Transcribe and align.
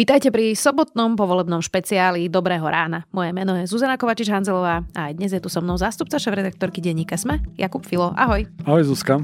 Vítajte 0.00 0.32
pri 0.32 0.56
sobotnom 0.56 1.12
povolebnom 1.12 1.60
špeciáli 1.60 2.32
Dobrého 2.32 2.64
rána. 2.64 3.04
Moje 3.12 3.36
meno 3.36 3.52
je 3.52 3.68
Zuzana 3.68 4.00
Kovačič-Hanzelová 4.00 4.88
a 4.96 5.12
aj 5.12 5.20
dnes 5.20 5.28
je 5.28 5.44
tu 5.44 5.52
so 5.52 5.60
mnou 5.60 5.76
zástupca 5.76 6.16
šéf-redaktorky 6.16 6.80
denníka 6.80 7.20
Sme, 7.20 7.44
Jakub 7.60 7.84
Filo. 7.84 8.16
Ahoj. 8.16 8.48
Ahoj 8.64 8.88
Zuzka. 8.88 9.20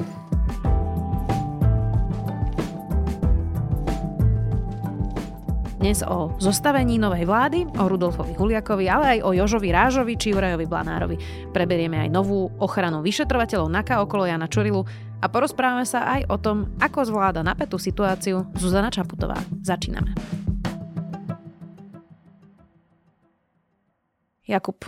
Dnes 5.80 6.04
o 6.04 6.36
zostavení 6.44 7.00
novej 7.00 7.24
vlády, 7.24 7.64
o 7.80 7.88
Rudolfovi 7.88 8.36
Huliakovi, 8.36 8.84
ale 8.84 9.16
aj 9.16 9.18
o 9.24 9.32
Jožovi 9.32 9.72
Rážovi 9.72 10.20
či 10.20 10.36
Jurajovi 10.36 10.68
Blanárovi. 10.68 11.16
Preberieme 11.56 12.04
aj 12.04 12.12
novú 12.12 12.52
ochranu 12.60 13.00
vyšetrovateľov 13.00 13.72
NAKA 13.72 14.04
okolo 14.04 14.28
Jana 14.28 14.44
Čurilu 14.44 14.84
a 15.24 15.26
porozprávame 15.32 15.88
sa 15.88 16.20
aj 16.20 16.28
o 16.28 16.36
tom, 16.36 16.68
ako 16.84 17.08
zvláda 17.08 17.40
napätú 17.40 17.80
situáciu 17.80 18.44
Zuzana 18.60 18.92
Čaputová. 18.92 19.40
Začíname. 19.64 20.44
Jakub, 24.46 24.78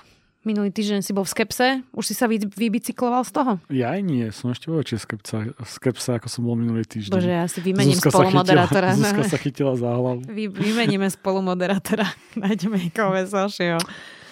minulý 0.47 0.71
týždeň 0.71 1.03
si 1.03 1.11
bol 1.11 1.27
v 1.27 1.35
skepse, 1.35 1.83
už 1.91 2.05
si 2.07 2.15
sa 2.15 2.31
vy, 2.31 2.39
vybicykloval 2.47 3.27
z 3.27 3.33
toho? 3.35 3.53
Ja 3.75 3.99
aj 3.99 4.07
nie, 4.07 4.31
som 4.31 4.55
ešte 4.55 4.71
vo 4.71 4.79
skepsa, 4.87 5.51
v 5.51 5.67
skepse, 5.67 6.15
ako 6.15 6.31
som 6.31 6.47
bol 6.47 6.55
minulý 6.55 6.87
týždeň. 6.87 7.11
Bože, 7.11 7.33
ja 7.35 7.51
si 7.51 7.59
vymením 7.59 7.99
Zuzka 7.99 8.15
spolumoderátora. 8.15 8.95
Sa 8.95 8.95
chytila, 8.95 9.11
Zuzka 9.11 9.23
sa 9.27 9.39
chytila 9.43 9.73
za 9.75 9.91
hlavu. 9.91 10.23
Vy, 10.31 10.47
vymeníme 10.47 11.11
spolumoderátora, 11.11 12.07
nájdeme 12.47 12.79
niekoho 12.79 13.11
veselšieho. 13.19 13.83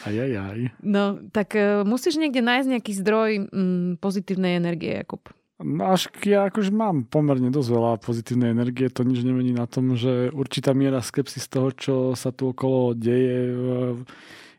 Aj, 0.06 0.14
aj, 0.14 0.32
aj. 0.38 0.58
No, 0.86 1.18
tak 1.34 1.58
uh, 1.58 1.82
musíš 1.82 2.22
niekde 2.22 2.38
nájsť 2.38 2.68
nejaký 2.70 2.92
zdroj 3.02 3.30
mm, 3.50 3.90
pozitívnej 3.98 4.62
energie, 4.62 5.02
Jakub. 5.02 5.26
No 5.58 5.90
až 5.90 6.06
ja 6.22 6.46
akože 6.46 6.70
mám 6.70 7.02
pomerne 7.08 7.50
dosť 7.50 7.68
veľa 7.74 7.92
pozitívnej 7.98 8.54
energie, 8.54 8.86
to 8.92 9.02
nič 9.02 9.26
nemení 9.26 9.56
na 9.56 9.66
tom, 9.66 9.98
že 9.98 10.30
určitá 10.30 10.70
miera 10.76 11.02
skepsy 11.02 11.42
z 11.42 11.48
toho, 11.50 11.68
čo 11.74 11.94
sa 12.14 12.30
tu 12.30 12.54
okolo 12.54 12.94
deje, 12.94 13.56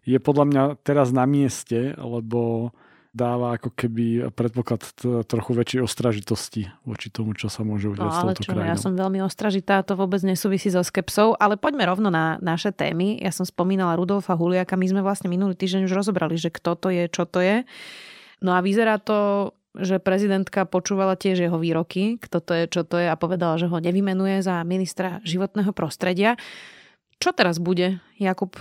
je 0.08 0.18
podľa 0.24 0.46
mňa 0.48 0.64
teraz 0.88 1.12
na 1.12 1.27
mieste, 1.27 1.91
lebo 2.00 2.72
dáva 3.18 3.58
ako 3.58 3.74
keby 3.74 4.30
predpoklad 4.30 4.86
trochu 5.26 5.52
väčšej 5.58 5.82
ostražitosti 5.82 6.62
voči 6.86 7.10
tomu, 7.10 7.34
čo 7.34 7.49
sa 7.49 7.66
môže 7.66 7.90
udiať 7.90 8.05
no, 8.05 8.14
s 8.14 8.22
touto 8.22 8.41
čo, 8.46 8.52
krajinou. 8.54 8.70
Ja 8.70 8.77
som 8.77 8.94
veľmi 8.94 9.20
ostražitá, 9.26 9.82
to 9.82 9.98
vôbec 9.98 10.22
nesúvisí 10.22 10.70
so 10.70 10.86
skepsou, 10.86 11.34
ale 11.41 11.58
poďme 11.58 11.90
rovno 11.90 12.14
na 12.14 12.38
naše 12.46 12.70
témy. 12.70 13.18
Ja 13.18 13.34
som 13.34 13.44
spomínala 13.44 13.98
Rudolfa 13.98 14.38
Huliaka, 14.38 14.77
my 14.77 14.86
sme 14.86 15.02
vlastne 15.02 15.34
minulý 15.34 15.58
týždeň 15.58 15.90
už 15.90 15.98
rozobrali, 15.98 16.38
že 16.38 16.54
kto 16.54 16.77
to 16.77 16.94
je, 16.94 17.10
čo 17.10 17.26
to 17.26 17.42
je. 17.42 17.66
No 18.46 18.54
a 18.54 18.62
vyzerá 18.62 19.02
to, 19.02 19.52
že 19.74 19.98
prezidentka 19.98 20.70
počúvala 20.70 21.18
tiež 21.18 21.42
jeho 21.42 21.58
výroky, 21.58 22.21
kto 22.21 22.38
to 22.38 22.52
je, 22.54 22.64
čo 22.70 22.82
to 22.86 23.02
je 23.02 23.10
a 23.10 23.18
povedala, 23.18 23.58
že 23.58 23.66
ho 23.66 23.82
nevymenuje 23.82 24.46
za 24.46 24.62
ministra 24.62 25.26
životného 25.26 25.74
prostredia. 25.74 26.38
Čo 27.18 27.34
teraz 27.34 27.58
bude, 27.58 27.98
Jakub? 28.21 28.54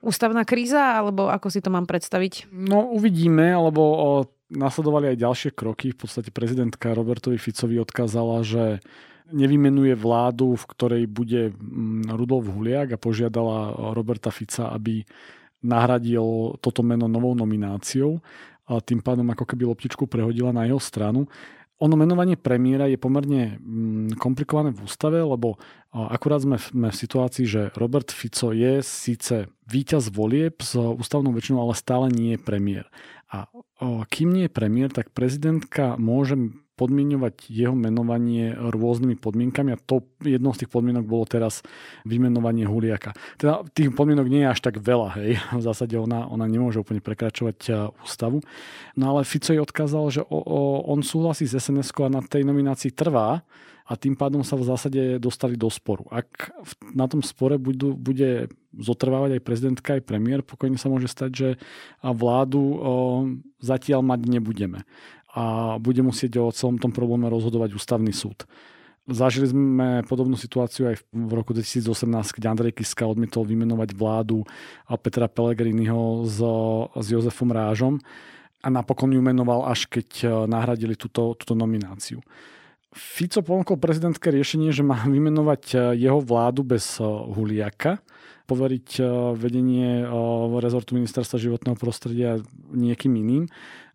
Ústavná 0.00 0.48
kríza, 0.48 1.00
alebo 1.00 1.28
ako 1.28 1.48
si 1.52 1.60
to 1.60 1.68
mám 1.68 1.84
predstaviť? 1.84 2.48
No 2.52 2.90
uvidíme, 2.92 3.52
lebo 3.52 3.82
o, 3.82 4.08
nasledovali 4.50 5.12
aj 5.14 5.22
ďalšie 5.22 5.50
kroky. 5.52 5.92
V 5.92 6.04
podstate 6.04 6.32
prezidentka 6.32 6.96
Robertovi 6.96 7.36
Ficovi 7.36 7.78
odkázala, 7.78 8.42
že 8.42 8.80
nevymenuje 9.30 9.94
vládu, 9.94 10.58
v 10.58 10.64
ktorej 10.74 11.04
bude 11.06 11.54
mm, 11.54 12.10
Rudolf 12.18 12.50
Huliak 12.50 12.96
a 12.96 12.98
požiadala 13.00 13.94
Roberta 13.94 14.34
Fica, 14.34 14.74
aby 14.74 15.06
nahradil 15.60 16.56
toto 16.58 16.80
meno 16.80 17.06
novou 17.06 17.36
nomináciou 17.36 18.18
a 18.70 18.78
tým 18.78 19.02
pádom 19.02 19.26
ako 19.34 19.44
keby 19.44 19.66
loptičku 19.66 20.06
prehodila 20.06 20.54
na 20.54 20.64
jeho 20.64 20.78
stranu. 20.78 21.26
Ono 21.80 21.96
menovanie 21.96 22.36
premiéra 22.36 22.84
je 22.92 23.00
pomerne 23.00 23.56
mm, 23.56 24.20
komplikované 24.20 24.68
v 24.76 24.84
ústave, 24.84 25.24
lebo 25.24 25.56
akurát 25.90 26.44
sme 26.44 26.60
v, 26.60 26.92
situácii, 26.92 27.44
že 27.48 27.62
Robert 27.72 28.12
Fico 28.12 28.52
je 28.52 28.84
síce 28.84 29.48
víťaz 29.64 30.12
volieb 30.12 30.60
s 30.60 30.76
ústavnou 30.76 31.32
väčšinou, 31.32 31.64
ale 31.64 31.74
stále 31.74 32.06
nie 32.12 32.36
je 32.36 32.40
premiér. 32.40 32.86
A 33.32 33.48
kým 34.10 34.34
nie 34.34 34.44
je 34.46 34.52
premiér, 34.52 34.90
tak 34.92 35.14
prezidentka 35.14 35.96
môže 35.96 36.36
podmienovať 36.80 37.52
jeho 37.52 37.76
menovanie 37.76 38.56
rôznymi 38.56 39.20
podmienkami 39.20 39.76
a 39.76 39.80
to 39.84 40.00
jednou 40.24 40.56
z 40.56 40.64
tých 40.64 40.72
podmienok 40.72 41.04
bolo 41.04 41.28
teraz 41.28 41.60
vymenovanie 42.08 42.64
Huliaka. 42.64 43.12
Teda 43.36 43.60
tých 43.76 43.92
podmienok 43.92 44.26
nie 44.32 44.48
je 44.48 44.52
až 44.56 44.60
tak 44.64 44.80
veľa, 44.80 45.20
hej. 45.20 45.36
V 45.60 45.62
zásade 45.62 45.92
ona, 46.00 46.24
ona 46.24 46.48
nemôže 46.48 46.80
úplne 46.80 47.04
prekračovať 47.04 47.92
ústavu. 48.00 48.40
No 48.96 49.04
ale 49.12 49.28
Fico 49.28 49.52
jej 49.52 49.60
odkázal, 49.60 50.04
že 50.08 50.20
o, 50.24 50.40
o, 50.40 50.60
on 50.88 51.04
súhlasí 51.04 51.44
s 51.44 51.60
sns 51.60 51.92
a 52.00 52.08
na 52.08 52.24
tej 52.24 52.48
nominácii 52.48 52.96
trvá 52.96 53.44
a 53.90 53.98
tým 53.98 54.14
pádom 54.14 54.46
sa 54.46 54.54
v 54.54 54.70
zásade 54.70 55.18
dostali 55.18 55.58
do 55.58 55.66
sporu. 55.66 56.06
Ak 56.14 56.54
na 56.94 57.10
tom 57.10 57.26
spore 57.26 57.58
budú, 57.58 57.98
bude 57.98 58.46
zotrvávať 58.70 59.36
aj 59.36 59.42
prezidentka, 59.42 59.98
aj 59.98 60.06
premiér, 60.06 60.46
pokojne 60.46 60.78
sa 60.78 60.86
môže 60.86 61.10
stať, 61.10 61.30
že 61.34 61.48
vládu 61.98 62.62
o, 62.62 62.74
zatiaľ 63.58 64.06
mať 64.06 64.20
nebudeme 64.30 64.86
a 65.30 65.76
bude 65.78 66.02
musieť 66.02 66.42
o 66.42 66.50
celom 66.50 66.78
tom 66.78 66.90
probléme 66.90 67.30
rozhodovať 67.30 67.78
ústavný 67.78 68.10
súd. 68.10 68.46
Zažili 69.10 69.50
sme 69.50 70.06
podobnú 70.06 70.38
situáciu 70.38 70.92
aj 70.92 71.02
v 71.10 71.32
roku 71.34 71.50
2018, 71.50 72.36
keď 72.36 72.42
Andrej 72.46 72.78
Kiska 72.78 73.08
odmietol 73.08 73.42
vymenovať 73.42 73.96
vládu 73.96 74.46
Petra 75.02 75.26
Pellegriniho 75.26 76.28
s, 76.28 76.38
s 76.94 77.06
Jozefom 77.10 77.50
Rážom 77.50 77.98
a 78.60 78.68
napokon 78.68 79.10
ju 79.10 79.22
menoval 79.24 79.64
až 79.66 79.88
keď 79.88 80.08
e, 80.20 80.26
nahradili 80.44 80.92
túto, 80.94 81.32
túto 81.32 81.56
nomináciu. 81.56 82.20
Fico 82.92 83.40
ponúkol 83.40 83.80
prezidentské 83.80 84.28
riešenie, 84.34 84.68
že 84.74 84.84
má 84.84 85.00
vymenovať 85.08 85.62
e, 85.72 85.76
jeho 85.96 86.20
vládu 86.20 86.60
bez 86.60 87.00
e, 87.00 87.04
Huliaka, 87.08 88.04
poveriť 88.50 88.98
vedenie 89.38 90.02
rezortu 90.58 90.98
ministerstva 90.98 91.38
životného 91.38 91.78
prostredia 91.78 92.42
niekým 92.74 93.14
iným 93.14 93.46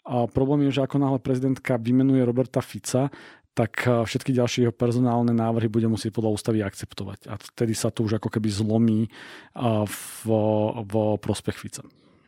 a 0.06 0.30
problém 0.30 0.70
je, 0.70 0.78
že 0.78 0.86
ako 0.86 1.02
náhle 1.02 1.20
prezidentka 1.20 1.82
vymenuje 1.82 2.22
Roberta 2.22 2.62
Fica, 2.62 3.10
tak 3.56 3.88
eh, 3.88 4.06
všetky 4.06 4.36
ďalšie 4.36 4.60
jeho 4.70 4.76
personálne 4.76 5.34
návrhy 5.34 5.72
bude 5.72 5.90
musieť 5.90 6.14
podľa 6.14 6.36
ústavy 6.36 6.62
akceptovať. 6.62 7.32
A 7.32 7.40
vtedy 7.40 7.74
sa 7.74 7.90
to 7.90 8.06
už 8.06 8.22
ako 8.22 8.30
keby 8.30 8.52
zlomí 8.52 9.08
eh, 9.08 9.12
v, 9.88 10.28
v 10.86 10.94
prospech 11.18 11.58
Fica. 11.58 11.84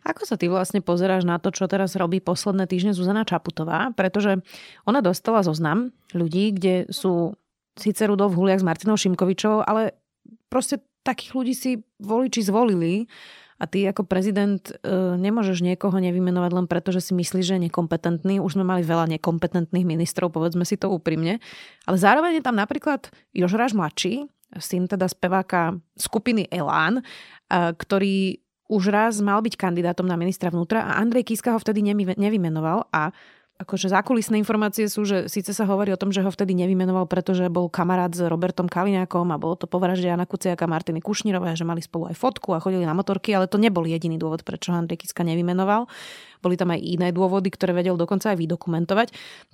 Ako 0.08 0.24
sa 0.24 0.40
ty 0.40 0.48
vlastne 0.48 0.80
pozeráš 0.80 1.28
na 1.28 1.36
to, 1.36 1.52
čo 1.52 1.68
teraz 1.68 2.00
robí 2.00 2.24
posledné 2.24 2.64
týždne 2.64 2.96
Zuzana 2.96 3.28
Čaputová? 3.28 3.92
Pretože 3.92 4.40
ona 4.88 5.04
dostala 5.04 5.44
zoznam 5.44 5.92
ľudí, 6.16 6.56
kde 6.56 6.88
sú 6.88 7.36
síce 7.76 8.08
Rudolf 8.08 8.32
Huliak 8.32 8.64
s 8.64 8.68
Martinou 8.68 8.96
Šimkovičovou, 8.96 9.68
ale 9.68 10.00
proste 10.48 10.80
takých 11.04 11.32
ľudí 11.36 11.54
si 11.54 11.72
voliči 12.00 12.40
zvolili 12.40 13.12
a 13.58 13.66
ty 13.66 13.90
ako 13.90 14.06
prezident 14.06 14.62
e, 14.62 14.74
nemôžeš 15.18 15.66
niekoho 15.66 15.98
nevymenovať 15.98 16.52
len 16.54 16.66
preto, 16.70 16.94
že 16.94 17.02
si 17.02 17.18
myslíš, 17.18 17.46
že 17.46 17.56
je 17.58 17.66
nekompetentný. 17.70 18.38
Už 18.38 18.54
sme 18.54 18.66
mali 18.66 18.86
veľa 18.86 19.10
nekompetentných 19.18 19.86
ministrov, 19.86 20.30
povedzme 20.30 20.62
si 20.62 20.78
to 20.78 20.94
úprimne. 20.94 21.42
Ale 21.90 21.98
zároveň 21.98 22.38
je 22.38 22.46
tam 22.46 22.54
napríklad 22.54 23.10
Jožráš 23.34 23.74
mladší, 23.74 24.30
syn 24.62 24.86
teda 24.86 25.10
speváka 25.10 25.76
skupiny 25.98 26.46
Elán, 26.54 27.02
e, 27.02 27.04
ktorý 27.74 28.46
už 28.68 28.92
raz 28.92 29.24
mal 29.24 29.40
byť 29.40 29.56
kandidátom 29.56 30.04
na 30.04 30.20
ministra 30.20 30.52
vnútra 30.52 30.84
a 30.84 31.00
Andrej 31.00 31.32
Kiska 31.32 31.56
ho 31.56 31.60
vtedy 31.60 31.80
nevymenoval 32.20 32.92
a 32.92 33.16
akože 33.58 33.90
zákulisné 33.90 34.38
informácie 34.38 34.86
sú, 34.86 35.02
že 35.02 35.26
síce 35.26 35.50
sa 35.50 35.66
hovorí 35.66 35.90
o 35.90 35.98
tom, 35.98 36.14
že 36.14 36.22
ho 36.22 36.30
vtedy 36.30 36.54
nevymenoval, 36.54 37.10
pretože 37.10 37.50
bol 37.50 37.74
kamarát 37.74 38.14
s 38.14 38.22
Robertom 38.22 38.70
Kaliňákom 38.70 39.34
a 39.34 39.42
bolo 39.42 39.58
to 39.58 39.66
po 39.66 39.82
vražde 39.82 40.06
Jana 40.06 40.30
Kuciaka 40.30 40.70
a 40.70 40.72
Martiny 40.72 41.02
Kušnírovej, 41.02 41.58
že 41.58 41.66
mali 41.66 41.82
spolu 41.82 42.14
aj 42.14 42.22
fotku 42.22 42.54
a 42.54 42.62
chodili 42.62 42.86
na 42.86 42.94
motorky, 42.94 43.34
ale 43.34 43.50
to 43.50 43.58
nebol 43.58 43.82
jediný 43.82 44.22
dôvod, 44.22 44.46
prečo 44.46 44.70
Andrej 44.78 45.02
Kiska 45.02 45.26
nevymenoval. 45.26 45.90
Boli 46.46 46.54
tam 46.54 46.70
aj 46.70 46.86
iné 46.86 47.10
dôvody, 47.10 47.50
ktoré 47.50 47.74
vedel 47.74 47.98
dokonca 47.98 48.30
aj 48.30 48.38
vydokumentovať. 48.38 49.08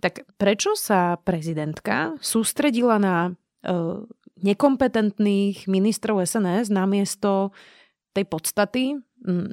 Tak 0.04 0.28
prečo 0.36 0.76
sa 0.76 1.16
prezidentka 1.24 2.20
sústredila 2.20 3.00
na 3.00 3.16
e, 3.32 3.32
nekompetentných 4.44 5.72
ministrov 5.72 6.28
SNS 6.28 6.68
namiesto 6.68 7.56
tej 8.12 8.28
podstaty, 8.28 9.00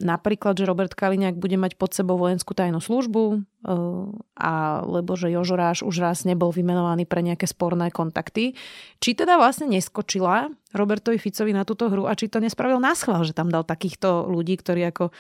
napríklad, 0.03 0.59
že 0.59 0.67
Robert 0.67 0.91
Kaliňák 0.99 1.39
bude 1.39 1.55
mať 1.55 1.79
pod 1.79 1.95
sebou 1.95 2.19
vojenskú 2.19 2.59
tajnú 2.59 2.83
službu, 2.83 3.23
e, 3.31 3.37
alebo 4.35 5.13
že 5.15 5.31
Jožoráš 5.31 5.87
už 5.87 6.03
raz 6.03 6.27
nebol 6.27 6.51
vymenovaný 6.51 7.07
pre 7.07 7.23
nejaké 7.23 7.47
sporné 7.47 7.95
kontakty. 7.95 8.59
Či 8.99 9.15
teda 9.15 9.39
vlastne 9.39 9.71
neskočila 9.71 10.51
Robertovi 10.75 11.23
Ficovi 11.23 11.55
na 11.55 11.63
túto 11.63 11.87
hru 11.87 12.11
a 12.11 12.19
či 12.19 12.27
to 12.27 12.43
nespravil 12.43 12.83
náschval, 12.83 13.23
že 13.23 13.31
tam 13.31 13.47
dal 13.47 13.63
takýchto 13.63 14.27
ľudí, 14.27 14.59
ktorí 14.59 14.91
ako 14.91 15.15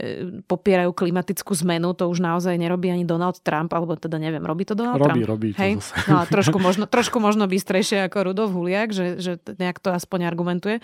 e, 0.00 0.42
popierajú 0.48 0.96
klimatickú 0.96 1.52
zmenu, 1.60 1.92
to 1.92 2.08
už 2.08 2.24
naozaj 2.24 2.56
nerobí 2.56 2.88
ani 2.88 3.04
Donald 3.04 3.36
Trump, 3.44 3.68
alebo 3.76 4.00
teda 4.00 4.16
neviem, 4.16 4.40
robí 4.40 4.64
to 4.64 4.72
Donald 4.72 4.96
robí, 4.96 5.28
Trump? 5.28 5.28
Robí, 5.28 5.48
Hej? 5.60 5.76
No, 6.08 6.24
trošku, 6.24 6.56
možno, 6.56 6.88
trošku 6.88 7.20
možno 7.20 7.44
bystrejšie 7.44 8.08
ako 8.08 8.32
Rudolf 8.32 8.56
Huliak, 8.56 8.96
že, 8.96 9.20
že 9.20 9.36
nejak 9.60 9.76
to 9.76 9.92
aspoň 9.92 10.24
argumentuje. 10.24 10.80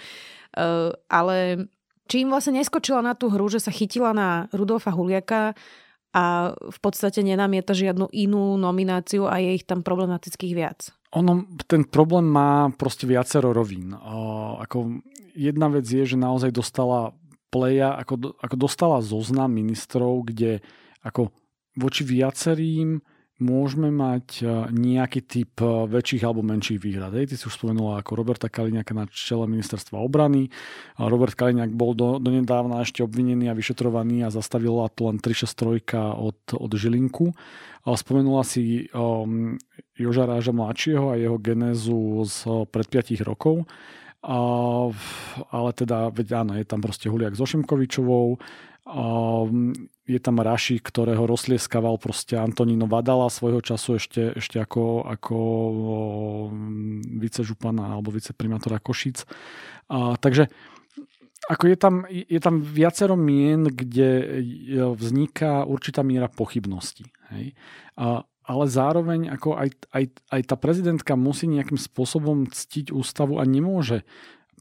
Uh, 0.57 0.97
ale 1.13 1.69
či 2.07 2.23
im 2.23 2.33
vlastne 2.33 2.59
neskočila 2.59 3.03
na 3.03 3.13
tú 3.19 3.31
hru, 3.31 3.47
že 3.51 3.63
sa 3.63 3.75
chytila 3.75 4.15
na 4.15 4.47
Rudolfa 4.55 4.95
Huliaka 4.95 5.59
a 6.17 6.55
v 6.57 6.79
podstate 6.81 7.21
nenamieta 7.21 7.77
žiadnu 7.77 8.09
inú 8.15 8.57
nomináciu 8.57 9.29
a 9.29 9.37
je 9.43 9.61
ich 9.61 9.69
tam 9.69 9.85
problematických 9.85 10.55
viac. 10.57 10.91
Ono, 11.13 11.45
ten 11.69 11.85
problém 11.85 12.25
má 12.25 12.73
proste 12.73 13.05
viacero 13.05 13.53
rovín. 13.53 13.93
O, 13.93 14.57
ako 14.59 15.03
jedna 15.37 15.69
vec 15.69 15.85
je, 15.85 16.05
že 16.09 16.17
naozaj 16.17 16.57
dostala 16.57 17.13
pleja, 17.53 17.95
ako, 17.95 18.37
ako 18.41 18.55
dostala 18.57 18.99
zoznam 19.05 19.53
ministrov, 19.53 20.27
kde 20.33 20.65
ako 21.05 21.31
voči 21.77 22.03
viacerým 22.03 23.05
môžeme 23.37 23.93
mať 23.93 24.41
e, 24.41 24.45
nejaký 24.73 25.21
typ 25.25 25.61
e, 25.61 25.89
väčších 25.89 26.25
alebo 26.25 26.41
menších 26.41 26.81
výhrad. 26.81 27.13
Hej, 27.13 27.33
ty 27.33 27.35
si 27.37 27.45
už 27.45 27.57
spomenula 27.61 28.01
ako 28.01 28.17
Roberta 28.17 28.49
Kaliňaka 28.49 28.97
na 28.97 29.05
čele 29.13 29.45
ministerstva 29.45 30.01
obrany. 30.01 30.49
Robert 30.97 31.37
Kaliňák 31.37 31.73
bol 31.77 31.93
do, 31.93 32.17
donedávna 32.17 32.81
ešte 32.81 33.05
obvinený 33.05 33.53
a 33.53 33.59
vyšetrovaný 33.59 34.25
a 34.25 34.33
zastavila 34.33 34.89
to 34.89 35.13
len 35.13 35.21
363 35.21 36.17
od, 36.17 36.39
od 36.57 36.71
Žilinku. 36.73 37.37
Spomenula 37.87 38.43
si 38.43 38.91
um, 38.91 39.55
Joža 39.95 40.27
Ráža 40.27 40.51
mladšieho 40.51 41.15
a 41.15 41.21
jeho 41.21 41.39
genézu 41.39 42.27
z 42.27 42.67
pred 42.75 42.89
5 42.91 43.23
rokov. 43.23 43.63
Uh, 44.27 44.91
ale 45.55 45.71
teda, 45.71 46.11
veď 46.11 46.43
áno, 46.43 46.59
je 46.59 46.67
tam 46.67 46.83
proste 46.83 47.07
Huliak 47.07 47.39
so 47.39 47.47
Šimkovičovou, 47.47 48.43
je 50.07 50.21
tam 50.23 50.39
Raši, 50.39 50.79
ktorého 50.79 51.27
rozlieskaval 51.27 51.99
proste 51.99 52.39
Antonino 52.39 52.87
Vadala 52.87 53.27
svojho 53.27 53.59
času 53.59 53.99
ešte, 53.99 54.39
ešte 54.39 54.63
ako, 54.63 55.03
ako 55.11 55.39
vicežupana 57.19 57.99
alebo 57.99 58.15
viceprimátora 58.15 58.79
Košic. 58.79 59.27
A, 59.91 60.15
takže 60.15 60.47
ako 61.51 61.65
je 61.67 61.77
tam, 61.79 61.95
je 62.11 62.41
tam 62.43 62.63
viacero 62.63 63.19
mien, 63.19 63.67
kde 63.67 64.43
vzniká 64.95 65.67
určitá 65.67 66.07
miera 66.07 66.31
pochybnosti. 66.31 67.11
Hej? 67.35 67.59
A, 67.99 68.23
ale 68.47 68.65
zároveň 68.71 69.35
ako 69.35 69.59
aj, 69.59 69.69
aj, 69.91 70.05
aj 70.31 70.41
tá 70.47 70.55
prezidentka 70.55 71.19
musí 71.19 71.51
nejakým 71.51 71.79
spôsobom 71.79 72.47
ctiť 72.47 72.95
ústavu 72.95 73.43
a 73.43 73.45
nemôže 73.47 74.07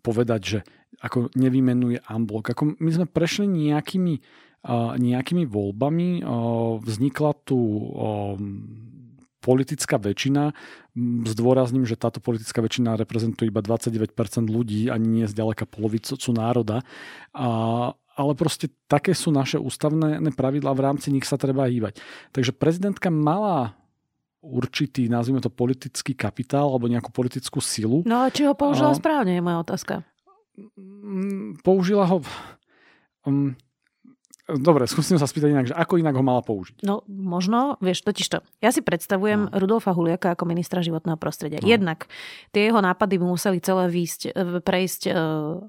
povedať, 0.01 0.41
že 0.41 0.59
ako 1.01 1.33
nevymenuje 1.35 2.03
Amblok. 2.07 2.53
Ako 2.55 2.77
my 2.79 2.89
sme 2.93 3.07
prešli 3.09 3.49
nejakými, 3.49 4.19
nejakými 4.99 5.43
voľbami, 5.43 6.23
vznikla 6.81 7.31
tu 7.43 7.59
politická 9.45 10.01
väčšina. 10.01 10.57
Zdôrazním, 11.29 11.85
že 11.85 11.99
táto 11.99 12.17
politická 12.17 12.65
väčšina 12.65 12.97
reprezentuje 12.97 13.53
iba 13.53 13.61
29% 13.61 14.09
ľudí, 14.49 14.89
ani 14.89 15.21
nie 15.21 15.25
zďaleka 15.29 15.69
polovicu 15.69 16.17
národa. 16.33 16.81
A, 17.29 17.47
ale 17.93 18.31
proste 18.33 18.73
také 18.89 19.13
sú 19.13 19.29
naše 19.29 19.61
ústavné 19.61 20.17
pravidlá, 20.33 20.73
v 20.73 20.85
rámci 20.87 21.13
nich 21.13 21.29
sa 21.29 21.37
treba 21.37 21.69
hýbať. 21.69 22.01
Takže 22.33 22.57
prezidentka 22.57 23.13
mala 23.13 23.77
určitý, 24.41 25.09
nazvime 25.09 25.41
to 25.41 25.53
politický 25.53 26.17
kapitál 26.17 26.69
alebo 26.69 26.89
nejakú 26.89 27.13
politickú 27.13 27.61
silu. 27.61 28.01
No 28.05 28.25
a 28.25 28.33
či 28.33 28.45
ho 28.49 28.57
použila 28.57 28.93
a... 28.93 28.97
správne, 28.97 29.37
je 29.37 29.45
moja 29.45 29.61
otázka. 29.61 29.93
Použila 31.63 32.05
ho... 32.07 32.21
Um, 33.25 33.55
Dobre, 34.45 34.85
skúsim 34.85 35.17
sa 35.17 35.25
spýtať 35.25 35.49
inak, 35.49 35.65
že 35.65 35.73
ako 35.73 35.97
inak 35.97 36.13
ho 36.13 36.21
mala 36.21 36.45
použiť? 36.45 36.85
No 36.85 37.01
možno, 37.09 37.81
vieš, 37.81 38.05
totiž 38.05 38.27
to. 38.29 38.39
Ja 38.61 38.69
si 38.69 38.85
predstavujem 38.85 39.49
no. 39.49 39.53
Rudolfa 39.57 39.89
Huliaka 39.89 40.37
ako 40.37 40.45
ministra 40.45 40.85
životného 40.85 41.17
prostredia. 41.17 41.57
No. 41.57 41.65
Jednak 41.65 42.05
tie 42.53 42.69
jeho 42.69 42.77
nápady 42.77 43.17
by 43.17 43.25
museli 43.25 43.57
celé 43.57 43.89
výsť, 43.89 44.37
e, 44.37 44.61
prejsť 44.61 45.01
e, 45.09 45.11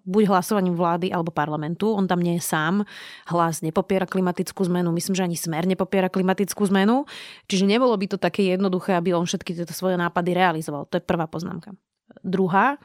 buď 0.04 0.22
hlasovaním 0.28 0.76
vlády 0.76 1.08
alebo 1.08 1.32
parlamentu. 1.32 1.88
On 1.88 2.04
tam 2.04 2.20
nie 2.20 2.36
je 2.36 2.44
sám. 2.44 2.84
Hlas 3.32 3.64
nepopiera 3.64 4.04
klimatickú 4.04 4.60
zmenu. 4.68 4.92
Myslím, 4.92 5.16
že 5.16 5.24
ani 5.24 5.40
smer 5.40 5.64
nepopiera 5.64 6.12
klimatickú 6.12 6.68
zmenu. 6.68 7.08
Čiže 7.48 7.64
nebolo 7.64 7.96
by 7.96 8.12
to 8.12 8.20
také 8.20 8.44
jednoduché, 8.44 8.92
aby 8.92 9.16
on 9.16 9.24
všetky 9.24 9.56
tieto 9.56 9.72
svoje 9.72 9.96
nápady 9.96 10.36
realizoval. 10.36 10.84
To 10.92 11.00
je 11.00 11.04
prvá 11.04 11.24
poznámka. 11.24 11.72
Druhá, 12.20 12.76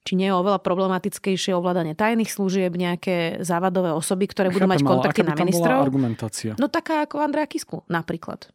či 0.00 0.16
nie 0.16 0.32
je 0.32 0.34
oveľa 0.34 0.64
problematickejšie 0.64 1.52
ovládanie 1.52 1.92
tajných 1.92 2.32
služieb, 2.32 2.72
nejaké 2.72 3.44
závadové 3.44 3.92
osoby, 3.92 4.24
ktoré 4.26 4.48
budú 4.48 4.64
mať 4.64 4.80
kontakty 4.80 5.20
na 5.20 5.36
ministrov. 5.36 5.84
argumentácia? 5.84 6.56
No 6.56 6.72
taká 6.72 7.04
ako 7.04 7.20
Andrea 7.20 7.44
Kisku 7.44 7.84
napríklad. 7.86 8.48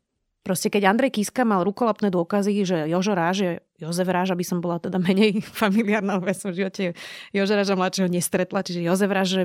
Proste 0.45 0.69
keď 0.69 0.93
Andrej 0.93 1.17
Kiska 1.17 1.41
mal 1.41 1.65
rukolapné 1.65 2.13
dôkazy, 2.13 2.69
že 2.69 2.85
Jožo 2.85 3.17
Ráž 3.17 3.37
je 3.41 3.51
Jozef 3.81 4.05
Ráž, 4.05 4.29
aby 4.29 4.45
som 4.45 4.61
bola 4.61 4.77
teda 4.77 5.01
menej 5.01 5.41
familiárna, 5.61 6.21
v 6.21 6.29
som 6.37 6.53
v 6.53 6.65
živote 6.65 6.83
Jožo 7.33 7.57
Ráža 7.57 7.73
mladšieho 7.73 8.09
nestretla, 8.09 8.61
čiže 8.61 8.85
Jozef 8.85 9.09
Ráž, 9.09 9.29
že 9.29 9.43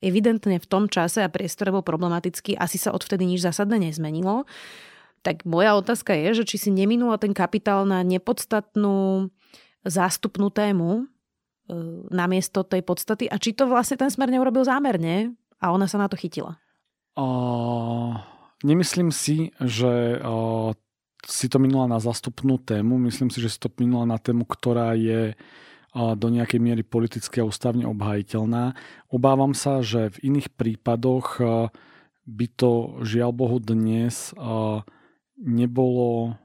evidentne 0.00 0.56
v 0.56 0.64
tom 0.64 0.88
čase 0.88 1.20
a 1.20 1.28
priestore 1.28 1.68
bol 1.68 1.84
problematický, 1.84 2.56
asi 2.56 2.80
sa 2.80 2.96
odvtedy 2.96 3.28
nič 3.28 3.44
zásadné 3.44 3.76
nezmenilo. 3.76 4.48
Tak 5.20 5.44
moja 5.44 5.76
otázka 5.76 6.16
je, 6.16 6.40
že 6.40 6.44
či 6.48 6.56
si 6.56 6.70
neminula 6.72 7.20
ten 7.20 7.36
kapitál 7.36 7.84
na 7.84 8.00
nepodstatnú 8.00 9.28
zástupnú 9.84 10.48
tému, 10.48 11.04
namiesto 12.10 12.66
tej 12.66 12.82
podstaty 12.82 13.30
a 13.30 13.38
či 13.38 13.54
to 13.54 13.70
vlastne 13.70 13.96
ten 13.98 14.10
smer 14.10 14.30
neurobil 14.30 14.66
zámerne 14.66 15.34
a 15.62 15.70
ona 15.70 15.86
sa 15.86 16.00
na 16.00 16.08
to 16.10 16.18
chytila? 16.18 16.58
Uh, 17.14 18.16
nemyslím 18.62 19.10
si, 19.10 19.52
že 19.60 20.18
uh, 20.18 20.72
si 21.26 21.46
to 21.52 21.60
minula 21.60 21.90
na 21.90 21.98
zastupnú 22.00 22.56
tému. 22.56 22.96
Myslím 22.96 23.28
si, 23.28 23.42
že 23.42 23.52
si 23.52 23.58
to 23.60 23.68
minula 23.76 24.08
na 24.08 24.16
tému, 24.16 24.48
ktorá 24.48 24.96
je 24.96 25.34
uh, 25.34 26.14
do 26.16 26.26
nejakej 26.32 26.60
miery 26.62 26.82
politicky 26.86 27.42
a 27.42 27.48
ústavne 27.48 27.84
obhajiteľná. 27.84 28.72
Obávam 29.12 29.52
sa, 29.52 29.84
že 29.84 30.14
v 30.16 30.32
iných 30.32 30.48
prípadoch 30.54 31.26
uh, 31.38 31.68
by 32.24 32.46
to 32.56 33.02
žiaľ 33.02 33.34
Bohu 33.34 33.58
dnes 33.58 34.32
uh, 34.38 34.80
nebolo 35.36 36.38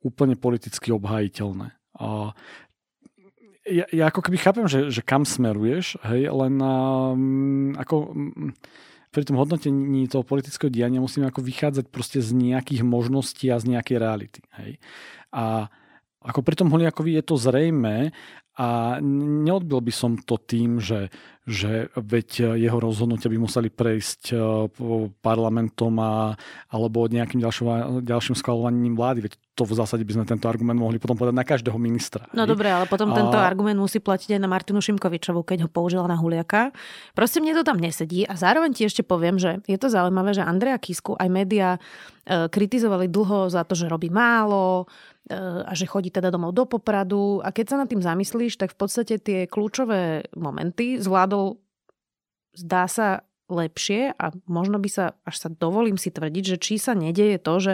úplne 0.00 0.36
politicky 0.36 0.92
obhajiteľné. 0.96 1.76
Ja, 3.70 3.86
ja 3.94 4.04
ako 4.10 4.26
keby 4.26 4.36
chápem, 4.42 4.66
že, 4.66 4.90
že 4.90 5.00
kam 5.00 5.22
smeruješ, 5.22 5.96
hej, 6.02 6.26
len 6.26 6.58
um, 6.58 7.70
ako 7.78 8.10
um, 8.10 8.50
pri 9.10 9.22
tom 9.26 9.38
hodnotení 9.38 10.06
toho 10.10 10.26
politického 10.26 10.70
diania 10.70 11.02
musíme 11.02 11.30
ako 11.30 11.42
vychádzať 11.42 11.86
proste 11.90 12.18
z 12.18 12.34
nejakých 12.34 12.82
možností 12.82 13.50
a 13.50 13.62
z 13.62 13.74
nejakej 13.74 13.96
reality. 13.98 14.42
Hej. 14.58 14.82
A 15.34 15.70
ako 16.20 16.44
pri 16.44 16.54
tom 16.58 16.68
Holiakovi 16.68 17.16
je 17.16 17.24
to 17.24 17.40
zrejme 17.40 18.12
a 18.60 19.00
neodbil 19.00 19.80
by 19.80 19.88
som 19.88 20.20
to 20.20 20.36
tým, 20.36 20.84
že, 20.84 21.08
že 21.48 21.88
veď 21.96 22.60
jeho 22.60 22.76
rozhodnutia 22.76 23.32
by 23.32 23.40
museli 23.40 23.72
prejsť 23.72 24.22
e, 24.30 24.38
parlamentom 25.24 25.96
a, 25.96 26.36
alebo 26.68 27.08
nejakým 27.08 27.40
ďalším, 27.40 28.04
ďalším 28.04 28.36
schvalovaním 28.36 29.00
vlády. 29.00 29.24
Veď 29.24 29.40
to 29.56 29.64
v 29.64 29.80
zásade 29.80 30.04
by 30.04 30.12
sme 30.12 30.28
tento 30.28 30.44
argument 30.44 30.76
mohli 30.76 31.00
potom 31.00 31.16
povedať 31.16 31.40
na 31.40 31.48
každého 31.48 31.80
ministra. 31.80 32.28
No 32.36 32.44
dobre, 32.44 32.68
ale 32.68 32.84
potom 32.84 33.08
a... 33.12 33.16
tento 33.16 33.40
argument 33.40 33.80
musí 33.80 33.96
platiť 33.96 34.36
aj 34.36 34.40
na 34.44 34.52
Martinu 34.52 34.84
Šimkovičovu, 34.84 35.40
keď 35.40 35.64
ho 35.64 35.68
použila 35.72 36.04
na 36.04 36.20
Huliaka. 36.20 36.76
Proste 37.16 37.40
mne 37.40 37.56
to 37.56 37.64
tam 37.64 37.80
nesedí 37.80 38.28
a 38.28 38.36
zároveň 38.36 38.76
ti 38.76 38.84
ešte 38.84 39.00
poviem, 39.00 39.40
že 39.40 39.64
je 39.64 39.80
to 39.80 39.88
zaujímavé, 39.88 40.36
že 40.36 40.44
Andrea 40.44 40.76
Kisku 40.76 41.16
aj 41.16 41.32
médiá 41.32 41.80
e, 42.28 42.44
kritizovali 42.52 43.08
dlho 43.08 43.48
za 43.48 43.64
to, 43.64 43.72
že 43.72 43.88
robí 43.88 44.12
málo, 44.12 44.84
a 45.30 45.72
že 45.78 45.86
chodí 45.86 46.10
teda 46.10 46.34
domov 46.34 46.52
do 46.52 46.66
Popradu. 46.66 47.38
A 47.40 47.54
keď 47.54 47.66
sa 47.70 47.76
nad 47.78 47.88
tým 47.88 48.02
zamyslíš, 48.02 48.58
tak 48.58 48.74
v 48.74 48.78
podstate 48.82 49.22
tie 49.22 49.46
kľúčové 49.46 50.26
momenty 50.34 50.98
zvládol, 50.98 51.56
zdá 52.58 52.90
sa, 52.90 53.22
lepšie 53.50 54.14
a 54.14 54.30
možno 54.46 54.78
by 54.78 54.88
sa, 54.88 55.04
až 55.26 55.36
sa 55.36 55.48
dovolím 55.50 55.98
si 55.98 56.14
tvrdiť, 56.14 56.44
že 56.54 56.56
či 56.56 56.78
sa 56.78 56.94
nedieje 56.94 57.42
to, 57.42 57.54
že 57.58 57.72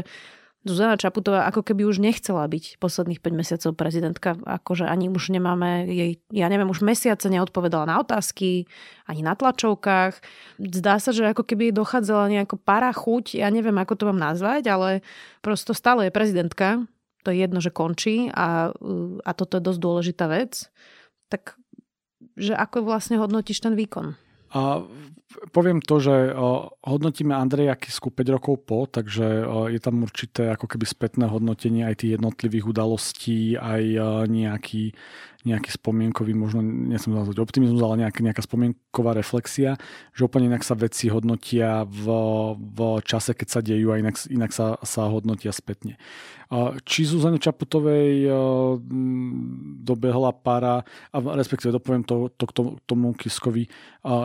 Zuzana 0.67 0.99
Čaputová 0.99 1.47
ako 1.47 1.63
keby 1.63 1.87
už 1.87 2.03
nechcela 2.03 2.43
byť 2.43 2.83
posledných 2.83 3.23
5 3.23 3.39
mesiacov 3.39 3.71
prezidentka, 3.79 4.35
akože 4.35 4.83
ani 4.83 5.07
už 5.07 5.31
nemáme 5.31 5.87
jej, 5.87 6.19
ja 6.35 6.51
neviem, 6.51 6.67
už 6.67 6.83
mesiace 6.83 7.31
neodpovedala 7.31 7.87
na 7.87 8.03
otázky, 8.03 8.67
ani 9.07 9.23
na 9.23 9.39
tlačovkách. 9.39 10.19
Zdá 10.59 10.99
sa, 10.99 11.15
že 11.15 11.31
ako 11.31 11.47
keby 11.47 11.71
dochádzala 11.71 12.35
nejako 12.35 12.59
para 12.59 12.91
chuť, 12.91 13.39
ja 13.39 13.47
neviem, 13.55 13.79
ako 13.79 13.95
to 13.95 14.05
mám 14.11 14.19
nazvať, 14.19 14.67
ale 14.67 15.07
prosto 15.39 15.71
stále 15.71 16.11
je 16.11 16.17
prezidentka 16.19 16.83
to 17.26 17.35
je 17.35 17.42
jedno, 17.42 17.59
že 17.59 17.75
končí 17.75 18.30
a, 18.30 18.71
a 19.26 19.30
toto 19.35 19.59
je 19.59 19.66
dosť 19.66 19.80
dôležitá 19.83 20.30
vec, 20.30 20.71
tak 21.26 21.59
že 22.38 22.54
ako 22.54 22.87
vlastne 22.87 23.18
hodnotíš 23.18 23.66
ten 23.66 23.75
výkon? 23.75 24.14
A 24.54 24.87
poviem 25.50 25.83
to, 25.83 25.99
že 25.99 26.33
hodnotíme 26.87 27.35
Andreja 27.35 27.75
Kisku 27.75 28.14
5 28.14 28.37
rokov 28.38 28.62
po, 28.62 28.87
takže 28.87 29.42
je 29.75 29.80
tam 29.83 30.06
určité 30.06 30.54
ako 30.54 30.71
keby 30.71 30.87
spätné 30.87 31.25
hodnotenie 31.26 31.83
aj 31.83 32.02
tých 32.04 32.14
jednotlivých 32.16 32.64
udalostí, 32.71 33.59
aj 33.59 33.83
nejaký, 34.30 34.95
nejaký 35.47 35.71
spomienkový, 35.75 36.35
možno 36.35 36.62
nechcem 36.62 37.14
nazvať 37.14 37.42
optimizmus, 37.42 37.83
ale 37.83 38.06
nejaká, 38.06 38.23
nejaká 38.23 38.42
spomienková 38.42 39.14
reflexia, 39.14 39.75
že 40.14 40.26
úplne 40.26 40.50
inak 40.50 40.62
sa 40.62 40.78
veci 40.78 41.11
hodnotia 41.11 41.87
v, 41.87 42.06
v 42.59 42.78
čase, 43.02 43.35
keď 43.35 43.49
sa 43.50 43.61
dejú 43.62 43.95
a 43.95 44.00
inak, 44.02 44.18
inak 44.30 44.54
sa, 44.54 44.78
sa 44.83 45.11
hodnotia 45.11 45.50
spätne. 45.50 45.99
Či 46.87 47.11
Zuzane 47.11 47.42
Čaputovej 47.42 48.30
dobehla 49.83 50.30
para, 50.30 50.87
a 51.11 51.16
respektíve 51.35 51.75
dopoviem 51.75 52.06
to, 52.06 52.30
to 52.38 52.47
k 52.47 52.52
tomu 52.87 53.18
Kiskovi, 53.18 53.66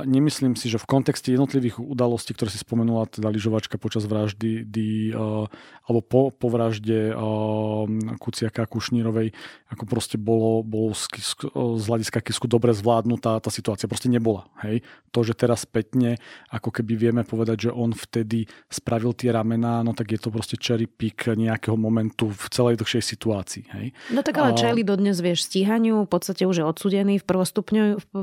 nemyslím 0.06 0.54
si, 0.54 0.70
že 0.70 0.78
v 0.78 0.90
kontexte 0.92 1.32
jednotlivých 1.32 1.80
udalostí, 1.80 2.36
ktoré 2.36 2.52
si 2.52 2.60
spomenula, 2.60 3.08
teda 3.08 3.32
lyžovačka 3.32 3.80
počas 3.80 4.04
vraždy, 4.04 4.68
di, 4.68 5.16
uh, 5.16 5.48
alebo 5.88 6.00
po, 6.04 6.22
po 6.36 6.52
vražde 6.52 7.16
uh, 7.16 7.88
Kuciaka 8.20 8.68
Kušnírovej, 8.68 9.32
ako 9.72 9.84
proste 9.88 10.20
bolo, 10.20 10.60
bolo 10.68 10.92
z, 10.92 11.08
z 11.56 11.84
hľadiska 11.88 12.20
Kisku 12.20 12.52
dobre 12.52 12.76
zvládnutá 12.76 13.40
tá 13.40 13.48
situácia. 13.48 13.88
Proste 13.88 14.12
nebola. 14.12 14.52
Hej? 14.68 14.84
To, 15.16 15.24
že 15.24 15.32
teraz 15.32 15.64
spätne, 15.64 16.20
ako 16.52 16.76
keby 16.76 17.00
vieme 17.00 17.24
povedať, 17.24 17.68
že 17.68 17.72
on 17.72 17.96
vtedy 17.96 18.52
spravil 18.68 19.16
tie 19.16 19.32
ramená, 19.32 19.88
no 19.88 19.96
tak 19.96 20.12
je 20.12 20.20
to 20.20 20.28
proste 20.28 20.60
cherry 20.60 20.92
pick 20.92 21.32
nejakého 21.32 21.80
momentu 21.80 22.28
v 22.28 22.46
celej 22.52 22.76
dlhšej 22.84 23.04
situácii. 23.16 23.64
Hej? 23.80 23.86
No 24.12 24.28
tak 24.28 24.36
ale 24.44 24.60
Čeli 24.60 24.84
dodnes 24.84 25.24
vieš 25.24 25.48
stíhaniu, 25.48 26.04
v 26.04 26.12
podstate 26.12 26.44
už 26.44 26.60
je 26.60 26.66
odsudený 26.68 27.24
v, 27.24 27.26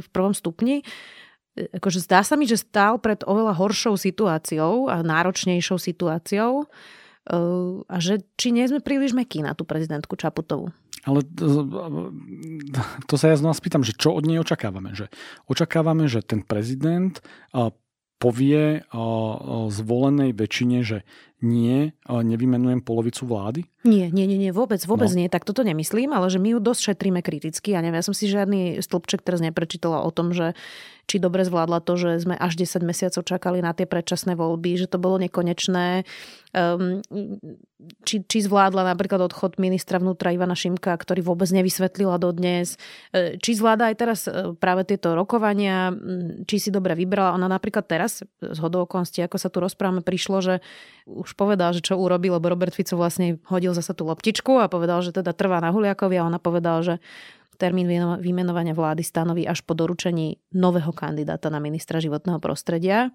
v 0.05 0.09
prvom 0.13 0.37
stupni 0.37 0.85
akože 1.75 1.99
zdá 2.05 2.23
sa 2.23 2.39
mi, 2.39 2.47
že 2.47 2.61
stál 2.61 3.03
pred 3.03 3.23
oveľa 3.27 3.59
horšou 3.59 3.99
situáciou 3.99 4.87
a 4.87 5.03
náročnejšou 5.03 5.79
situáciou 5.81 6.65
eh, 6.65 7.37
a 7.87 7.97
že 7.99 8.23
či 8.39 8.55
nie 8.55 8.65
sme 8.71 8.79
príliš 8.79 9.17
mekí 9.17 9.43
na 9.43 9.53
tú 9.59 9.67
prezidentku 9.67 10.15
Čaputovú. 10.15 10.71
Ale 11.07 11.25
to 13.09 13.15
sa 13.15 13.33
ja 13.33 13.37
znova 13.39 13.57
spýtam, 13.57 13.87
že 13.87 13.97
čo 13.97 14.13
od 14.13 14.27
nej 14.29 14.43
očakávame? 14.43 14.93
Že 14.93 15.09
očakávame, 15.47 16.11
že 16.11 16.21
ten 16.21 16.43
prezident 16.45 17.23
povie 18.19 18.83
zvolenej 19.71 20.35
väčšine, 20.35 20.79
že 20.83 21.07
nie, 21.39 21.95
nevymenujem 22.11 22.83
polovicu 22.83 23.31
vlády? 23.31 23.63
Nie, 23.87 24.11
nie, 24.11 24.27
nie, 24.27 24.43
nie 24.43 24.51
vôbec, 24.51 24.83
vôbec 24.83 25.07
no. 25.15 25.23
nie. 25.23 25.31
Tak 25.31 25.47
toto 25.47 25.63
nemyslím, 25.63 26.11
ale 26.11 26.27
že 26.27 26.43
my 26.43 26.51
ju 26.51 26.59
dosť 26.59 26.81
šetríme 26.93 27.23
kriticky. 27.23 27.79
Ja 27.79 27.81
neviem, 27.81 28.03
ja 28.03 28.07
som 28.07 28.13
si 28.13 28.27
žiadny 28.27 28.83
stĺpček 28.83 29.23
teraz 29.23 29.39
neprečítala 29.39 30.03
o 30.03 30.11
tom, 30.11 30.35
že 30.35 30.59
či 31.09 31.17
dobre 31.17 31.43
zvládla 31.43 31.81
to, 31.81 31.97
že 31.97 32.29
sme 32.29 32.37
až 32.37 32.61
10 32.61 32.85
mesiacov 32.85 33.25
čakali 33.25 33.65
na 33.65 33.73
tie 33.73 33.89
predčasné 33.89 34.37
voľby, 34.37 34.77
že 34.77 34.87
to 34.93 35.01
bolo 35.01 35.17
nekonečné. 35.17 36.05
Um, 36.53 37.01
či, 38.03 38.27
či 38.27 38.39
zvládla 38.43 38.83
napríklad 38.91 39.23
odchod 39.23 39.57
ministra 39.63 40.03
vnútra 40.03 40.35
Ivana 40.35 40.59
Šimka, 40.59 40.91
ktorý 40.91 41.23
vôbec 41.23 41.47
nevysvetlila 41.55 42.19
dodnes. 42.19 42.75
E, 43.15 43.39
či 43.39 43.55
zvláda 43.55 43.87
aj 43.87 43.97
teraz 43.97 44.27
e, 44.27 44.53
práve 44.59 44.83
tieto 44.83 45.15
rokovania, 45.15 45.95
či 46.51 46.59
si 46.59 46.69
dobre 46.75 46.99
vybrala. 46.99 47.39
Ona 47.39 47.47
napríklad 47.47 47.87
teraz, 47.87 48.27
z 48.43 48.59
hodovokonosti, 48.59 49.23
ako 49.23 49.37
sa 49.39 49.47
tu 49.47 49.63
rozprávame, 49.63 50.03
prišlo, 50.03 50.43
že 50.43 50.55
už 51.07 51.39
povedal, 51.39 51.71
že 51.71 51.87
čo 51.87 51.95
urobí, 51.95 52.27
lebo 52.35 52.51
Robert 52.51 52.75
Fico 52.75 52.99
vlastne 52.99 53.39
hodil 53.47 53.71
zasa 53.79 53.95
tú 53.95 54.11
loptičku 54.11 54.59
a 54.59 54.67
povedal, 54.67 54.99
že 55.01 55.15
teda 55.15 55.31
trvá 55.31 55.63
na 55.63 55.71
Huliakovi 55.71 56.19
a 56.19 56.27
ona 56.27 56.43
povedal, 56.43 56.83
že 56.83 56.95
termín 57.59 57.91
vymenovania 58.23 58.73
vlády 58.73 59.03
stanoví 59.03 59.45
až 59.45 59.67
po 59.67 59.75
doručení 59.75 60.39
nového 60.55 60.95
kandidáta 60.95 61.51
na 61.51 61.59
ministra 61.59 61.99
životného 61.99 62.39
prostredia. 62.39 63.11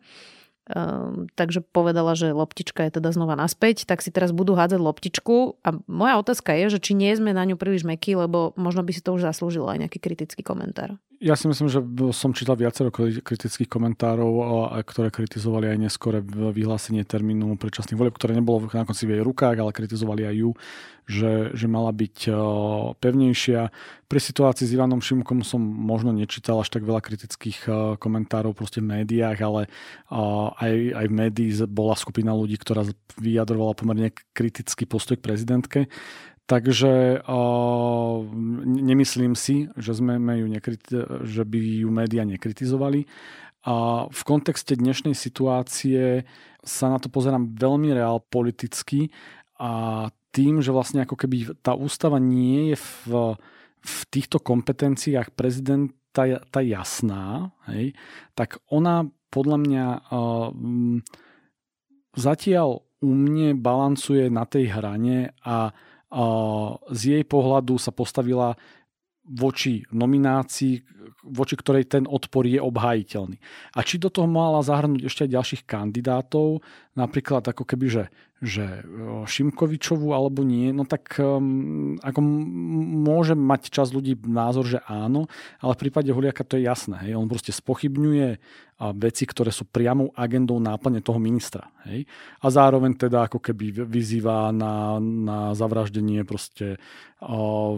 Um, 0.63 1.27
takže 1.35 1.59
povedala, 1.59 2.15
že 2.15 2.31
loptička 2.31 2.87
je 2.87 2.95
teda 2.95 3.11
znova 3.11 3.35
naspäť, 3.35 3.83
tak 3.83 3.99
si 3.99 4.15
teraz 4.15 4.31
budú 4.31 4.55
hádzať 4.55 4.79
loptičku 4.79 5.59
a 5.59 5.75
moja 5.91 6.15
otázka 6.23 6.55
je, 6.55 6.79
že 6.79 6.79
či 6.79 6.95
nie 6.95 7.11
sme 7.11 7.35
na 7.35 7.43
ňu 7.43 7.59
príliš 7.59 7.83
mekí, 7.83 8.15
lebo 8.15 8.55
možno 8.55 8.79
by 8.79 8.95
si 8.95 9.03
to 9.03 9.11
už 9.11 9.27
zaslúžilo 9.27 9.67
aj 9.67 9.83
nejaký 9.83 9.99
kritický 9.99 10.39
komentár. 10.39 10.95
Ja 11.23 11.39
si 11.39 11.47
myslím, 11.47 11.71
že 11.71 11.79
som 12.11 12.35
čítal 12.35 12.59
viacero 12.59 12.91
kritických 12.91 13.71
komentárov, 13.71 14.67
ktoré 14.83 15.07
kritizovali 15.07 15.71
aj 15.71 15.77
neskore 15.79 16.19
vyhlásenie 16.51 17.07
termínu 17.07 17.55
predčasných 17.55 17.95
volieb, 17.95 18.11
ktoré 18.19 18.35
nebolo 18.35 18.67
na 18.67 18.83
konci 18.83 19.07
v 19.07 19.15
jej 19.15 19.23
rukách, 19.23 19.55
ale 19.55 19.71
kritizovali 19.71 20.27
aj 20.27 20.35
ju, 20.35 20.51
že, 21.07 21.55
že 21.55 21.71
mala 21.71 21.95
byť 21.95 22.27
pevnejšia. 22.99 23.71
Pri 24.11 24.19
situácii 24.19 24.67
s 24.67 24.75
Ivanom 24.75 24.99
Šimkom 24.99 25.47
som 25.47 25.63
možno 25.63 26.11
nečítal 26.11 26.59
až 26.59 26.75
tak 26.75 26.83
veľa 26.83 26.99
kritických 26.99 27.71
komentárov 28.03 28.51
proste 28.51 28.83
v 28.83 28.91
médiách, 28.99 29.39
ale 29.47 29.71
aj, 30.59 30.73
aj 30.91 31.05
v 31.07 31.13
médií 31.15 31.55
bola 31.71 31.95
skupina 31.95 32.35
ľudí, 32.35 32.59
ktorá 32.59 32.83
vyjadrovala 33.15 33.79
pomerne 33.79 34.11
kritický 34.35 34.83
postoj 34.83 35.15
k 35.15 35.23
prezidentke. 35.23 35.79
Takže 36.43 37.23
uh, 37.23 38.17
nemyslím 38.67 39.31
si, 39.31 39.71
že, 39.79 39.95
sme 39.95 40.19
ju 40.19 40.47
nekriti- 40.51 41.07
že 41.23 41.43
by 41.47 41.59
ju 41.59 41.89
média 41.89 42.27
nekritizovali. 42.27 43.07
A 43.63 44.05
v 44.11 44.21
kontexte 44.27 44.75
dnešnej 44.75 45.15
situácie 45.15 46.27
sa 46.59 46.91
na 46.91 46.99
to 46.99 47.07
pozerám 47.07 47.55
veľmi 47.55 47.95
reál 47.95 48.19
politicky 48.19 49.07
a 49.55 50.11
tým, 50.35 50.59
že 50.59 50.75
vlastne 50.75 51.07
ako 51.07 51.15
keby 51.15 51.63
tá 51.63 51.71
ústava 51.71 52.19
nie 52.19 52.75
je 52.75 52.77
v, 53.07 53.39
v 53.79 53.97
týchto 54.11 54.43
kompetenciách 54.43 55.31
prezidenta 55.31 55.93
tá 56.53 56.61
jasná, 56.61 57.49
hej, 57.73 57.97
tak 58.37 58.61
ona 58.69 59.09
podľa 59.33 59.57
mňa 59.65 59.85
uh, 59.97 60.53
zatiaľ 62.13 62.85
u 63.01 63.09
mne 63.09 63.57
balancuje 63.57 64.29
na 64.29 64.45
tej 64.45 64.77
hrane 64.77 65.33
a 65.41 65.73
z 66.93 67.01
jej 67.01 67.23
pohľadu 67.25 67.81
sa 67.81 67.89
postavila 67.89 68.53
voči 69.23 69.87
nominácii, 69.95 70.83
voči 71.31 71.55
ktorej 71.55 71.87
ten 71.87 72.03
odpor 72.03 72.43
je 72.43 72.59
obhajiteľný. 72.59 73.39
A 73.73 73.79
či 73.81 73.95
do 73.95 74.11
toho 74.11 74.27
mala 74.27 74.59
zahrnúť 74.59 75.07
ešte 75.07 75.23
aj 75.25 75.31
ďalších 75.31 75.63
kandidátov, 75.63 76.59
napríklad 76.93 77.45
ako 77.45 77.63
keby, 77.65 77.87
že 77.89 78.03
že 78.43 78.83
Šimkovičovú 79.23 80.11
alebo 80.11 80.43
nie, 80.43 80.75
no 80.75 80.83
tak 80.83 81.15
um, 81.15 81.95
ako 82.03 82.19
môže 82.99 83.39
mať 83.39 83.71
čas 83.71 83.95
ľudí 83.95 84.19
názor, 84.27 84.67
že 84.67 84.83
áno, 84.83 85.31
ale 85.63 85.79
v 85.79 85.81
prípade 85.87 86.11
Huliaka 86.11 86.43
to 86.43 86.59
je 86.59 86.67
jasné. 86.67 87.07
Hej. 87.07 87.15
On 87.15 87.31
proste 87.31 87.55
spochybňuje 87.55 88.43
veci, 88.99 89.23
ktoré 89.23 89.47
sú 89.47 89.63
priamou 89.63 90.11
agendou 90.11 90.59
náplne 90.59 90.99
toho 90.99 91.23
ministra. 91.23 91.71
Hej. 91.87 92.03
A 92.43 92.51
zároveň 92.51 92.99
teda 92.99 93.31
ako 93.31 93.39
keby 93.39 93.87
vyzýva 93.87 94.51
na, 94.51 94.99
na 94.99 95.55
zavraždenie 95.55 96.27
proste 96.27 96.75
uh, 97.23 97.73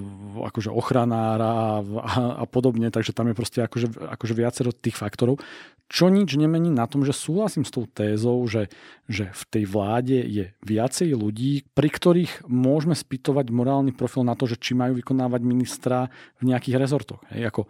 akože 0.50 0.74
ochranára 0.74 1.46
a, 1.46 1.70
a, 1.78 2.14
a 2.42 2.46
podobne, 2.50 2.90
takže 2.90 3.14
tam 3.14 3.30
je 3.30 3.38
proste 3.38 3.62
akože, 3.62 4.18
akože 4.18 4.34
viacero 4.34 4.74
tých 4.74 4.98
faktorov, 4.98 5.38
čo 5.86 6.10
nič 6.10 6.34
nemení 6.34 6.74
na 6.74 6.90
tom, 6.90 7.06
že 7.06 7.14
súhlasím 7.14 7.62
s 7.62 7.70
tou 7.70 7.86
tézou, 7.86 8.42
že, 8.50 8.74
že 9.06 9.30
v 9.30 9.44
tej 9.54 9.64
vláde 9.70 10.18
je 10.26 10.54
viacej 10.66 11.14
ľudí, 11.14 11.70
pri 11.78 11.90
ktorých 11.94 12.50
môžeme 12.50 12.98
spýtovať 12.98 13.54
morálny 13.54 13.94
profil 13.94 14.26
na 14.26 14.34
to, 14.34 14.50
že 14.50 14.58
či 14.58 14.74
majú 14.74 14.98
vykonávať 14.98 15.42
ministra 15.46 16.10
v 16.42 16.50
nejakých 16.50 16.82
rezortoch. 16.82 17.22
Hej, 17.30 17.54
ako 17.54 17.62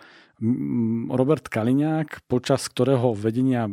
Robert 1.16 1.48
Kaliňák, 1.48 2.28
počas 2.28 2.68
ktorého 2.68 3.16
vedenia 3.16 3.72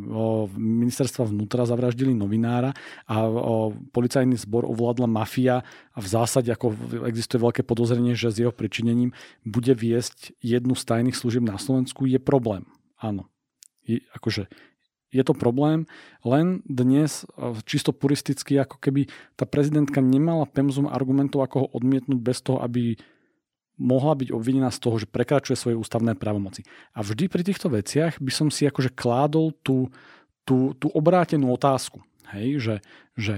ministerstva 0.55 1.27
vnútra 1.27 1.67
zavraždili 1.67 2.15
novinára 2.15 2.71
a 3.11 3.27
policajný 3.91 4.39
zbor 4.39 4.71
ovládla 4.71 5.11
mafia 5.11 5.67
a 5.91 5.99
v 5.99 6.07
zásade 6.07 6.55
ako 6.55 6.71
existuje 7.11 7.43
veľké 7.43 7.67
podozrenie, 7.67 8.15
že 8.15 8.31
s 8.31 8.47
jeho 8.47 8.55
pričinením 8.55 9.11
bude 9.43 9.75
viesť 9.75 10.39
jednu 10.39 10.79
z 10.79 10.87
tajných 10.87 11.19
služieb 11.19 11.43
na 11.43 11.59
Slovensku, 11.59 12.07
je 12.07 12.23
problém. 12.23 12.63
Áno. 13.03 13.27
Je, 13.83 13.99
akože 14.15 14.47
je 15.13 15.23
to 15.23 15.37
problém, 15.37 15.85
len 16.25 16.65
dnes 16.65 17.29
čisto 17.69 17.93
puristicky, 17.93 18.57
ako 18.57 18.81
keby 18.81 19.13
tá 19.37 19.45
prezidentka 19.45 20.01
nemala 20.01 20.49
pemzum 20.49 20.89
argumentov, 20.89 21.45
ako 21.45 21.57
ho 21.63 21.67
odmietnúť 21.77 22.19
bez 22.19 22.41
toho, 22.41 22.65
aby 22.65 22.97
mohla 23.77 24.17
byť 24.17 24.29
obvinená 24.33 24.73
z 24.73 24.81
toho, 24.81 24.97
že 24.97 25.11
prekračuje 25.11 25.57
svoje 25.57 25.77
ústavné 25.77 26.17
právomoci. 26.17 26.65
A 26.97 27.05
vždy 27.05 27.29
pri 27.29 27.43
týchto 27.45 27.69
veciach 27.69 28.21
by 28.21 28.33
som 28.33 28.49
si 28.49 28.65
akože 28.65 28.93
kládol 28.97 29.53
tú, 29.61 29.93
tú, 30.49 30.73
tú 30.81 30.89
obrátenú 30.93 31.53
otázku, 31.53 32.01
hej, 32.33 32.61
že, 32.61 32.75
že, 33.17 33.35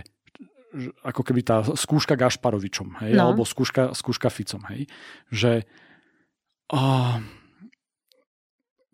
že 0.75 0.88
ako 1.02 1.23
keby 1.26 1.40
tá 1.43 1.62
skúška 1.75 2.14
Gašparovičom, 2.14 3.02
hej, 3.02 3.19
no. 3.19 3.31
alebo 3.31 3.43
skúška, 3.43 3.95
skúška 3.95 4.31
Ficom, 4.31 4.62
hej, 4.71 4.87
že 5.31 5.66
uh, 6.75 7.19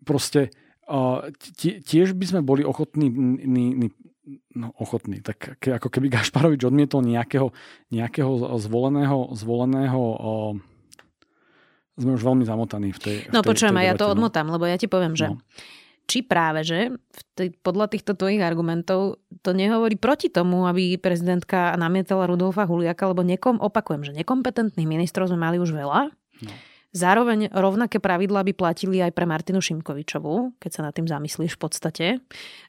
proste 0.05 0.53
tiež 1.85 2.13
by 2.13 2.25
sme 2.27 2.41
boli 2.43 2.67
ochotní 2.67 3.07
no, 4.55 4.67
ochotní. 4.77 5.23
Tak 5.23 5.57
ako 5.59 5.87
keby 5.89 6.11
Gašparovič 6.11 6.61
odmietol 6.67 7.01
nejakého, 7.05 7.49
nejakého 7.89 8.31
zvoleného, 8.59 9.33
zvoleného 9.33 10.01
sme 11.99 12.11
už 12.15 12.23
veľmi 12.23 12.45
zamotaní 12.47 12.95
v 12.95 12.99
tej 12.99 13.15
No 13.29 13.43
počujem, 13.43 13.75
ja 13.83 13.93
to 13.93 14.09
no. 14.09 14.13
odmotám, 14.17 14.47
lebo 14.49 14.65
ja 14.65 14.79
ti 14.79 14.87
poviem, 14.87 15.13
že 15.13 15.29
no. 15.29 15.37
či 16.07 16.23
práve, 16.25 16.63
že 16.65 16.95
tej, 17.35 17.53
podľa 17.61 17.93
týchto 17.93 18.15
tvojich 18.15 18.41
argumentov 18.41 19.21
to 19.45 19.51
nehovorí 19.51 19.99
proti 19.99 20.31
tomu, 20.31 20.65
aby 20.65 20.97
prezidentka 20.97 21.75
namietala 21.75 22.25
Rudolfa 22.25 22.65
Huliaka, 22.65 23.11
lebo 23.11 23.21
nekom, 23.21 23.59
opakujem, 23.59 24.07
že 24.07 24.17
nekompetentných 24.17 24.87
ministrov 24.87 25.29
sme 25.29 25.39
mali 25.39 25.57
už 25.59 25.75
veľa. 25.75 26.09
No. 26.41 26.51
Zároveň 26.91 27.47
rovnaké 27.55 28.03
pravidlá 28.03 28.43
by 28.51 28.53
platili 28.55 28.99
aj 28.99 29.15
pre 29.15 29.23
Martinu 29.23 29.63
Šimkovičovú, 29.63 30.59
keď 30.59 30.71
sa 30.71 30.81
nad 30.83 30.91
tým 30.91 31.07
zamyslíš 31.07 31.55
v 31.55 31.61
podstate. 31.61 32.05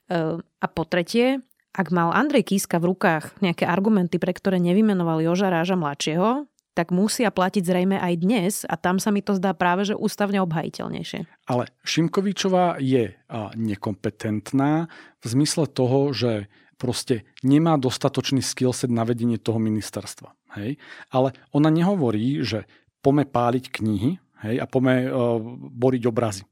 Ehm, 0.07 0.39
a 0.63 0.65
po 0.71 0.87
tretie, 0.87 1.43
ak 1.75 1.91
mal 1.91 2.15
Andrej 2.15 2.47
Kíska 2.55 2.79
v 2.79 2.95
rukách 2.95 3.35
nejaké 3.43 3.67
argumenty, 3.67 4.21
pre 4.21 4.31
ktoré 4.31 4.63
nevymenoval 4.63 5.19
Joža 5.19 5.51
Ráža 5.51 5.75
mladšieho, 5.75 6.47
tak 6.73 6.89
musia 6.89 7.29
platiť 7.29 7.63
zrejme 7.63 8.01
aj 8.01 8.13
dnes 8.17 8.53
a 8.65 8.73
tam 8.79 8.97
sa 8.97 9.13
mi 9.13 9.21
to 9.21 9.37
zdá 9.37 9.53
práve, 9.53 9.85
že 9.85 9.93
ústavne 9.93 10.41
obhajiteľnejšie. 10.41 11.45
Ale 11.45 11.69
Šimkovičová 11.85 12.81
je 12.81 13.13
nekompetentná 13.53 14.89
v 15.21 15.25
zmysle 15.25 15.69
toho, 15.69 16.09
že 16.15 16.49
proste 16.81 17.29
nemá 17.45 17.77
dostatočný 17.77 18.41
skillset 18.41 18.89
na 18.89 19.05
vedenie 19.05 19.37
toho 19.37 19.61
ministerstva. 19.61 20.33
Hej? 20.57 20.81
Ale 21.13 21.37
ona 21.53 21.69
nehovorí, 21.69 22.41
že 22.41 22.65
pome 23.03 23.27
páliť 23.27 23.69
knihy 23.69 24.17
hej? 24.47 24.55
a 24.57 24.65
pome 24.65 25.05
uh, 25.05 25.37
boriť 25.69 26.03
obrazy. 26.07 26.47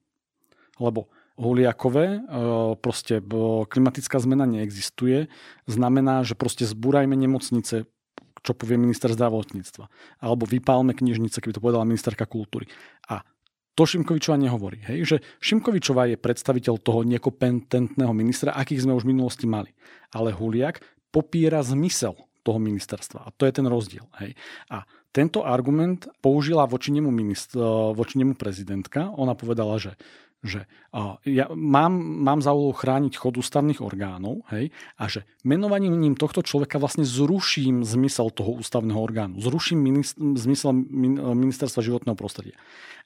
Lebo 0.77 1.07
Huliakové, 1.39 2.19
uh, 2.19 2.75
proste 2.75 3.23
uh, 3.23 3.63
klimatická 3.63 4.19
zmena 4.19 4.43
neexistuje, 4.43 5.31
znamená, 5.65 6.27
že 6.27 6.35
proste 6.35 6.67
zbúrajme 6.67 7.15
nemocnice, 7.15 7.87
čo 8.43 8.51
povie 8.51 8.75
minister 8.75 9.09
zdravotníctva. 9.15 9.87
Alebo 10.19 10.43
vypálme 10.43 10.91
knižnice, 10.91 11.39
keby 11.39 11.55
to 11.55 11.63
povedala 11.63 11.87
ministerka 11.87 12.27
kultúry. 12.27 12.67
A 13.07 13.23
to 13.71 13.87
Šimkovičová 13.87 14.35
nehovorí. 14.35 14.83
Hej? 14.83 14.99
Že 15.07 15.17
Šimkovičová 15.39 16.11
je 16.11 16.19
predstaviteľ 16.19 16.75
toho 16.83 17.07
nekompetentného 17.07 18.11
ministra, 18.11 18.51
akých 18.51 18.83
sme 18.83 18.97
už 18.97 19.07
v 19.07 19.15
minulosti 19.15 19.47
mali. 19.47 19.71
Ale 20.11 20.35
Huliak 20.35 20.83
popiera 21.09 21.63
zmysel 21.63 22.13
toho 22.41 22.59
ministerstva. 22.59 23.25
A 23.25 23.29
to 23.31 23.47
je 23.47 23.53
ten 23.53 23.65
rozdiel. 23.69 24.05
Hej? 24.19 24.35
A 24.67 24.83
tento 25.11 25.43
argument 25.43 26.07
použila 26.23 26.63
voči 26.65 26.95
nemu, 26.95 27.11
ministr, 27.11 27.59
voči 27.95 28.19
nemu 28.19 28.35
prezidentka. 28.39 29.11
Ona 29.15 29.35
povedala, 29.35 29.77
že 29.77 29.95
že 30.41 30.65
ja 31.21 31.45
mám, 31.53 31.93
mám 32.25 32.41
za 32.41 32.49
úlohu 32.49 32.73
chrániť 32.73 33.13
chod 33.13 33.37
ústavných 33.37 33.77
orgánov 33.77 34.41
hej, 34.49 34.73
a 34.97 35.05
že 35.05 35.21
menovaním 35.45 36.01
ním 36.01 36.17
tohto 36.17 36.41
človeka 36.41 36.81
vlastne 36.81 37.05
zruším 37.05 37.85
zmysel 37.85 38.33
toho 38.33 38.57
ústavného 38.57 38.97
orgánu. 38.97 39.37
Zruším 39.37 39.77
minist- 39.77 40.17
zmysel 40.17 40.73
min- 40.73 41.21
ministerstva 41.21 41.85
životného 41.85 42.17
prostredia. 42.17 42.57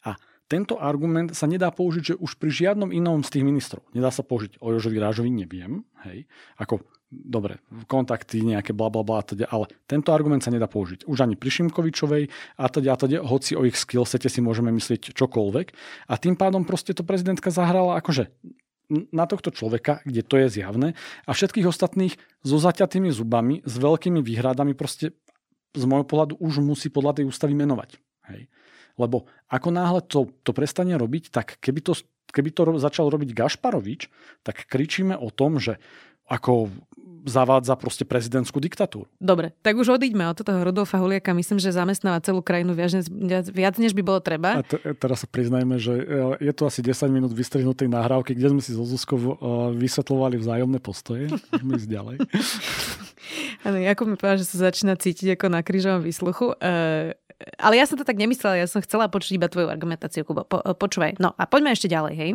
A 0.07 0.15
tento 0.47 0.79
argument 0.79 1.35
sa 1.35 1.43
nedá 1.43 1.75
použiť, 1.75 2.15
že 2.15 2.15
už 2.15 2.39
pri 2.39 2.55
žiadnom 2.55 2.95
inom 2.95 3.19
z 3.19 3.35
tých 3.35 3.43
ministrov. 3.43 3.83
Nedá 3.91 4.15
sa 4.15 4.24
použiť 4.24 4.63
o 4.63 4.71
Jožovi 4.71 4.95
Rážovi, 4.95 5.27
neviem, 5.27 5.83
hej, 6.07 6.31
ako 6.55 6.88
dobre, 7.12 7.62
kontakty 7.85 8.41
nejaké 8.41 8.74
bla 8.74 8.89
bla 8.89 9.05
bla, 9.05 9.21
teda, 9.21 9.47
ale 9.50 9.69
tento 9.85 10.12
argument 10.12 10.41
sa 10.41 10.51
nedá 10.51 10.65
použiť. 10.65 11.05
Už 11.05 11.21
ani 11.21 11.38
pri 11.38 11.50
Šimkovičovej 11.53 12.24
a 12.57 12.65
teda, 12.67 12.93
a 12.93 12.97
teda, 12.97 13.21
hoci 13.24 13.53
o 13.53 13.63
ich 13.63 13.77
skillsete 13.77 14.27
si 14.27 14.39
môžeme 14.41 14.74
myslieť 14.74 15.13
čokoľvek. 15.13 15.67
A 16.09 16.13
tým 16.17 16.35
pádom 16.35 16.65
proste 16.65 16.91
to 16.97 17.05
prezidentka 17.05 17.53
zahrala 17.53 17.97
akože 18.01 18.33
na 18.89 19.25
tohto 19.25 19.50
človeka, 19.50 20.05
kde 20.05 20.21
to 20.21 20.38
je 20.45 20.62
zjavné 20.62 20.93
a 21.25 21.31
všetkých 21.33 21.65
ostatných 21.65 22.13
so 22.45 22.62
zaťatými 22.62 23.09
zubami, 23.09 23.65
s 23.65 23.81
veľkými 23.81 24.21
výhradami 24.21 24.77
proste 24.77 25.17
z 25.74 25.83
môjho 25.89 26.05
pohľadu 26.05 26.38
už 26.38 26.62
musí 26.62 26.93
podľa 26.93 27.21
tej 27.21 27.25
ústavy 27.27 27.57
menovať. 27.57 27.97
Hej. 28.29 28.47
Lebo 28.95 29.27
ako 29.51 29.69
náhle 29.74 30.01
to, 30.05 30.31
to 30.45 30.55
prestane 30.55 30.95
robiť, 30.95 31.33
tak 31.33 31.57
keby 31.59 31.83
to, 31.83 31.93
keby 32.31 32.50
to 32.53 32.77
začal 32.79 33.12
robiť 33.12 33.35
Gašparovič, 33.35 34.07
tak 34.45 34.69
kričíme 34.69 35.17
o 35.17 35.33
tom, 35.33 35.59
že 35.59 35.81
ako 36.25 36.74
zavádza 37.25 37.74
proste 37.75 38.05
prezidentskú 38.05 38.62
diktatúru. 38.62 39.10
Dobre, 39.17 39.51
tak 39.65 39.75
už 39.75 39.98
odíďme 39.98 40.29
od 40.29 40.38
toho 40.39 40.62
Rudolfa 40.62 41.01
Huliaka. 41.01 41.34
Myslím, 41.34 41.58
že 41.58 41.74
zamestnáva 41.74 42.22
celú 42.22 42.46
krajinu 42.46 42.77
viac, 42.77 42.94
viac 43.50 43.75
než 43.82 43.98
by 43.98 44.03
bolo 44.05 44.22
treba. 44.22 44.62
A 44.62 44.63
t- 44.63 44.79
teraz 44.96 45.25
sa 45.25 45.27
priznajme, 45.27 45.75
že 45.82 45.94
e, 45.98 46.03
je 46.46 46.53
to 46.53 46.70
asi 46.70 46.86
10 46.86 47.10
minút 47.10 47.34
vystrihnutej 47.34 47.89
nahrávky, 47.89 48.38
kde 48.38 48.53
sme 48.55 48.62
si 48.62 48.72
so 48.72 48.86
Zuzkou 48.86 49.17
e, 49.17 49.27
vysvetľovali 49.75 50.38
vzájomné 50.39 50.79
postoje. 50.79 51.34
Môžeme 51.51 51.82
ísť 51.82 51.89
ďalej. 51.89 52.15
Áno, 53.65 53.77
Jakub 53.82 54.05
mi 54.05 54.15
povedal, 54.15 54.46
že 54.46 54.48
sa 54.48 54.70
začína 54.70 54.94
cítiť 54.96 55.34
ako 55.34 55.50
na 55.50 55.65
krížovom 55.65 56.05
výsluchu. 56.05 56.53
Uh, 56.62 57.17
ale 57.60 57.75
ja 57.75 57.86
som 57.86 58.00
to 58.00 58.08
tak 58.08 58.15
nemyslela, 58.15 58.55
ja 58.55 58.67
som 58.67 58.79
chcela 58.79 59.12
počuť 59.12 59.36
iba 59.36 59.51
tvoju 59.51 59.67
argumentáciu, 59.67 60.24
Kubo. 60.24 60.48
Po, 60.48 60.63
počúvaj. 60.63 61.20
No 61.20 61.36
a 61.36 61.44
poďme 61.44 61.75
ešte 61.75 61.91
ďalej, 61.91 62.13
hej. 62.15 62.32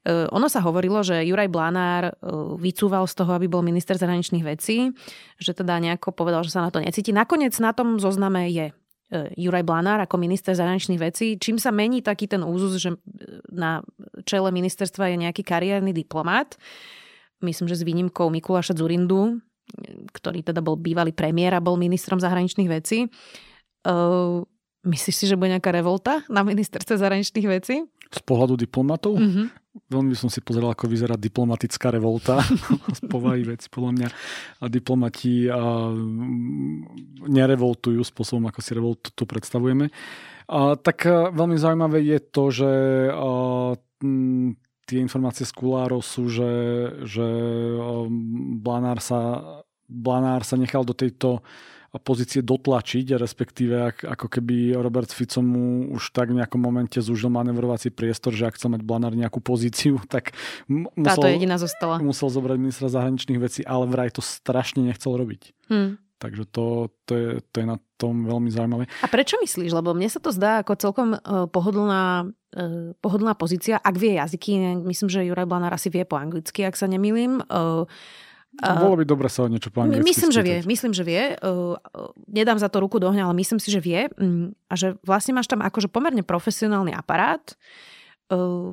Uh, 0.00 0.24
ono 0.32 0.48
sa 0.48 0.64
hovorilo, 0.64 1.04
že 1.04 1.20
Juraj 1.28 1.52
Blanár 1.52 2.08
uh, 2.08 2.56
vycúval 2.56 3.04
z 3.04 3.14
toho, 3.20 3.36
aby 3.36 3.52
bol 3.52 3.60
minister 3.60 4.00
zahraničných 4.00 4.40
vecí, 4.40 4.88
že 5.36 5.52
teda 5.52 5.76
nejako 5.76 6.16
povedal, 6.16 6.40
že 6.40 6.56
sa 6.56 6.64
na 6.64 6.72
to 6.72 6.80
necíti. 6.80 7.12
Nakoniec 7.12 7.52
na 7.60 7.76
tom 7.76 8.00
zozname 8.00 8.48
je 8.48 8.72
uh, 8.72 9.28
Juraj 9.36 9.60
Blanár 9.60 10.00
ako 10.00 10.16
minister 10.16 10.56
zahraničných 10.56 10.96
vecí. 10.96 11.36
Čím 11.36 11.60
sa 11.60 11.68
mení 11.68 12.00
taký 12.00 12.32
ten 12.32 12.40
úzus, 12.40 12.80
že 12.80 12.96
na 13.52 13.84
čele 14.24 14.48
ministerstva 14.48 15.12
je 15.12 15.16
nejaký 15.28 15.44
kariérny 15.44 15.92
diplomát, 15.92 16.56
myslím, 17.44 17.68
že 17.68 17.76
s 17.76 17.84
výnimkou 17.84 18.32
Mikuláša 18.32 18.72
Zurindu, 18.76 19.36
ktorý 20.16 20.40
teda 20.40 20.64
bol 20.64 20.80
bývalý 20.80 21.12
premiér 21.12 21.60
a 21.60 21.64
bol 21.64 21.76
ministrom 21.76 22.18
zahraničných 22.18 22.68
vecí, 22.68 23.06
myslíš 24.80 25.16
si, 25.16 25.24
že 25.30 25.36
bude 25.38 25.52
nejaká 25.52 25.70
revolta 25.72 26.24
na 26.26 26.42
ministerstve 26.42 26.98
zahraničných 26.98 27.46
vecí? 27.48 27.84
Z 28.10 28.20
pohľadu 28.26 28.58
diplomatov? 28.58 29.14
Mm-hmm. 29.14 29.46
Veľmi 29.70 30.18
som 30.18 30.26
si 30.26 30.42
pozrel, 30.42 30.66
ako 30.66 30.90
vyzerá 30.90 31.14
diplomatická 31.14 31.94
revolta 31.94 32.42
z 32.96 33.00
povahy 33.06 33.46
veci. 33.46 33.70
Podľa 33.70 33.92
mňa 33.94 34.08
a 34.58 34.66
diplomati 34.66 35.46
a, 35.46 35.94
nerevoltujú 37.30 38.02
spôsobom, 38.02 38.50
ako 38.50 38.60
si 38.66 38.70
revoltu 38.74 39.14
tu 39.14 39.22
predstavujeme. 39.30 39.86
A, 40.50 40.74
tak 40.74 41.06
a, 41.06 41.30
veľmi 41.30 41.54
zaujímavé 41.54 42.02
je 42.02 42.18
to, 42.18 42.44
že 42.50 42.72
a, 43.14 43.30
m, 44.02 44.58
tie 44.90 44.98
informácie 44.98 45.46
z 45.46 45.54
kulárov 45.54 46.02
sú, 46.02 46.26
že, 46.26 46.50
že 47.06 47.26
Blanár 48.58 48.98
sa, 48.98 49.20
Blanár 49.86 50.42
sa 50.42 50.58
nechal 50.58 50.82
do 50.82 50.98
tejto 50.98 51.46
pozície 51.98 52.38
dotlačiť, 52.38 53.18
respektíve 53.18 53.74
ak, 53.74 53.96
ako 54.06 54.26
keby 54.30 54.78
Robert 54.78 55.10
Fico 55.10 55.42
mu 55.42 55.90
už 55.90 56.14
tak 56.14 56.30
v 56.30 56.38
nejakom 56.38 56.62
momente 56.62 57.02
zúžil 57.02 57.34
manevrovací 57.34 57.90
priestor, 57.90 58.30
že 58.30 58.46
ak 58.46 58.54
chce 58.54 58.70
mať 58.70 58.86
Blanár 58.86 59.18
nejakú 59.18 59.42
pozíciu, 59.42 59.98
tak 60.14 60.30
musel, 60.70 61.02
Táto 61.02 61.26
jediná 61.26 61.58
zostala. 61.58 61.98
musel 61.98 62.30
zobrať 62.30 62.56
ministra 62.62 62.86
zahraničných 62.86 63.42
vecí, 63.42 63.60
ale 63.66 63.90
vraj 63.90 64.14
to 64.14 64.22
strašne 64.22 64.86
nechcel 64.86 65.18
robiť. 65.18 65.50
Hmm. 65.66 65.98
Takže 66.20 66.44
to, 66.52 66.92
to, 67.08 67.12
je, 67.16 67.28
to 67.48 67.64
je 67.64 67.66
na 67.66 67.80
tom 67.96 68.28
veľmi 68.28 68.52
zaujímavé. 68.52 68.84
A 69.00 69.08
prečo 69.08 69.40
myslíš? 69.40 69.72
Lebo 69.72 69.96
mne 69.96 70.04
sa 70.12 70.20
to 70.20 70.28
zdá 70.36 70.60
ako 70.60 70.76
celkom 70.76 71.16
uh, 71.16 71.48
pohodlná, 71.48 72.28
uh, 72.28 72.92
pohodlná 73.00 73.32
pozícia. 73.32 73.80
Ak 73.80 73.96
vie 73.96 74.20
jazyky, 74.20 74.84
myslím, 74.84 75.08
že 75.08 75.24
Juraj 75.24 75.48
Blanár 75.48 75.72
asi 75.72 75.88
vie 75.88 76.04
po 76.04 76.20
anglicky, 76.20 76.68
ak 76.68 76.76
sa 76.76 76.84
nemýlim. 76.92 77.40
Bolo 78.58 78.98
by 78.98 79.04
dobre 79.06 79.30
sa 79.30 79.46
o 79.46 79.48
niečo 79.48 79.70
po 79.70 79.86
Myslím, 79.86 80.34
že 80.34 80.42
vie. 80.42 80.58
Myslím, 80.66 80.90
že 80.90 81.06
vie. 81.06 81.38
Nedám 82.26 82.58
za 82.58 82.66
to 82.66 82.82
ruku 82.82 82.98
do 82.98 83.06
hňa, 83.08 83.30
ale 83.30 83.38
myslím 83.38 83.62
si, 83.62 83.70
že 83.70 83.78
vie. 83.78 84.10
Mm, 84.18 84.58
a 84.66 84.74
že 84.74 84.98
vlastne 85.06 85.38
máš 85.38 85.46
tam 85.46 85.62
akože 85.62 85.86
pomerne 85.86 86.26
profesionálny 86.26 86.90
aparát. 86.90 87.54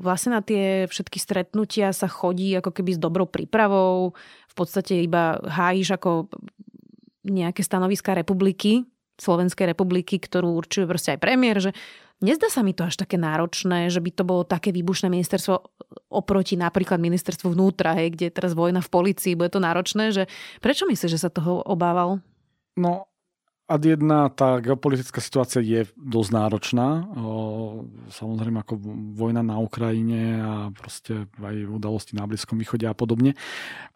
Vlastne 0.01 0.37
na 0.37 0.41
tie 0.41 0.89
všetky 0.89 1.17
stretnutia 1.21 1.93
sa 1.93 2.09
chodí 2.09 2.53
ako 2.57 2.73
keby 2.73 2.97
s 2.97 2.99
dobrou 3.01 3.29
prípravou. 3.29 4.17
V 4.49 4.55
podstate 4.57 5.01
iba 5.01 5.37
hájiš 5.45 5.97
ako 5.97 6.29
nejaké 7.25 7.61
stanoviská 7.61 8.17
republiky, 8.17 8.85
Slovenskej 9.17 9.73
republiky, 9.73 10.21
ktorú 10.21 10.57
určuje 10.57 10.85
proste 10.85 11.17
aj 11.17 11.19
premiér, 11.21 11.57
že 11.57 11.71
Nezdá 12.17 12.49
sa 12.49 12.65
mi 12.65 12.73
to 12.73 12.81
až 12.81 12.97
také 12.97 13.13
náročné, 13.13 13.93
že 13.93 14.01
by 14.01 14.09
to 14.09 14.23
bolo 14.25 14.41
také 14.41 14.73
výbušné 14.73 15.05
ministerstvo 15.05 15.61
oproti 16.09 16.57
napríklad 16.57 16.97
ministerstvu 16.97 17.53
vnútra, 17.53 17.93
hej, 17.93 18.17
kde 18.17 18.31
je 18.31 18.33
teraz 18.33 18.57
vojna 18.57 18.81
v 18.81 18.89
policii, 18.89 19.37
bude 19.37 19.53
to 19.53 19.61
náročné, 19.61 20.09
že 20.09 20.25
prečo 20.57 20.89
myslíš, 20.89 21.13
že 21.13 21.21
sa 21.21 21.29
toho 21.29 21.61
obával? 21.61 22.17
No, 22.73 23.05
ad 23.67 23.83
jedna, 23.83 24.31
tá 24.31 24.63
geopolitická 24.63 25.19
situácia 25.19 25.59
je 25.59 25.85
dosť 25.99 26.29
náročná. 26.31 27.03
Samozrejme 28.09 28.63
ako 28.63 28.79
vojna 29.13 29.43
na 29.43 29.59
Ukrajine 29.59 30.39
a 30.39 30.53
proste 30.71 31.27
aj 31.37 31.67
udalosti 31.67 32.15
na 32.15 32.23
Blízkom 32.23 32.55
východe 32.55 32.87
a 32.87 32.95
podobne. 32.95 33.35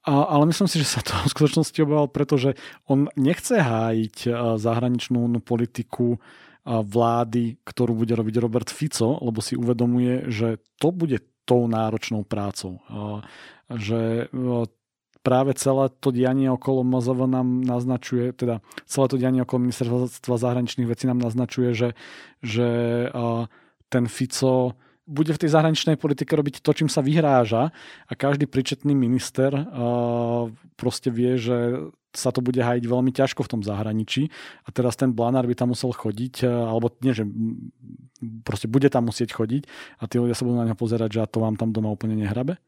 Ale 0.03 0.43
myslím 0.51 0.67
si, 0.67 0.77
že 0.83 0.91
sa 0.91 1.01
to 1.01 1.15
v 1.25 1.31
skutočnosti 1.31 1.79
obával, 1.81 2.11
pretože 2.11 2.59
on 2.85 3.07
nechce 3.15 3.63
hájiť 3.63 4.29
zahraničnú 4.59 5.39
politiku 5.41 6.19
vlády, 6.65 7.57
ktorú 7.65 8.05
bude 8.05 8.13
robiť 8.13 8.35
Robert 8.37 8.69
Fico, 8.69 9.17
lebo 9.17 9.41
si 9.41 9.57
uvedomuje, 9.57 10.29
že 10.29 10.61
to 10.77 10.93
bude 10.93 11.17
tou 11.45 11.65
náročnou 11.65 12.21
prácou. 12.21 12.77
Že 13.65 14.29
práve 15.25 15.51
celé 15.57 15.89
to 16.01 16.13
dianie 16.13 16.49
okolo 16.53 16.85
MZV 16.85 17.19
nám 17.29 17.65
naznačuje, 17.65 18.33
teda 18.33 18.61
celé 18.85 19.05
to 19.09 19.17
dianie 19.17 19.41
okolo 19.41 19.69
ministerstva 19.69 20.37
zahraničných 20.37 20.89
vecí 20.89 21.09
nám 21.09 21.21
naznačuje, 21.21 21.73
že, 21.73 21.89
že 22.45 22.69
ten 23.89 24.05
Fico 24.05 24.77
bude 25.11 25.35
v 25.35 25.41
tej 25.43 25.51
zahraničnej 25.51 25.99
politike 25.99 26.31
robiť 26.31 26.63
to, 26.63 26.71
čím 26.71 26.87
sa 26.87 27.03
vyhráža 27.03 27.75
a 28.07 28.13
každý 28.15 28.47
príčetný 28.47 28.95
minister 28.95 29.51
proste 30.79 31.11
vie, 31.11 31.35
že 31.35 31.91
sa 32.11 32.29
to 32.31 32.43
bude 32.43 32.59
hájiť 32.59 32.83
veľmi 32.83 33.11
ťažko 33.15 33.47
v 33.47 33.51
tom 33.57 33.61
zahraničí 33.63 34.27
a 34.67 34.69
teraz 34.75 34.99
ten 34.99 35.15
Blanár 35.15 35.47
by 35.47 35.55
tam 35.55 35.71
musel 35.71 35.95
chodiť, 35.95 36.43
e, 36.43 36.47
alebo 36.47 36.91
nie, 36.99 37.15
že 37.15 37.23
proste 38.43 38.67
bude 38.67 38.91
tam 38.91 39.07
musieť 39.07 39.31
chodiť 39.31 39.63
a 39.99 40.03
tí 40.11 40.19
ľudia 40.19 40.35
sa 40.35 40.43
budú 40.43 40.59
na 40.59 40.67
neho 40.67 40.77
pozerať, 40.77 41.09
že 41.15 41.19
to 41.31 41.39
vám 41.39 41.55
tam 41.55 41.71
doma 41.71 41.87
úplne 41.87 42.19
nehrabe. 42.19 42.59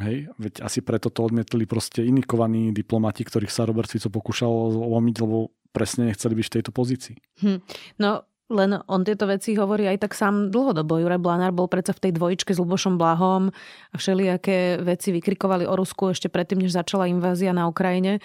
Hej, 0.00 0.32
veď 0.40 0.64
asi 0.64 0.80
preto 0.80 1.12
to 1.12 1.28
odmietli 1.28 1.68
proste 1.68 2.00
iní 2.00 2.24
kovaní 2.24 2.72
diplomati, 2.72 3.28
ktorých 3.28 3.52
sa 3.52 3.68
Robert 3.68 3.92
Fico 3.92 4.08
pokúšal 4.08 4.48
lomiť, 4.88 5.16
lebo 5.20 5.52
presne 5.68 6.08
nechceli 6.08 6.32
byť 6.32 6.46
v 6.48 6.54
tejto 6.60 6.72
pozícii. 6.72 7.16
Hm. 7.44 7.60
No, 8.00 8.24
len 8.52 8.76
on 8.86 9.00
tieto 9.02 9.24
veci 9.24 9.56
hovorí 9.56 9.88
aj 9.88 10.04
tak 10.04 10.12
sám 10.12 10.52
dlhodobo. 10.52 11.00
Juraj 11.00 11.18
Blanár 11.18 11.56
bol 11.56 11.66
predsa 11.66 11.96
v 11.96 12.08
tej 12.08 12.12
dvojičke 12.20 12.52
s 12.52 12.60
Lubošom 12.60 13.00
Blahom 13.00 13.48
a 13.90 13.94
všelijaké 13.96 14.76
veci 14.84 15.10
vykrikovali 15.16 15.64
o 15.64 15.72
Rusku 15.72 16.12
ešte 16.12 16.28
predtým, 16.28 16.60
než 16.60 16.76
začala 16.76 17.08
invázia 17.08 17.56
na 17.56 17.64
Ukrajine. 17.66 18.20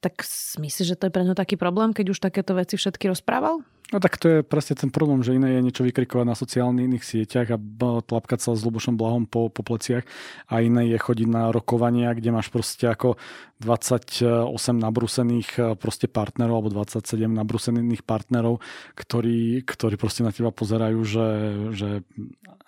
Tak 0.00 0.24
myslíš, 0.56 0.96
že 0.96 0.98
to 0.98 1.06
je 1.06 1.14
pre 1.14 1.28
ňo 1.28 1.36
taký 1.36 1.60
problém, 1.60 1.92
keď 1.92 2.16
už 2.16 2.24
takéto 2.24 2.56
veci 2.56 2.80
všetky 2.80 3.12
rozprával? 3.12 3.60
No 3.90 3.98
tak 3.98 4.22
to 4.22 4.26
je 4.30 4.38
presne 4.46 4.78
ten 4.78 4.90
problém, 4.94 5.18
že 5.26 5.34
iné 5.34 5.58
je 5.58 5.66
niečo 5.66 5.82
vykrikovať 5.82 6.22
na 6.22 6.38
sociálnych 6.38 7.02
sieťach 7.02 7.50
a 7.50 7.58
tlapkať 8.06 8.38
sa 8.38 8.54
s 8.54 8.62
Lubošom 8.62 8.94
Blahom 8.94 9.26
po, 9.26 9.50
po 9.50 9.66
pleciach 9.66 10.06
a 10.46 10.62
iné 10.62 10.94
je 10.94 10.98
chodiť 10.98 11.26
na 11.26 11.50
rokovania, 11.50 12.14
kde 12.14 12.30
máš 12.30 12.54
proste 12.54 12.86
ako 12.86 13.18
28 13.58 14.46
nabrúsených 14.78 15.48
e, 15.58 15.62
proste 15.74 16.06
partnerov 16.06 16.62
alebo 16.62 16.70
27 16.70 17.26
nabrúsených 17.26 18.06
partnerov, 18.06 18.62
ktorí, 18.94 19.66
ktorí 19.66 19.98
proste 19.98 20.22
na 20.22 20.30
teba 20.30 20.54
pozerajú, 20.54 20.98
že, 21.02 21.28
že 21.74 21.88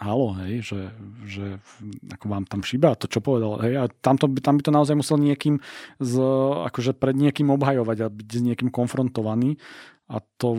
halo, 0.03 0.35
hej, 0.43 0.75
že, 0.75 0.81
že 1.31 1.47
ako 2.19 2.27
vám 2.27 2.45
tam 2.51 2.67
šíba 2.67 2.99
to, 2.99 3.07
čo 3.07 3.23
povedal. 3.23 3.63
Hej, 3.63 3.75
a 3.79 3.85
tam, 4.03 4.19
to, 4.19 4.27
tam 4.43 4.59
by 4.59 4.63
to 4.67 4.75
naozaj 4.75 4.99
musel 4.99 5.23
niekým 5.23 5.63
z, 6.03 6.15
akože 6.67 6.99
pred 6.99 7.15
niekým 7.15 7.47
obhajovať 7.55 7.99
a 8.03 8.07
byť 8.11 8.29
s 8.29 8.43
niekým 8.43 8.75
konfrontovaný 8.75 9.55
a 10.13 10.21
to 10.37 10.53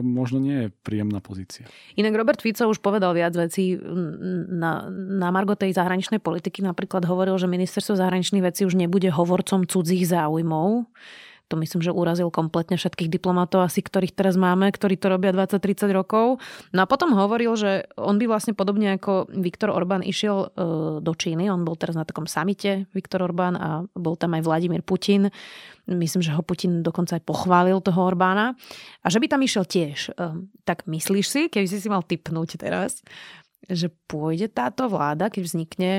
možno 0.00 0.40
nie 0.40 0.56
je 0.64 0.68
príjemná 0.80 1.20
pozícia. 1.20 1.68
Inak 2.00 2.16
Robert 2.16 2.40
Fico 2.40 2.64
už 2.64 2.80
povedal 2.80 3.12
viac 3.12 3.36
vecí 3.36 3.76
na, 4.48 4.88
na 4.92 5.28
Margo 5.28 5.52
tej 5.52 5.76
zahraničnej 5.76 6.24
politiky. 6.24 6.64
Napríklad 6.64 7.04
hovoril, 7.04 7.36
že 7.36 7.52
ministerstvo 7.52 8.00
zahraničných 8.00 8.40
vecí 8.48 8.64
už 8.64 8.80
nebude 8.80 9.12
hovorcom 9.12 9.68
cudzích 9.68 10.08
záujmov 10.08 10.88
to 11.48 11.56
myslím, 11.56 11.80
že 11.80 11.96
urazil 11.96 12.28
kompletne 12.28 12.76
všetkých 12.76 13.08
diplomatov 13.08 13.64
asi, 13.64 13.80
ktorých 13.80 14.12
teraz 14.12 14.36
máme, 14.36 14.68
ktorí 14.68 15.00
to 15.00 15.08
robia 15.08 15.32
20-30 15.32 15.88
rokov. 15.96 16.44
No 16.76 16.84
a 16.84 16.86
potom 16.86 17.16
hovoril, 17.16 17.56
že 17.56 17.88
on 17.96 18.20
by 18.20 18.28
vlastne 18.28 18.52
podobne 18.52 19.00
ako 19.00 19.32
Viktor 19.32 19.72
Orbán 19.72 20.04
išiel 20.04 20.36
e, 20.44 20.48
do 21.00 21.12
Číny, 21.16 21.48
on 21.48 21.64
bol 21.64 21.80
teraz 21.80 21.96
na 21.96 22.04
takom 22.04 22.28
samite, 22.28 22.84
Viktor 22.92 23.24
Orbán 23.24 23.56
a 23.56 23.88
bol 23.96 24.20
tam 24.20 24.36
aj 24.36 24.44
Vladimír 24.44 24.84
Putin. 24.84 25.32
Myslím, 25.88 26.20
že 26.20 26.36
ho 26.36 26.44
Putin 26.44 26.84
dokonca 26.84 27.16
aj 27.16 27.24
pochválil 27.24 27.80
toho 27.80 28.04
Orbána. 28.04 28.52
A 29.00 29.08
že 29.08 29.16
by 29.16 29.26
tam 29.32 29.40
išiel 29.40 29.64
tiež. 29.64 30.12
E, 30.12 30.44
tak 30.68 30.84
myslíš 30.84 31.26
si, 31.26 31.42
keby 31.48 31.64
si 31.64 31.80
si 31.80 31.88
mal 31.88 32.04
typnúť 32.04 32.60
teraz, 32.60 33.00
že 33.64 33.88
pôjde 34.06 34.52
táto 34.52 34.84
vláda, 34.92 35.32
keď 35.32 35.42
vznikne 35.48 35.92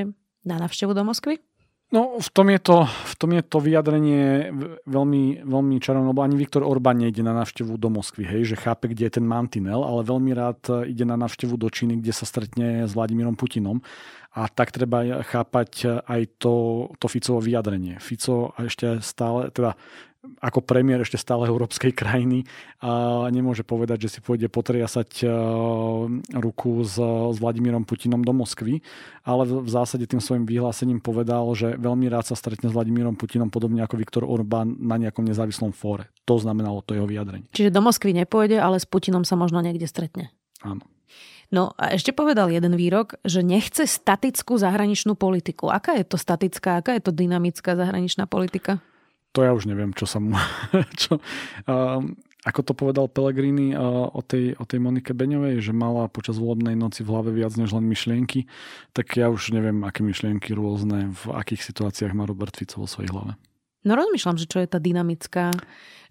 na 0.45 0.61
návštevu 0.61 0.93
do 0.93 1.01
Moskvy? 1.01 1.41
No, 1.89 2.21
v 2.21 2.29
tom 2.29 2.53
je 2.53 2.61
to, 2.61 2.85
v 2.85 3.13
tom 3.17 3.33
je 3.33 3.41
to 3.41 3.57
vyjadrenie 3.57 4.53
veľmi, 4.85 5.41
veľmi 5.41 5.75
čarovné, 5.81 6.13
lebo 6.13 6.21
ani 6.21 6.37
Viktor 6.37 6.61
Orbán 6.61 7.01
nejde 7.01 7.25
na 7.25 7.33
návštevu 7.33 7.81
do 7.81 7.89
Moskvy, 7.89 8.29
hej, 8.29 8.53
že 8.53 8.61
chápe, 8.61 8.93
kde 8.93 9.09
je 9.09 9.17
ten 9.17 9.25
mantinel, 9.25 9.81
ale 9.81 10.05
veľmi 10.05 10.29
rád 10.37 10.85
ide 10.85 11.01
na 11.01 11.17
návštevu 11.17 11.57
do 11.57 11.65
Číny, 11.65 11.97
kde 11.97 12.13
sa 12.13 12.29
stretne 12.29 12.85
s 12.85 12.93
Vladimírom 12.93 13.33
Putinom. 13.33 13.81
A 14.37 14.45
tak 14.45 14.69
treba 14.69 15.25
chápať 15.25 16.05
aj 16.05 16.37
to, 16.37 16.85
to 17.01 17.09
Ficovo 17.09 17.41
vyjadrenie. 17.41 17.97
Fico 17.97 18.53
ešte 18.61 19.01
stále, 19.01 19.49
teda 19.49 19.73
ako 20.19 20.59
premiér 20.59 20.99
ešte 21.07 21.15
stále 21.15 21.47
európskej 21.47 21.95
krajiny 21.95 22.43
a 22.83 23.23
nemôže 23.31 23.63
povedať, 23.63 24.07
že 24.07 24.09
si 24.11 24.19
pôjde 24.19 24.51
potriasať 24.51 25.23
e, 25.23 25.25
ruku 26.35 26.83
s, 26.83 26.99
s 26.99 27.37
Vladimírom 27.39 27.87
Putinom 27.87 28.19
do 28.19 28.35
Moskvy, 28.35 28.83
ale 29.23 29.47
v 29.47 29.69
zásade 29.71 30.03
tým 30.11 30.19
svojim 30.19 30.43
vyhlásením 30.43 30.99
povedal, 30.99 31.47
že 31.55 31.79
veľmi 31.79 32.11
rád 32.11 32.27
sa 32.27 32.35
stretne 32.35 32.67
s 32.67 32.75
Vladimírom 32.75 33.15
Putinom, 33.15 33.47
podobne 33.47 33.79
ako 33.79 33.95
Viktor 33.95 34.23
Orbán 34.27 34.75
na 34.79 34.99
nejakom 34.99 35.23
nezávislom 35.23 35.71
fóre. 35.71 36.11
To 36.27 36.35
znamenalo 36.35 36.83
to 36.83 36.99
jeho 36.99 37.07
vyjadrenie. 37.07 37.47
Čiže 37.55 37.71
do 37.71 37.79
Moskvy 37.79 38.11
nepôjde, 38.11 38.59
ale 38.59 38.75
s 38.83 38.87
Putinom 38.87 39.23
sa 39.23 39.39
možno 39.39 39.63
niekde 39.63 39.87
stretne. 39.87 40.35
Áno. 40.59 40.83
No 41.49 41.73
a 41.81 41.97
ešte 41.97 42.13
povedal 42.13 42.53
jeden 42.53 42.77
výrok, 42.77 43.17
že 43.25 43.41
nechce 43.41 43.89
statickú 43.89 44.61
zahraničnú 44.61 45.17
politiku. 45.17 45.73
Aká 45.73 45.97
je 45.97 46.05
to 46.05 46.19
statická, 46.19 46.77
aká 46.77 46.93
je 46.93 47.01
to 47.01 47.09
dynamická 47.09 47.73
zahraničná 47.73 48.29
politika? 48.29 48.83
To 49.39 49.47
ja 49.47 49.55
už 49.55 49.71
neviem, 49.71 49.95
čo 49.95 50.03
sa 50.03 50.19
mu... 50.19 50.35
čo, 51.01 51.23
uh, 51.71 52.03
ako 52.43 52.59
to 52.59 52.73
povedal 52.75 53.07
Pellegrini 53.07 53.71
uh, 53.71 54.11
o, 54.11 54.19
tej, 54.19 54.59
o 54.59 54.67
tej 54.67 54.83
Monike 54.83 55.15
Beňovej, 55.15 55.63
že 55.63 55.71
mala 55.71 56.11
počas 56.11 56.35
volebnej 56.35 56.75
noci 56.75 57.07
v 57.07 57.15
hlave 57.15 57.31
viac 57.31 57.55
než 57.55 57.71
len 57.71 57.87
myšlienky, 57.87 58.51
tak 58.91 59.15
ja 59.15 59.31
už 59.31 59.55
neviem, 59.55 59.87
aké 59.87 60.03
myšlienky 60.03 60.51
rôzne, 60.51 61.15
v 61.15 61.23
akých 61.31 61.71
situáciách 61.71 62.11
má 62.11 62.27
Robert 62.27 62.51
Fico 62.59 62.83
vo 62.83 62.87
svojej 62.91 63.15
hlave. 63.15 63.39
No 63.87 63.95
rozmýšľam, 63.95 64.35
že 64.35 64.51
čo 64.51 64.59
je 64.59 64.67
tá 64.67 64.75
dynamická, 64.75 65.55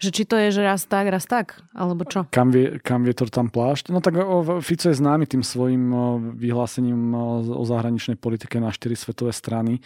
že 0.01 0.09
či 0.09 0.25
to 0.25 0.41
je, 0.41 0.57
že 0.57 0.65
raz 0.65 0.89
tak, 0.89 1.13
raz 1.13 1.29
tak, 1.29 1.61
alebo 1.77 2.09
čo? 2.09 2.25
Kam, 2.33 2.49
vie, 2.49 2.81
kam 2.81 3.05
vietor 3.05 3.29
tam 3.29 3.53
plášť? 3.53 3.93
No 3.93 4.01
tak 4.01 4.17
Fico 4.65 4.89
je 4.89 4.97
známy 4.97 5.29
tým 5.29 5.45
svojim 5.45 5.85
vyhlásením 6.33 7.13
o, 7.13 7.45
zahraničnej 7.69 8.17
politike 8.17 8.57
na 8.57 8.73
štyri 8.73 8.97
svetové 8.97 9.37
strany, 9.37 9.85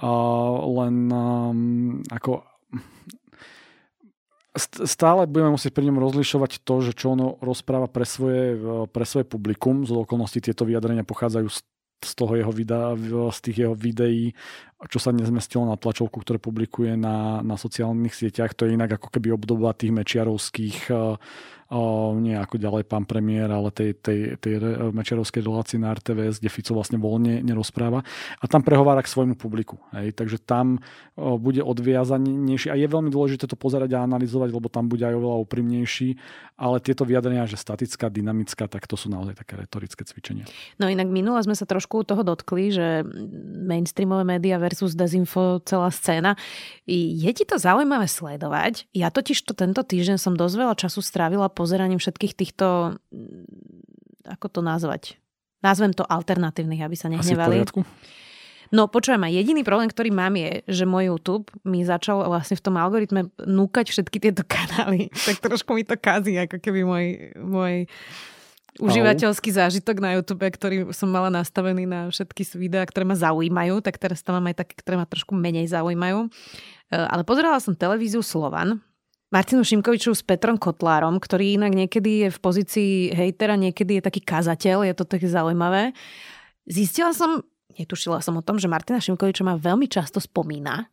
len 0.00 0.96
um, 1.12 2.00
ako 2.08 2.48
stále 4.58 5.30
budeme 5.30 5.54
musieť 5.54 5.72
pri 5.74 5.86
ňom 5.86 6.02
rozlišovať 6.02 6.66
to, 6.66 6.74
že 6.82 6.92
čo 6.98 7.14
ono 7.14 7.38
rozpráva 7.38 7.86
pre 7.86 8.02
svoje, 8.02 8.58
pre 8.90 9.04
svoje 9.06 9.24
publikum. 9.24 9.86
Z 9.86 9.94
okolností 9.94 10.42
tieto 10.42 10.66
vyjadrenia 10.66 11.06
pochádzajú 11.06 11.46
z, 11.48 12.12
toho 12.14 12.34
jeho 12.34 12.52
videa, 12.54 12.94
z 13.30 13.38
tých 13.42 13.56
jeho 13.66 13.74
videí, 13.78 14.34
čo 14.90 14.98
sa 14.98 15.14
nezmestilo 15.14 15.66
na 15.66 15.78
tlačovku, 15.78 16.22
ktoré 16.22 16.38
publikuje 16.42 16.98
na, 16.98 17.42
na 17.42 17.54
sociálnych 17.54 18.14
sieťach. 18.14 18.54
To 18.58 18.66
je 18.66 18.74
inak 18.74 18.98
ako 18.98 19.08
keby 19.14 19.34
obdoba 19.34 19.74
tých 19.74 19.94
mečiarovských 19.94 20.90
o, 21.68 22.16
nie 22.16 22.32
ako 22.32 22.56
ďalej 22.56 22.84
pán 22.88 23.04
premiér, 23.04 23.52
ale 23.52 23.68
tej, 23.68 23.92
tej, 24.00 24.40
tej 24.40 24.56
mečerovskej 24.92 25.44
relácii 25.44 25.78
na 25.80 25.92
RTVS, 25.92 26.40
kde 26.40 26.48
Fico 26.48 26.72
vlastne 26.72 26.96
voľne 26.96 27.44
nerozpráva. 27.44 28.00
A 28.40 28.44
tam 28.48 28.64
prehovára 28.64 29.04
k 29.04 29.12
svojmu 29.12 29.36
publiku. 29.36 29.76
Hej. 29.92 30.16
Takže 30.16 30.40
tam 30.40 30.80
o, 31.14 31.36
bude 31.36 31.60
odviazanejší. 31.60 32.72
A 32.72 32.76
je 32.80 32.88
veľmi 32.88 33.12
dôležité 33.12 33.44
to 33.44 33.56
pozerať 33.56 33.94
a 33.96 34.04
analyzovať, 34.08 34.48
lebo 34.48 34.72
tam 34.72 34.88
bude 34.88 35.04
aj 35.04 35.14
oveľa 35.14 35.36
úprimnejší. 35.44 36.16
Ale 36.58 36.82
tieto 36.82 37.06
vyjadrenia, 37.06 37.46
že 37.46 37.54
statická, 37.54 38.10
dynamická, 38.10 38.66
tak 38.66 38.88
to 38.90 38.98
sú 38.98 39.06
naozaj 39.12 39.38
také 39.38 39.60
retorické 39.60 40.02
cvičenia. 40.02 40.48
No 40.82 40.90
inak 40.90 41.06
minule 41.06 41.38
sme 41.44 41.54
sa 41.54 41.68
trošku 41.68 42.02
toho 42.02 42.26
dotkli, 42.26 42.74
že 42.74 43.06
mainstreamové 43.62 44.26
médiá 44.26 44.58
versus 44.58 44.98
dezinfo 44.98 45.62
celá 45.62 45.92
scéna. 45.94 46.34
Je 46.88 47.30
ti 47.30 47.44
to 47.46 47.60
zaujímavé 47.60 48.10
sledovať? 48.10 48.90
Ja 48.90 49.14
totiž 49.14 49.46
to 49.46 49.54
tento 49.54 49.86
týždeň 49.86 50.18
som 50.18 50.34
dosť 50.34 50.54
veľa 50.58 50.74
času 50.74 50.98
strávila 50.98 51.46
pozeraním 51.58 51.98
všetkých 51.98 52.38
týchto, 52.38 52.94
mm, 53.10 54.30
ako 54.38 54.46
to 54.46 54.60
nazvať? 54.62 55.18
Nazvem 55.58 55.90
to 55.90 56.06
alternatívnych, 56.06 56.86
aby 56.86 56.94
sa 56.94 57.10
nehnevali. 57.10 57.66
No 58.68 58.84
počujem, 58.84 59.24
aj 59.24 59.32
jediný 59.32 59.64
problém, 59.64 59.88
ktorý 59.88 60.12
mám 60.12 60.36
je, 60.36 60.60
že 60.68 60.84
môj 60.84 61.08
YouTube 61.08 61.48
mi 61.64 61.82
začal 61.88 62.20
vlastne 62.28 62.52
v 62.52 62.64
tom 62.68 62.76
algoritme 62.76 63.32
núkať 63.40 63.90
všetky 63.90 64.20
tieto 64.20 64.44
kanály. 64.54 65.08
Tak 65.10 65.40
trošku 65.40 65.72
mi 65.72 65.82
to 65.82 65.96
kazí, 65.96 66.36
ako 66.36 66.60
keby 66.60 66.84
môj, 66.84 67.06
môj 67.40 67.74
užívateľský 68.78 69.50
zážitok 69.56 69.98
na 69.98 70.20
YouTube, 70.20 70.44
ktorý 70.44 70.92
som 70.94 71.10
mala 71.10 71.32
nastavený 71.32 71.88
na 71.88 72.00
všetky 72.12 72.44
videá, 72.60 72.86
ktoré 72.86 73.08
ma 73.08 73.16
zaujímajú, 73.18 73.82
tak 73.82 73.98
teraz 73.98 74.22
tam 74.22 74.38
mám 74.38 74.54
aj 74.54 74.62
také, 74.62 74.74
ktoré 74.78 75.00
ma 75.00 75.08
trošku 75.08 75.34
menej 75.34 75.66
zaujímajú. 75.72 76.28
E, 76.28 76.28
ale 76.94 77.24
pozerala 77.26 77.58
som 77.58 77.74
televíziu 77.74 78.22
Slovan 78.22 78.84
Martinu 79.28 79.60
Šimkoviču 79.60 80.16
s 80.16 80.24
Petrom 80.24 80.56
Kotlárom, 80.56 81.20
ktorý 81.20 81.60
inak 81.60 81.76
niekedy 81.76 82.24
je 82.24 82.28
v 82.32 82.38
pozícii 82.40 82.92
hejtera, 83.12 83.60
niekedy 83.60 84.00
je 84.00 84.02
taký 84.08 84.24
kazateľ, 84.24 84.88
je 84.88 84.94
to 84.96 85.04
také 85.04 85.28
zaujímavé. 85.28 85.92
Zistila 86.64 87.12
som, 87.12 87.44
netušila 87.76 88.24
som 88.24 88.40
o 88.40 88.42
tom, 88.44 88.56
že 88.56 88.72
Martina 88.72 89.04
Šimkoviča 89.04 89.44
ma 89.44 89.60
veľmi 89.60 89.84
často 89.84 90.16
spomína, 90.16 90.88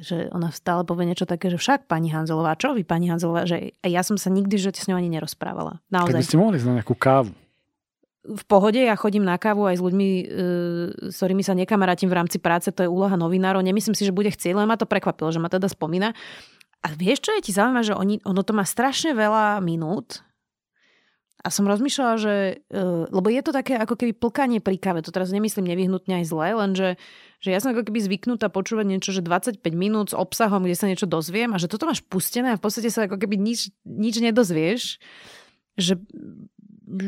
že 0.00 0.32
ona 0.32 0.48
stále 0.54 0.88
povie 0.88 1.10
niečo 1.10 1.28
také, 1.28 1.52
že 1.52 1.60
však 1.60 1.84
pani 1.84 2.08
Hanzelová, 2.08 2.56
čo 2.56 2.72
vy 2.72 2.86
pani 2.86 3.12
Hanzelová, 3.12 3.44
že 3.44 3.76
ja 3.84 4.00
som 4.00 4.16
sa 4.16 4.32
nikdy 4.32 4.56
že 4.56 4.72
s 4.72 4.88
ňou 4.88 4.96
ani 4.96 5.12
nerozprávala. 5.12 5.84
Naozaj. 5.92 6.16
Tak 6.16 6.22
by 6.24 6.30
ste 6.32 6.40
mohli 6.40 6.56
znať 6.56 6.74
nejakú 6.80 6.96
kávu. 6.96 7.32
V 8.28 8.44
pohode, 8.44 8.76
ja 8.76 8.92
chodím 8.92 9.24
na 9.24 9.40
kávu 9.40 9.64
aj 9.68 9.80
s 9.80 9.82
ľuďmi, 9.82 10.08
e, 10.20 10.24
s 11.12 11.16
ktorými 11.16 11.40
sa 11.40 11.56
nekamarátim 11.56 12.12
v 12.12 12.18
rámci 12.18 12.36
práce, 12.36 12.68
to 12.68 12.84
je 12.84 12.90
úloha 12.90 13.16
novinárov. 13.16 13.64
Nemyslím 13.64 13.96
si, 13.96 14.04
že 14.04 14.12
bude 14.12 14.28
chcieť, 14.28 14.52
len 14.52 14.68
ma 14.68 14.76
to 14.76 14.84
prekvapilo, 14.84 15.32
že 15.32 15.40
ma 15.40 15.48
teda 15.48 15.64
spomína. 15.64 16.12
A 16.86 16.94
vieš, 16.94 17.26
čo 17.26 17.34
je 17.34 17.50
ti 17.50 17.52
zaujímavé, 17.54 17.84
že 17.84 17.98
oni, 17.98 18.22
ono 18.22 18.42
to 18.46 18.54
má 18.54 18.62
strašne 18.62 19.12
veľa 19.12 19.58
minút 19.58 20.22
a 21.38 21.54
som 21.54 21.70
rozmýšľala, 21.70 22.14
že, 22.18 22.34
uh, 22.74 23.06
lebo 23.14 23.30
je 23.30 23.42
to 23.46 23.54
také 23.54 23.78
ako 23.78 23.94
keby 23.94 24.12
plkanie 24.12 24.58
pri 24.58 24.74
káve, 24.74 25.06
to 25.06 25.14
teraz 25.14 25.30
nemyslím 25.30 25.70
nevyhnutne 25.70 26.22
aj 26.22 26.24
zle, 26.26 26.48
lenže 26.58 26.88
že 27.38 27.54
ja 27.54 27.62
som 27.62 27.70
ako 27.70 27.86
keby 27.86 28.02
zvyknutá 28.02 28.50
počúvať 28.50 28.86
niečo, 28.90 29.14
že 29.14 29.22
25 29.22 29.62
minút 29.70 30.10
s 30.10 30.18
obsahom, 30.18 30.66
kde 30.66 30.74
sa 30.74 30.90
niečo 30.90 31.06
dozviem 31.06 31.54
a 31.54 31.62
že 31.62 31.70
toto 31.70 31.86
máš 31.86 32.02
pustené 32.02 32.52
a 32.52 32.58
v 32.58 32.62
podstate 32.66 32.90
sa 32.90 33.06
ako 33.06 33.14
keby 33.14 33.38
nič, 33.38 33.70
nič 33.86 34.18
nedozvieš. 34.18 34.98
Že, 35.78 36.02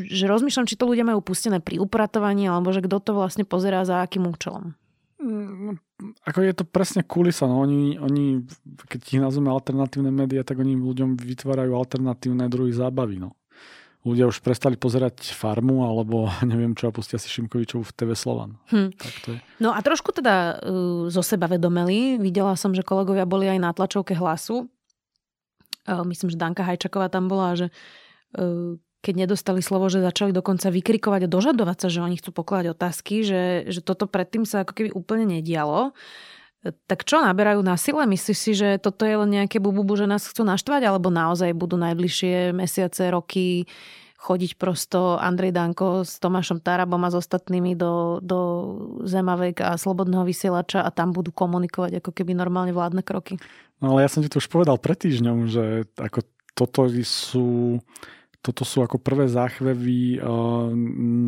že 0.07 0.25
rozmýšľam, 0.31 0.63
či 0.71 0.79
to 0.79 0.87
ľudia 0.87 1.03
majú 1.03 1.19
pustené 1.19 1.59
pri 1.59 1.83
upratovaní, 1.83 2.47
alebo 2.47 2.71
že 2.71 2.79
kto 2.79 3.03
to 3.03 3.11
vlastne 3.11 3.43
pozerá 3.43 3.83
za 3.83 3.99
akým 3.99 4.23
účelom. 4.23 4.79
Mm, 5.21 5.77
ako 6.25 6.39
je 6.41 6.53
to 6.57 6.65
presne 6.65 7.05
kulisa. 7.05 7.45
No. 7.45 7.61
Oni, 7.61 7.95
oni, 8.01 8.41
keď 8.89 8.99
ich 9.05 9.21
nazveme 9.21 9.53
alternatívne 9.53 10.09
médiá, 10.09 10.41
tak 10.41 10.57
oni 10.57 10.73
ľuďom 10.73 11.13
vytvárajú 11.13 11.77
alternatívne 11.77 12.49
druhy 12.49 12.73
zábavy. 12.73 13.21
No. 13.21 13.37
ľudia 14.01 14.25
už 14.25 14.41
prestali 14.41 14.81
pozerať 14.81 15.29
farmu 15.37 15.85
alebo 15.85 16.25
neviem 16.51 16.73
čo 16.73 16.89
a 16.89 16.95
pustia 16.95 17.21
si 17.21 17.29
Šimkovičov 17.29 17.85
v 17.85 17.91
TV 17.93 18.09
Slovan. 18.17 18.57
Hm. 18.73 18.89
Tak 18.97 19.13
to 19.21 19.27
je. 19.37 19.39
No 19.61 19.77
a 19.77 19.79
trošku 19.85 20.09
teda 20.09 20.57
uh, 20.57 21.05
zo 21.13 21.21
seba 21.21 21.45
vedomeli. 21.45 22.17
Videla 22.17 22.57
som, 22.57 22.73
že 22.73 22.81
kolegovia 22.81 23.29
boli 23.29 23.45
aj 23.45 23.59
na 23.61 23.69
tlačovke 23.69 24.17
hlasu. 24.17 24.65
Uh, 25.85 26.01
myslím, 26.09 26.33
že 26.33 26.41
Danka 26.41 26.65
Hajčaková 26.65 27.13
tam 27.13 27.29
bola, 27.29 27.53
že 27.53 27.69
uh, 28.37 28.73
keď 29.01 29.25
nedostali 29.25 29.65
slovo, 29.65 29.89
že 29.89 30.05
začali 30.05 30.29
dokonca 30.29 30.69
vykrikovať 30.69 31.25
a 31.25 31.31
dožadovať 31.33 31.77
sa, 31.81 31.87
že 31.89 32.05
oni 32.05 32.21
chcú 32.21 32.31
pokladať 32.37 32.77
otázky, 32.77 33.25
že, 33.25 33.65
že 33.65 33.81
toto 33.81 34.05
predtým 34.05 34.45
sa 34.45 34.61
ako 34.61 34.77
keby 34.77 34.89
úplne 34.93 35.25
nedialo. 35.25 35.97
Tak 36.85 37.09
čo 37.09 37.17
naberajú 37.17 37.65
na 37.65 37.73
sile? 37.73 38.05
Myslíš 38.05 38.37
si, 38.37 38.53
že 38.53 38.77
toto 38.77 39.01
je 39.01 39.17
len 39.17 39.33
nejaké 39.33 39.57
bububu, 39.57 39.97
že 39.97 40.05
nás 40.05 40.29
chcú 40.29 40.45
naštvať, 40.45 40.85
alebo 40.85 41.09
naozaj 41.09 41.57
budú 41.57 41.73
najbližšie 41.81 42.53
mesiace, 42.53 43.09
roky 43.09 43.65
chodiť 44.21 44.61
prosto 44.61 45.17
Andrej 45.17 45.49
Danko 45.49 46.05
s 46.05 46.21
Tomášom 46.21 46.61
Tarabom 46.61 47.01
a 47.01 47.09
s 47.09 47.17
ostatnými 47.17 47.73
do, 47.73 48.21
do 48.21 48.39
Zemavek 49.09 49.65
a 49.65 49.73
Slobodného 49.81 50.21
vysielača 50.21 50.85
a 50.85 50.93
tam 50.93 51.09
budú 51.09 51.33
komunikovať 51.33 51.97
ako 51.97 52.13
keby 52.13 52.37
normálne 52.37 52.69
vládne 52.69 53.01
kroky? 53.01 53.41
No 53.81 53.97
ale 53.97 54.05
ja 54.05 54.13
som 54.13 54.21
ti 54.21 54.29
to 54.29 54.37
už 54.37 54.45
povedal 54.45 54.77
pred 54.77 54.93
týždňom, 54.93 55.49
že 55.49 55.89
ako 55.97 56.21
toto 56.53 56.85
sú 57.01 57.81
toto 58.41 58.65
sú 58.65 58.81
ako 58.81 58.97
prvé 58.97 59.29
záchvevy 59.29 60.17
uh, 60.17 60.73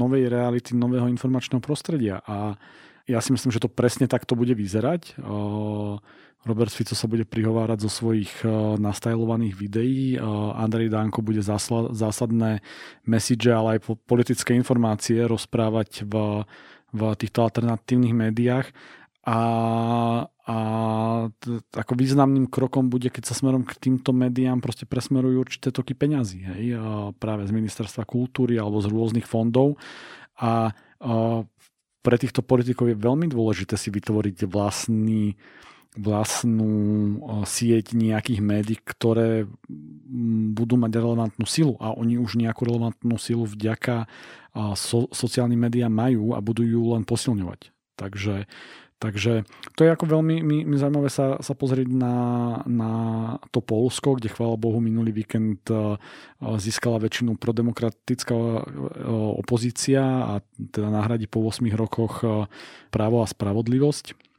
novej 0.01 0.27
reality, 0.33 0.73
nového 0.73 1.05
informačného 1.07 1.61
prostredia 1.61 2.19
a 2.25 2.57
ja 3.05 3.19
si 3.19 3.35
myslím, 3.35 3.51
že 3.51 3.59
to 3.59 3.67
presne 3.67 4.07
takto 4.07 4.33
bude 4.33 4.55
vyzerať. 4.55 5.19
Uh, 5.19 5.99
Robert 6.43 6.71
Fico 6.75 6.95
sa 6.95 7.07
bude 7.07 7.23
prihovárať 7.23 7.87
zo 7.87 7.91
svojich 7.91 8.31
uh, 8.43 8.75
nastajlovaných 8.75 9.55
videí. 9.55 10.19
Andrej 10.55 10.91
Danko 10.91 11.23
bude 11.23 11.39
zásadné 11.43 12.59
message, 13.07 13.47
ale 13.47 13.79
aj 13.79 13.95
politické 14.03 14.55
informácie 14.55 15.23
rozprávať 15.23 16.03
v, 16.03 16.43
v 16.91 17.01
týchto 17.15 17.47
alternatívnych 17.47 18.15
médiách 18.15 18.67
a, 19.23 19.39
a 20.43 20.57
t- 21.39 21.63
ako 21.71 21.95
významným 21.95 22.51
krokom 22.51 22.91
bude, 22.91 23.07
keď 23.07 23.31
sa 23.31 23.35
smerom 23.35 23.63
k 23.63 23.79
týmto 23.79 24.11
médiám 24.11 24.59
proste 24.59 24.83
presmerujú 24.83 25.39
určité 25.39 25.71
toky 25.71 25.95
peňazí, 25.95 26.43
hej, 26.43 26.75
práve 27.15 27.47
z 27.47 27.55
ministerstva 27.55 28.03
kultúry 28.03 28.59
alebo 28.59 28.83
z 28.83 28.91
rôznych 28.91 29.23
fondov 29.23 29.79
a, 30.35 30.75
a 30.99 31.13
pre 32.03 32.15
týchto 32.19 32.43
politikov 32.43 32.91
je 32.91 32.99
veľmi 32.99 33.31
dôležité 33.31 33.79
si 33.79 33.87
vytvoriť 33.87 34.43
vlastný 34.51 35.39
vlastnú 35.93 37.21
sieť 37.45 37.93
nejakých 37.93 38.41
médií, 38.41 38.77
ktoré 38.81 39.45
budú 40.57 40.73
mať 40.73 40.89
relevantnú 40.89 41.45
silu 41.45 41.77
a 41.77 41.93
oni 41.93 42.17
už 42.17 42.41
nejakú 42.41 42.65
relevantnú 42.65 43.21
silu 43.21 43.45
vďaka 43.45 44.09
so, 44.73 45.05
sociálnym 45.13 45.69
médiám 45.69 45.93
majú 45.93 46.33
a 46.33 46.41
budú 46.41 46.65
ju 46.65 46.97
len 46.97 47.05
posilňovať. 47.05 47.69
Takže 47.93 48.49
Takže 49.03 49.43
to 49.75 49.83
je 49.83 49.91
ako 49.91 50.07
veľmi 50.07 50.39
mi, 50.39 50.63
mi 50.63 50.79
zaujímavé 50.79 51.11
sa, 51.11 51.35
sa 51.43 51.51
pozrieť 51.51 51.91
na, 51.91 52.15
na 52.63 52.91
to 53.51 53.59
Polsko, 53.59 54.15
kde 54.15 54.31
chvála 54.31 54.55
Bohu 54.55 54.79
minulý 54.79 55.11
víkend 55.11 55.67
e, 55.67 55.99
získala 56.39 57.03
väčšinu 57.03 57.35
prodemokratická 57.35 58.31
e, 58.31 58.61
opozícia 59.43 59.99
a 59.99 60.33
teda 60.55 60.87
nahradí 60.87 61.27
po 61.27 61.43
8 61.43 61.67
rokoch 61.75 62.23
e, 62.23 62.47
právo 62.95 63.19
a 63.19 63.27
spravodlivosť 63.27 64.32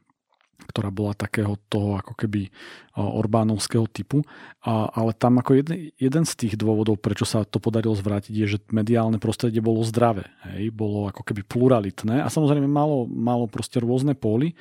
ktorá 0.69 0.89
bola 0.89 1.13
takého 1.13 1.57
toho 1.69 2.01
ako 2.01 2.17
keby 2.17 2.49
Orbánovského 2.95 3.91
typu. 3.91 4.23
Ale 4.67 5.13
tam 5.19 5.43
ako 5.43 5.59
jeden, 5.59 5.91
jeden 5.99 6.25
z 6.25 6.33
tých 6.39 6.55
dôvodov, 6.55 7.03
prečo 7.03 7.27
sa 7.27 7.43
to 7.43 7.59
podarilo 7.59 7.93
zvrátiť, 7.99 8.33
je, 8.33 8.47
že 8.57 8.59
mediálne 8.71 9.19
prostredie 9.19 9.59
bolo 9.59 9.83
zdravé. 9.83 10.31
Hej? 10.55 10.71
Bolo 10.71 11.11
ako 11.11 11.27
keby 11.27 11.43
pluralitné 11.43 12.23
a 12.23 12.31
samozrejme 12.31 12.71
malo, 12.71 13.05
malo 13.11 13.51
proste 13.51 13.83
rôzne 13.83 14.15
póly. 14.15 14.55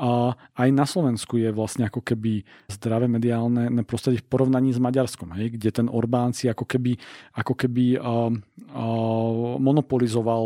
A 0.00 0.32
aj 0.56 0.68
na 0.72 0.88
Slovensku 0.88 1.36
je 1.36 1.52
vlastne 1.52 1.84
ako 1.84 2.00
keby 2.00 2.40
zdravé 2.72 3.04
mediálne 3.04 3.68
prostredie 3.84 4.24
v 4.24 4.28
porovnaní 4.32 4.72
s 4.72 4.80
Maďarskom, 4.80 5.36
hej? 5.36 5.52
kde 5.56 5.68
ten 5.72 5.86
Orbán 5.92 6.32
si 6.32 6.48
ako 6.48 6.64
keby, 6.64 6.96
ako 7.36 7.52
keby 7.52 8.00
uh, 8.00 8.32
uh, 8.32 9.56
monopolizoval 9.60 10.44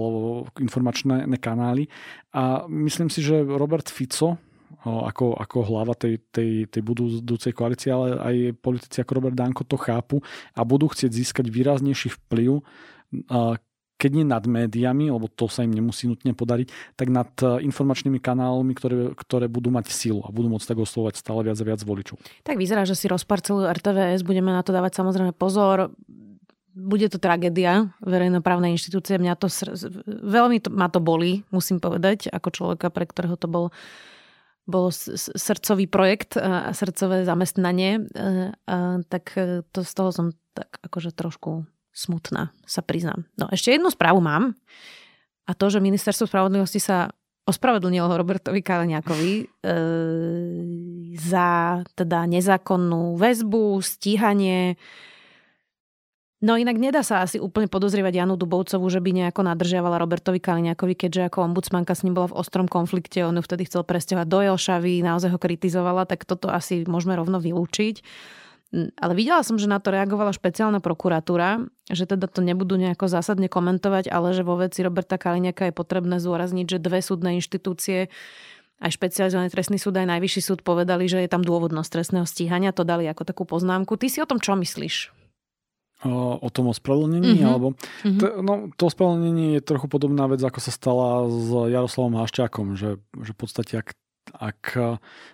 informačné 0.58 1.30
kanály. 1.38 1.86
A 2.34 2.66
myslím 2.66 3.06
si, 3.06 3.22
že 3.22 3.46
Robert 3.46 3.86
Fico 3.86 4.42
ako, 4.84 5.40
ako 5.40 5.56
hlava 5.64 5.96
tej, 5.96 6.20
tej, 6.28 6.68
tej 6.68 6.82
budúcej 6.84 7.56
koalície, 7.56 7.88
ale 7.88 8.20
aj 8.20 8.36
politici 8.60 9.00
ako 9.00 9.16
Robert 9.16 9.36
Danko 9.36 9.64
to 9.64 9.80
chápu 9.80 10.20
a 10.52 10.60
budú 10.62 10.92
chcieť 10.92 11.10
získať 11.10 11.46
výraznejší 11.48 12.12
vplyv 12.12 12.60
keď 13.94 14.10
nie 14.12 14.26
nad 14.26 14.44
médiami, 14.44 15.08
lebo 15.08 15.30
to 15.30 15.46
sa 15.46 15.62
im 15.62 15.72
nemusí 15.72 16.04
nutne 16.10 16.34
podariť, 16.34 16.98
tak 16.98 17.08
nad 17.08 17.30
e, 17.40 17.64
informačnými 17.64 18.18
kanálmi, 18.18 18.74
ktoré, 18.74 19.14
ktoré 19.14 19.46
budú 19.46 19.70
mať 19.70 19.88
silu 19.94 20.20
a 20.26 20.34
budú 20.34 20.50
môcť 20.50 20.66
tak 20.66 20.78
oslovať 20.82 21.14
stále 21.16 21.46
viac 21.46 21.56
a 21.56 21.64
viac 21.64 21.80
voličov. 21.80 22.20
Tak 22.44 22.58
vyzerá, 22.58 22.84
že 22.84 22.98
si 22.98 23.06
rozparcelujú 23.08 23.64
RTVS, 23.70 24.26
budeme 24.26 24.50
na 24.50 24.60
to 24.60 24.74
dávať 24.74 25.00
samozrejme 25.00 25.32
pozor. 25.32 25.94
Bude 26.74 27.06
to 27.06 27.22
tragédia, 27.22 27.94
verejnoprávnej 28.02 28.74
inštitúcie. 28.74 29.14
Mňa 29.16 29.38
to 29.38 29.46
veľmi 30.26 30.58
to, 30.58 30.74
ma 30.74 30.90
to 30.90 30.98
boli, 30.98 31.46
musím 31.54 31.78
povedať, 31.78 32.28
ako 32.34 32.48
človeka, 32.50 32.90
pre 32.90 33.06
ktorého 33.06 33.38
to 33.38 33.46
bol 33.46 33.70
bolo 34.64 34.88
srdcový 35.36 35.84
projekt 35.86 36.40
a 36.40 36.72
srdcové 36.72 37.28
zamestnanie, 37.28 38.00
e, 38.00 38.48
tak 39.08 39.24
e, 39.36 39.60
to 39.68 39.84
z 39.84 39.92
toho 39.92 40.10
som 40.10 40.26
tak 40.56 40.80
akože 40.80 41.12
trošku 41.12 41.68
smutná, 41.92 42.50
sa 42.64 42.80
priznám. 42.80 43.28
No 43.36 43.46
ešte 43.52 43.76
jednu 43.76 43.92
správu 43.92 44.24
mám 44.24 44.56
a 45.44 45.52
to, 45.52 45.68
že 45.68 45.84
ministerstvo 45.84 46.24
spravodlivosti 46.24 46.80
sa 46.80 47.12
ospravedlnilo 47.44 48.08
Robertovi 48.08 48.64
Kaliňákovi 48.64 49.32
e, 49.36 49.46
za 51.20 51.80
teda 51.92 52.24
nezákonnú 52.24 53.20
väzbu, 53.20 53.84
stíhanie, 53.84 54.80
No 56.44 56.60
inak 56.60 56.76
nedá 56.76 57.00
sa 57.00 57.24
asi 57.24 57.40
úplne 57.40 57.72
podozrievať 57.72 58.20
Janu 58.20 58.36
Dubovcovú, 58.36 58.84
že 58.92 59.00
by 59.00 59.16
nejako 59.16 59.48
nadržiavala 59.48 59.96
Robertovi 59.96 60.44
Kaliňakovi, 60.44 60.92
keďže 60.92 61.32
ako 61.32 61.48
ombudsmanka 61.48 61.96
s 61.96 62.04
ním 62.04 62.12
bola 62.12 62.28
v 62.28 62.36
ostrom 62.36 62.68
konflikte, 62.68 63.24
on 63.24 63.40
ju 63.40 63.42
vtedy 63.48 63.64
chcel 63.64 63.80
presťahovať 63.80 64.28
do 64.28 64.38
Jelšavy, 64.44 65.00
naozaj 65.00 65.32
ho 65.32 65.40
kritizovala, 65.40 66.04
tak 66.04 66.28
toto 66.28 66.52
asi 66.52 66.84
môžeme 66.84 67.16
rovno 67.16 67.40
vylúčiť. 67.40 68.04
Mm, 68.76 68.92
ale 68.92 69.12
videla 69.16 69.40
som, 69.40 69.56
že 69.56 69.64
na 69.64 69.80
to 69.80 69.88
reagovala 69.88 70.36
špeciálna 70.36 70.84
prokuratúra, 70.84 71.64
že 71.88 72.04
teda 72.04 72.28
to 72.28 72.44
nebudú 72.44 72.76
nejako 72.76 73.08
zásadne 73.08 73.48
komentovať, 73.48 74.12
ale 74.12 74.36
že 74.36 74.44
vo 74.44 74.60
veci 74.60 74.84
Roberta 74.84 75.16
Kaliňaka 75.16 75.72
je 75.72 75.74
potrebné 75.80 76.20
zúrazniť, 76.20 76.76
že 76.76 76.78
dve 76.84 77.00
súdne 77.00 77.40
inštitúcie 77.40 78.12
aj 78.84 78.90
špecializovaný 78.92 79.48
trestný 79.48 79.80
súd, 79.80 79.96
aj 79.96 80.12
najvyšší 80.12 80.40
súd 80.44 80.60
povedali, 80.60 81.08
že 81.08 81.24
je 81.24 81.32
tam 81.32 81.40
dôvodnosť 81.40 81.88
trestného 81.88 82.28
stíhania. 82.28 82.76
To 82.76 82.84
dali 82.84 83.08
ako 83.08 83.24
takú 83.24 83.48
poznámku. 83.48 83.96
Ty 83.96 84.12
si 84.12 84.20
o 84.20 84.28
tom 84.28 84.44
čo 84.44 84.52
myslíš? 84.60 85.23
O 86.12 86.48
tom 86.52 86.68
ospravedlnení, 86.68 87.40
mm-hmm. 87.40 87.48
alebo 87.48 87.72
mm-hmm. 87.72 88.20
To, 88.20 88.26
no, 88.44 88.54
to 88.76 88.82
ospravedlnenie 88.92 89.58
je 89.58 89.62
trochu 89.64 89.88
podobná 89.88 90.28
vec, 90.28 90.44
ako 90.44 90.60
sa 90.60 90.72
stala 90.72 91.08
s 91.26 91.48
Jaroslavom 91.48 92.20
Haščákom, 92.20 92.76
že, 92.76 93.00
že 93.16 93.30
v 93.32 93.38
podstate 93.38 93.72
ak, 93.80 93.88
ak 94.36 94.62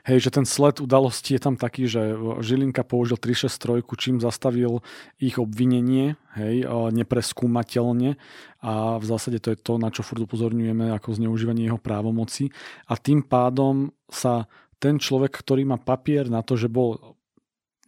hej, 0.07 0.19
že 0.23 0.31
ten 0.31 0.47
sled 0.47 0.79
udalosti 0.79 1.35
je 1.35 1.43
tam 1.43 1.59
taký, 1.59 1.91
že 1.91 2.15
Žilinka 2.43 2.87
použil 2.87 3.19
363, 3.19 3.83
čím 3.99 4.17
zastavil 4.23 4.87
ich 5.19 5.43
obvinenie, 5.43 6.15
hej, 6.39 6.67
nepreskúmateľne 6.71 8.15
a 8.63 8.73
v 9.03 9.05
zásade 9.05 9.43
to 9.43 9.53
je 9.55 9.59
to, 9.59 9.75
na 9.83 9.91
čo 9.91 10.07
furt 10.07 10.23
upozorňujeme 10.23 10.95
ako 10.95 11.19
zneužívanie 11.19 11.67
jeho 11.67 11.83
právomoci 11.83 12.55
a 12.87 12.95
tým 12.95 13.27
pádom 13.27 13.91
sa 14.07 14.47
ten 14.81 14.97
človek, 14.97 15.37
ktorý 15.37 15.69
má 15.69 15.77
papier 15.77 16.33
na 16.33 16.41
to, 16.41 16.57
že 16.57 16.73
bol 16.73 17.19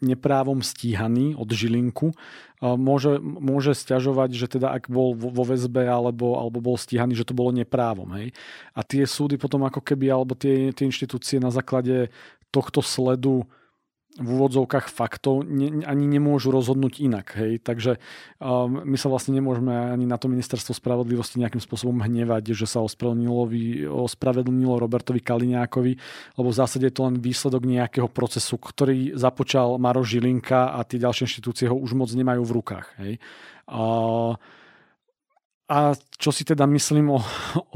neprávom 0.03 0.61
stíhaný 0.61 1.39
od 1.39 1.47
Žilinku, 1.49 2.13
môže, 2.63 3.19
môže 3.19 3.75
stiažovať, 3.75 4.39
že 4.39 4.47
teda 4.47 4.71
ak 4.71 4.87
bol 4.87 5.19
vo 5.19 5.43
väzbe 5.43 5.83
alebo, 5.83 6.39
alebo 6.39 6.63
bol 6.63 6.79
stíhaný, 6.79 7.19
že 7.19 7.27
to 7.27 7.35
bolo 7.35 7.51
neprávom. 7.51 8.07
Hej? 8.15 8.31
A 8.73 8.87
tie 8.87 9.03
súdy 9.03 9.35
potom 9.35 9.67
ako 9.67 9.83
keby, 9.83 10.15
alebo 10.15 10.39
tie, 10.39 10.71
tie 10.71 10.87
inštitúcie 10.87 11.43
na 11.43 11.51
základe 11.51 12.15
tohto 12.55 12.79
sledu 12.79 13.43
v 14.21 14.29
úvodzovkách 14.29 14.93
faktov 14.93 15.49
ne, 15.49 15.81
ani 15.89 16.05
nemôžu 16.05 16.53
rozhodnúť 16.53 17.01
inak. 17.01 17.33
Hej? 17.33 17.65
Takže 17.65 17.97
um, 18.37 18.85
my 18.85 18.97
sa 19.01 19.09
vlastne 19.09 19.33
nemôžeme 19.33 19.73
ani 19.73 20.05
na 20.05 20.21
to 20.21 20.29
ministerstvo 20.29 20.77
spravodlivosti 20.77 21.41
nejakým 21.41 21.65
spôsobom 21.65 22.05
hnevať, 22.05 22.53
že 22.53 22.69
sa 22.69 22.85
ospravedlnilo, 22.85 23.49
ospravedlnilo 23.89 24.77
Robertovi 24.77 25.25
Kaliňákovi, 25.25 25.93
lebo 26.37 26.49
v 26.53 26.59
zásade 26.59 26.93
je 26.93 26.95
to 26.95 27.09
len 27.09 27.25
výsledok 27.25 27.65
nejakého 27.65 28.09
procesu, 28.13 28.61
ktorý 28.61 29.17
započal 29.17 29.81
Maro 29.81 30.05
Žilinka 30.05 30.77
a 30.77 30.85
tie 30.85 31.01
ďalšie 31.01 31.25
inštitúcie 31.33 31.73
ho 31.73 31.77
už 31.77 31.97
moc 31.97 32.13
nemajú 32.13 32.45
v 32.45 32.55
rukách. 32.61 32.87
Hej? 33.01 33.17
Uh, 33.65 34.37
a 35.73 35.97
čo 35.97 36.29
si 36.29 36.45
teda 36.45 36.69
myslím 36.69 37.17
o, 37.17 37.21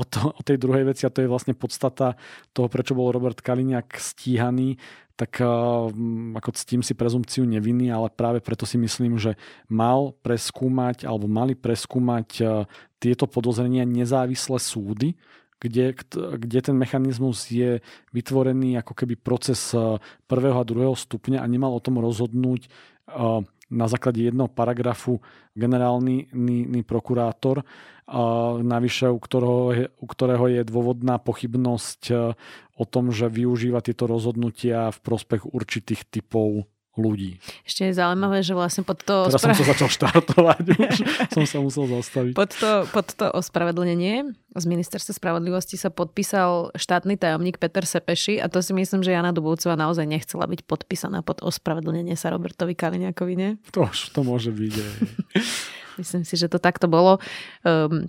o, 0.01 0.05
to, 0.05 0.37
o 0.37 0.41
tej 0.45 0.61
druhej 0.61 0.93
veci, 0.93 1.09
a 1.09 1.13
to 1.13 1.25
je 1.25 1.33
vlastne 1.33 1.57
podstata 1.57 2.13
toho, 2.53 2.69
prečo 2.69 2.93
bol 2.93 3.09
Robert 3.09 3.41
Kaliňák 3.41 3.89
stíhaný, 3.97 4.77
tak 5.17 5.41
uh, 5.41 5.89
ako 6.37 6.51
ctím 6.53 6.85
si 6.85 6.93
prezumciu 6.93 7.49
neviny, 7.49 7.89
ale 7.89 8.13
práve 8.13 8.45
preto 8.45 8.69
si 8.69 8.77
myslím, 8.77 9.17
že 9.17 9.41
mal 9.73 10.13
preskúmať 10.21 11.09
alebo 11.09 11.25
mali 11.25 11.57
preskúmať 11.57 12.29
uh, 12.45 12.69
tieto 13.01 13.25
podozrenia 13.25 13.89
nezávislé 13.89 14.61
súdy, 14.61 15.17
kde, 15.57 15.97
kde 16.37 16.61
ten 16.61 16.77
mechanizmus 16.77 17.49
je 17.49 17.81
vytvorený 18.13 18.77
ako 18.77 18.93
keby 18.93 19.17
proces 19.17 19.73
prvého 20.29 20.61
a 20.61 20.69
druhého 20.69 20.93
stupňa 20.93 21.41
a 21.41 21.49
nemal 21.49 21.73
o 21.73 21.81
tom 21.81 21.97
rozhodnúť 21.97 22.69
na 23.71 23.91
základe 23.91 24.23
jedného 24.23 24.49
paragrafu 24.49 25.19
generálny 25.55 26.31
ní, 26.33 26.59
ní 26.67 26.83
prokurátor, 26.83 27.67
navyše 28.63 29.11
u 29.11 29.19
ktorého, 29.19 29.73
je, 29.75 29.85
u 29.99 30.07
ktorého 30.07 30.47
je 30.47 30.63
dôvodná 30.63 31.19
pochybnosť 31.19 32.03
o 32.79 32.85
tom, 32.87 33.11
že 33.11 33.27
využíva 33.27 33.83
tieto 33.83 34.07
rozhodnutia 34.07 34.95
v 34.95 34.99
prospech 35.03 35.51
určitých 35.51 36.07
typov 36.07 36.71
ľudí. 36.97 37.39
Ešte 37.63 37.89
je 37.89 37.93
zaujímavé, 37.95 38.41
že 38.41 38.57
vlastne 38.57 38.83
pod 38.83 39.01
to... 39.05 39.29
Teraz 39.29 39.41
spra... 39.41 39.53
som 39.53 39.63
to 39.63 39.71
začal 39.71 39.89
štartovať, 39.89 40.65
už 40.91 40.97
som 41.33 41.45
sa 41.45 41.59
musel 41.61 41.85
zastaviť. 41.89 42.33
Pod 42.33 42.51
to, 42.57 42.71
pod 42.91 43.07
to 43.13 43.27
ospravedlnenie 43.31 44.33
z 44.57 44.65
ministerstva 44.65 45.13
spravodlivosti 45.13 45.77
sa 45.77 45.93
podpísal 45.93 46.73
štátny 46.73 47.21
tajomník 47.21 47.61
Peter 47.61 47.85
Sepeši 47.85 48.41
a 48.41 48.49
to 48.49 48.65
si 48.65 48.73
myslím, 48.73 49.05
že 49.05 49.13
Jana 49.13 49.37
Dubovcová 49.37 49.77
naozaj 49.77 50.09
nechcela 50.09 50.49
byť 50.49 50.65
podpísaná 50.65 51.21
pod 51.21 51.45
ospravedlnenie 51.45 52.17
sa 52.17 52.33
Robertovi 52.33 52.73
Kaliňakovi, 52.73 53.35
nie? 53.37 53.51
To, 53.77 53.85
to 53.87 54.21
môže 54.25 54.51
byť. 54.51 54.75
myslím 56.01 56.23
si, 56.25 56.35
že 56.41 56.49
to 56.49 56.57
takto 56.57 56.89
bolo. 56.89 57.21
Um, 57.63 58.09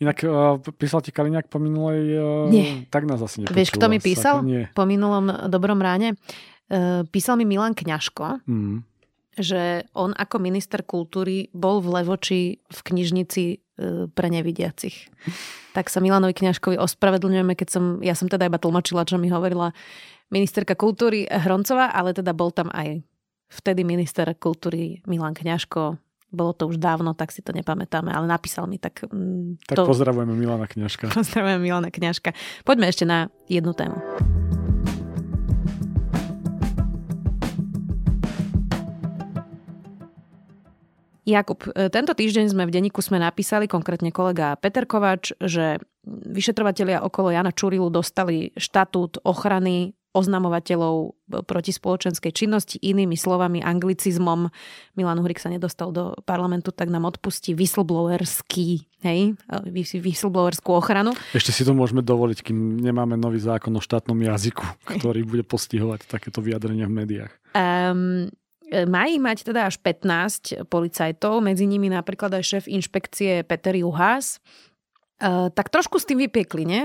Inak 0.00 0.24
uh, 0.24 0.56
písal 0.80 1.04
ti 1.04 1.12
Kaliňák 1.12 1.52
po 1.52 1.60
minulej... 1.60 2.00
Uh, 2.16 2.48
Nie. 2.48 2.88
Tak 2.88 3.04
nás 3.04 3.20
asi 3.20 3.44
nepočúva. 3.44 3.58
Vieš, 3.60 3.70
kto 3.76 3.86
mi 3.92 3.98
písal? 4.00 4.40
Po 4.72 4.88
minulom 4.88 5.28
dobrom 5.52 5.76
ráne? 5.76 6.16
Eh, 6.70 7.02
písal 7.10 7.34
mi 7.34 7.42
Milan 7.42 7.74
Kňažko, 7.74 8.46
mm. 8.46 8.86
že 9.34 9.90
on 9.90 10.14
ako 10.14 10.38
minister 10.38 10.86
kultúry 10.86 11.50
bol 11.50 11.82
v 11.82 11.98
Levoči 11.98 12.42
v 12.62 12.80
knižnici 12.86 13.44
eh, 13.58 14.06
pre 14.06 14.30
nevidiacich. 14.30 15.10
Tak 15.74 15.90
sa 15.90 15.98
Milanovi 15.98 16.30
Kňažkovi 16.30 16.78
ospravedlňujeme, 16.78 17.58
keď 17.58 17.68
som, 17.74 17.84
ja 17.98 18.14
som 18.14 18.30
teda 18.30 18.46
iba 18.46 18.62
tlmočila, 18.62 19.02
čo 19.02 19.18
mi 19.18 19.26
hovorila 19.34 19.74
ministerka 20.30 20.78
kultúry 20.78 21.26
Hroncová, 21.26 21.90
ale 21.90 22.14
teda 22.14 22.30
bol 22.30 22.54
tam 22.54 22.70
aj 22.70 23.02
vtedy 23.50 23.82
minister 23.82 24.30
kultúry 24.38 25.02
Milan 25.10 25.34
Kňažko. 25.34 25.98
Bolo 26.30 26.54
to 26.54 26.70
už 26.70 26.78
dávno, 26.78 27.18
tak 27.18 27.34
si 27.34 27.42
to 27.42 27.50
nepamätáme, 27.50 28.14
ale 28.14 28.30
napísal 28.30 28.70
mi 28.70 28.78
tak... 28.78 29.02
Mm, 29.10 29.58
tak 29.66 29.82
to... 29.82 29.90
pozdravujeme 29.90 30.38
Milana 30.38 30.70
Kňažka. 30.70 31.10
Pozdravujeme 31.18 31.58
Milana 31.66 31.90
Kňažka. 31.90 32.30
Poďme 32.62 32.86
ešte 32.86 33.02
na 33.02 33.26
jednu 33.50 33.74
tému. 33.74 33.98
Jakub, 41.28 41.60
e, 41.72 41.92
tento 41.92 42.12
týždeň 42.16 42.52
sme 42.52 42.64
v 42.64 42.74
denníku 42.74 43.04
sme 43.04 43.20
napísali, 43.20 43.68
konkrétne 43.68 44.08
kolega 44.14 44.56
Peter 44.56 44.88
Kovač, 44.88 45.36
že 45.40 45.80
vyšetrovatelia 46.08 47.04
okolo 47.04 47.28
Jana 47.28 47.52
Čurilu 47.52 47.92
dostali 47.92 48.56
štatút 48.56 49.20
ochrany 49.28 49.92
oznamovateľov 50.10 50.94
e, 50.98 51.08
proti 51.46 51.70
spoločenskej 51.70 52.32
činnosti, 52.34 52.76
inými 52.82 53.14
slovami 53.14 53.62
anglicizmom. 53.62 54.50
Milan 54.98 55.20
Uhrik 55.22 55.38
sa 55.38 55.52
nedostal 55.52 55.94
do 55.94 56.18
parlamentu, 56.26 56.74
tak 56.74 56.90
nám 56.90 57.06
odpustí 57.06 57.54
whistleblowerský, 57.54 58.82
hej, 59.06 59.38
e, 59.38 59.98
whistleblowerskú 60.02 60.74
ochranu. 60.74 61.14
Ešte 61.30 61.54
si 61.54 61.62
to 61.62 61.78
môžeme 61.78 62.02
dovoliť, 62.02 62.50
kým 62.50 62.82
nemáme 62.82 63.14
nový 63.14 63.38
zákon 63.38 63.70
o 63.78 63.82
štátnom 63.82 64.18
jazyku, 64.18 64.66
ktorý 64.98 65.22
bude 65.22 65.44
postihovať 65.46 66.10
takéto 66.10 66.42
vyjadrenia 66.42 66.90
v 66.90 66.94
médiách. 67.06 67.32
Um, 67.54 68.30
má 68.86 69.10
ich 69.10 69.18
mať 69.18 69.50
teda 69.50 69.66
až 69.66 69.82
15 69.82 70.70
policajtov, 70.70 71.42
medzi 71.42 71.66
nimi 71.66 71.90
napríklad 71.90 72.38
aj 72.38 72.44
šéf 72.46 72.64
inšpekcie 72.70 73.42
Peter 73.42 73.74
Juhás. 73.74 74.38
E, 75.18 75.50
tak 75.50 75.68
trošku 75.68 75.98
s 75.98 76.06
tým 76.06 76.22
vypiekli, 76.22 76.62
nie? 76.64 76.82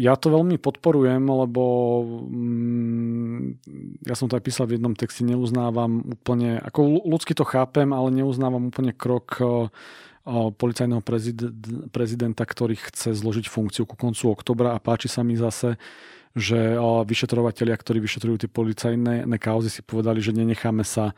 Ja 0.00 0.16
to 0.16 0.32
veľmi 0.32 0.56
podporujem, 0.56 1.28
lebo 1.28 1.62
mm, 2.24 3.40
ja 4.08 4.14
som 4.16 4.32
to 4.32 4.40
aj 4.40 4.44
písal 4.48 4.64
v 4.64 4.80
jednom 4.80 4.96
texte, 4.96 5.20
neuznávam 5.26 6.00
úplne, 6.16 6.56
ako 6.56 7.04
ľudsky 7.04 7.36
to 7.36 7.44
chápem, 7.44 7.92
ale 7.92 8.08
neuznávam 8.16 8.72
úplne 8.72 8.96
krok 8.96 9.36
e, 9.38 9.68
policajného 10.56 11.02
prezidenta, 11.92 12.42
ktorý 12.48 12.80
chce 12.80 13.12
zložiť 13.12 13.50
funkciu 13.50 13.84
ku 13.84 13.98
koncu 13.98 14.32
oktobra 14.32 14.72
a 14.72 14.82
páči 14.82 15.10
sa 15.10 15.20
mi 15.20 15.36
zase, 15.36 15.76
že 16.30 16.78
vyšetrovateľia, 16.78 17.74
ktorí 17.74 17.98
vyšetrujú 17.98 18.46
tie 18.46 18.50
policajné 18.50 19.26
kauzy, 19.42 19.66
si 19.66 19.82
povedali, 19.82 20.22
že 20.22 20.30
nenecháme 20.30 20.86
sa 20.86 21.10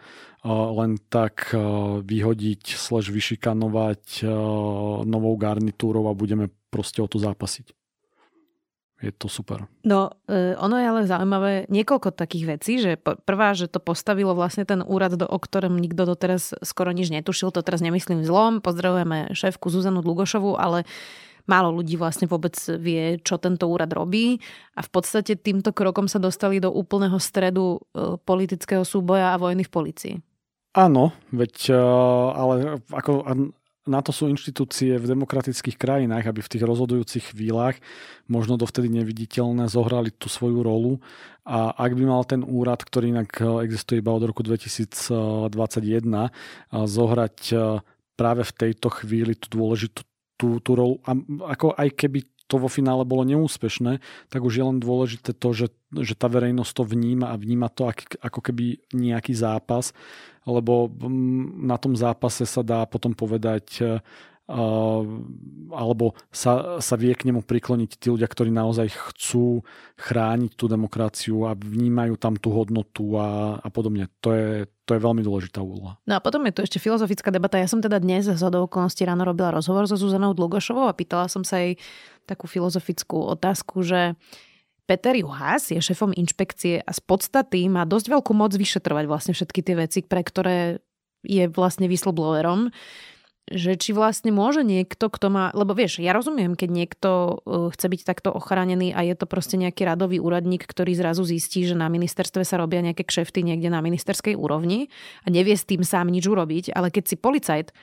len 0.48 0.96
tak 1.12 1.52
vyhodiť, 2.00 2.62
slash 2.72 3.12
vyšikanovať 3.12 4.24
novou 5.04 5.34
garnitúrou 5.36 6.08
a 6.08 6.16
budeme 6.16 6.48
proste 6.72 7.04
o 7.04 7.08
to 7.08 7.20
zápasiť. 7.20 7.76
Je 9.02 9.10
to 9.10 9.26
super. 9.26 9.66
No, 9.82 10.14
e, 10.30 10.54
ono 10.54 10.78
je 10.78 10.86
ale 10.86 11.10
zaujímavé 11.10 11.66
niekoľko 11.66 12.14
takých 12.14 12.44
vecí, 12.46 12.78
že 12.78 12.94
prvá, 13.02 13.50
že 13.50 13.66
to 13.66 13.82
postavilo 13.82 14.30
vlastne 14.30 14.62
ten 14.62 14.78
úrad, 14.78 15.18
do, 15.18 15.26
o 15.26 15.42
ktorom 15.42 15.74
nikto 15.74 16.06
doteraz 16.06 16.54
skoro 16.62 16.94
nič 16.94 17.10
netušil, 17.10 17.50
to 17.50 17.66
teraz 17.66 17.82
nemyslím 17.82 18.22
zlom, 18.22 18.62
pozdravujeme 18.62 19.34
šéfku 19.34 19.74
Zuzanu 19.74 20.06
Dlugošovu, 20.06 20.54
ale 20.54 20.86
málo 21.46 21.74
ľudí 21.74 21.98
vlastne 21.98 22.30
vôbec 22.30 22.54
vie, 22.78 23.18
čo 23.22 23.38
tento 23.38 23.66
úrad 23.66 23.90
robí 23.90 24.38
a 24.76 24.80
v 24.80 24.90
podstate 24.90 25.38
týmto 25.38 25.74
krokom 25.74 26.06
sa 26.06 26.22
dostali 26.22 26.62
do 26.62 26.70
úplného 26.70 27.18
stredu 27.18 27.78
e, 27.78 28.16
politického 28.22 28.86
súboja 28.86 29.34
a 29.34 29.40
vojny 29.40 29.66
v 29.66 29.72
policii. 29.72 30.14
Áno, 30.72 31.12
veď 31.34 31.72
e, 31.72 31.80
ale 32.32 32.54
ako 32.88 33.12
na 33.82 33.98
to 33.98 34.14
sú 34.14 34.30
inštitúcie 34.30 34.94
v 34.94 35.10
demokratických 35.10 35.74
krajinách, 35.74 36.30
aby 36.30 36.38
v 36.38 36.52
tých 36.54 36.62
rozhodujúcich 36.62 37.34
chvíľach, 37.34 37.82
možno 38.30 38.54
dovtedy 38.54 38.86
neviditeľné, 38.86 39.66
zohrali 39.66 40.14
tú 40.14 40.30
svoju 40.30 40.62
rolu. 40.62 41.02
A 41.42 41.74
ak 41.74 41.98
by 41.98 42.04
mal 42.06 42.22
ten 42.22 42.46
úrad, 42.46 42.78
ktorý 42.86 43.10
inak 43.10 43.42
e, 43.42 43.66
existuje 43.66 43.98
iba 43.98 44.14
od 44.14 44.22
roku 44.22 44.46
2021, 44.46 45.50
zohrať 46.70 47.38
práve 48.14 48.42
v 48.46 48.52
tejto 48.54 48.88
chvíli 49.02 49.34
tú 49.34 49.50
dôležitú 49.50 50.06
tú, 50.42 50.58
tú 50.58 50.74
rolu. 50.74 50.98
A 51.06 51.14
ako 51.54 51.78
aj 51.78 51.94
keby 51.94 52.26
to 52.50 52.58
vo 52.58 52.66
finále 52.66 53.06
bolo 53.06 53.22
neúspešné, 53.22 54.02
tak 54.26 54.42
už 54.42 54.58
je 54.58 54.64
len 54.66 54.82
dôležité 54.82 55.30
to, 55.32 55.54
že, 55.54 55.70
že 55.94 56.18
tá 56.18 56.26
verejnosť 56.26 56.72
to 56.74 56.84
vníma 56.84 57.30
a 57.30 57.38
vníma 57.38 57.70
to 57.70 57.86
ako 58.18 58.40
keby 58.42 58.82
nejaký 58.90 59.32
zápas, 59.32 59.94
lebo 60.44 60.90
mm, 60.90 61.62
na 61.64 61.78
tom 61.78 61.94
zápase 61.94 62.42
sa 62.44 62.66
dá 62.66 62.82
potom 62.90 63.14
povedať 63.14 64.02
alebo 64.50 66.18
sa, 66.34 66.82
sa 66.82 66.94
vie 66.98 67.14
k 67.14 67.30
nemu 67.30 67.46
prikloniť 67.46 67.90
tí 67.96 68.10
ľudia, 68.10 68.26
ktorí 68.26 68.50
naozaj 68.50 68.90
chcú 68.90 69.62
chrániť 69.96 70.58
tú 70.58 70.66
demokraciu 70.66 71.46
a 71.46 71.54
vnímajú 71.54 72.18
tam 72.18 72.34
tú 72.34 72.50
hodnotu 72.50 73.16
a, 73.16 73.56
a 73.62 73.68
podobne. 73.70 74.10
To 74.20 74.34
je, 74.34 74.66
to 74.84 74.98
je 74.98 75.00
veľmi 75.00 75.22
dôležitá 75.22 75.62
úloha. 75.62 75.96
No 76.04 76.18
a 76.18 76.20
potom 76.20 76.42
je 76.50 76.58
tu 76.58 76.60
ešte 76.66 76.82
filozofická 76.82 77.30
debata. 77.30 77.62
Ja 77.62 77.70
som 77.70 77.78
teda 77.78 78.02
dnes 78.02 78.26
z 78.26 78.42
okolností 78.42 79.06
ráno 79.06 79.22
robila 79.22 79.54
rozhovor 79.54 79.86
so 79.86 79.94
Zuzanou 79.94 80.34
Dlugošovou 80.34 80.90
a 80.90 80.96
pýtala 80.96 81.30
som 81.30 81.46
sa 81.46 81.62
jej 81.62 81.78
takú 82.26 82.50
filozofickú 82.50 83.32
otázku, 83.38 83.86
že 83.86 84.18
Peter 84.90 85.14
Juhás 85.14 85.70
je 85.70 85.78
šefom 85.78 86.10
inšpekcie 86.12 86.82
a 86.82 86.90
z 86.90 87.00
podstaty 87.06 87.70
má 87.70 87.86
dosť 87.86 88.10
veľkú 88.10 88.34
moc 88.34 88.50
vyšetrovať 88.52 89.04
vlastne 89.06 89.32
všetky 89.32 89.60
tie 89.62 89.74
veci, 89.78 89.98
pre 90.02 90.26
ktoré 90.26 90.82
je 91.22 91.46
vlastne 91.46 91.86
whistleblowerom 91.86 92.74
že 93.50 93.74
či 93.74 93.90
vlastne 93.90 94.30
môže 94.30 94.62
niekto, 94.62 95.10
kto 95.10 95.26
má, 95.26 95.44
lebo 95.50 95.74
vieš, 95.74 95.98
ja 95.98 96.14
rozumiem, 96.14 96.54
keď 96.54 96.70
niekto 96.70 97.10
uh, 97.10 97.68
chce 97.74 97.86
byť 97.90 98.00
takto 98.06 98.30
ochránený 98.30 98.94
a 98.94 99.02
je 99.02 99.18
to 99.18 99.26
proste 99.26 99.58
nejaký 99.58 99.82
radový 99.82 100.22
úradník, 100.22 100.62
ktorý 100.62 100.94
zrazu 100.94 101.26
zistí, 101.26 101.66
že 101.66 101.74
na 101.74 101.90
ministerstve 101.90 102.46
sa 102.46 102.62
robia 102.62 102.84
nejaké 102.86 103.02
kšefty 103.02 103.42
niekde 103.42 103.66
na 103.66 103.82
ministerskej 103.82 104.38
úrovni 104.38 104.94
a 105.26 105.34
nevie 105.34 105.58
s 105.58 105.66
tým 105.66 105.82
sám 105.82 106.14
nič 106.14 106.22
urobiť, 106.30 106.70
ale 106.70 106.94
keď 106.94 107.04
si 107.10 107.16
policajt 107.18 107.74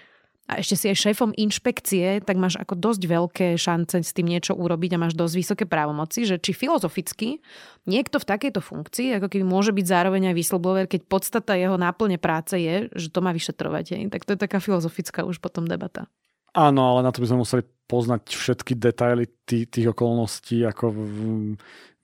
a 0.49 0.57
ešte 0.57 0.73
si 0.73 0.85
aj 0.89 0.97
šéfom 0.97 1.29
inšpekcie, 1.38 2.25
tak 2.25 2.41
máš 2.41 2.57
ako 2.57 2.73
dosť 2.73 3.01
veľké 3.05 3.47
šance 3.53 4.01
s 4.01 4.12
tým 4.17 4.33
niečo 4.33 4.57
urobiť 4.57 4.97
a 4.97 5.01
máš 5.05 5.13
dosť 5.13 5.33
vysoké 5.38 5.65
právomoci, 5.69 6.25
že 6.25 6.41
či 6.41 6.57
filozoficky 6.57 7.38
niekto 7.85 8.17
v 8.17 8.25
takejto 8.25 8.57
funkcii, 8.57 9.21
ako 9.21 9.29
keby 9.29 9.45
môže 9.45 9.69
byť 9.69 9.85
zároveň 9.85 10.33
aj 10.33 10.35
whistleblower, 10.41 10.89
keď 10.89 11.05
podstata 11.05 11.53
jeho 11.53 11.77
náplne 11.77 12.17
práce 12.17 12.57
je, 12.57 12.89
že 12.97 13.13
to 13.13 13.21
má 13.21 13.29
vyšetrovať. 13.29 14.09
Tak 14.09 14.25
to 14.25 14.33
je 14.33 14.39
taká 14.41 14.57
filozofická 14.57 15.21
už 15.21 15.38
potom 15.38 15.69
debata. 15.69 16.10
Áno, 16.58 16.81
ale 16.81 17.06
na 17.06 17.13
to 17.13 17.21
by 17.21 17.29
sme 17.29 17.45
museli 17.45 17.62
poznať 17.85 18.33
všetky 18.33 18.73
detaily 18.73 19.29
tých 19.45 19.93
okolností, 19.93 20.65
ako 20.65 20.89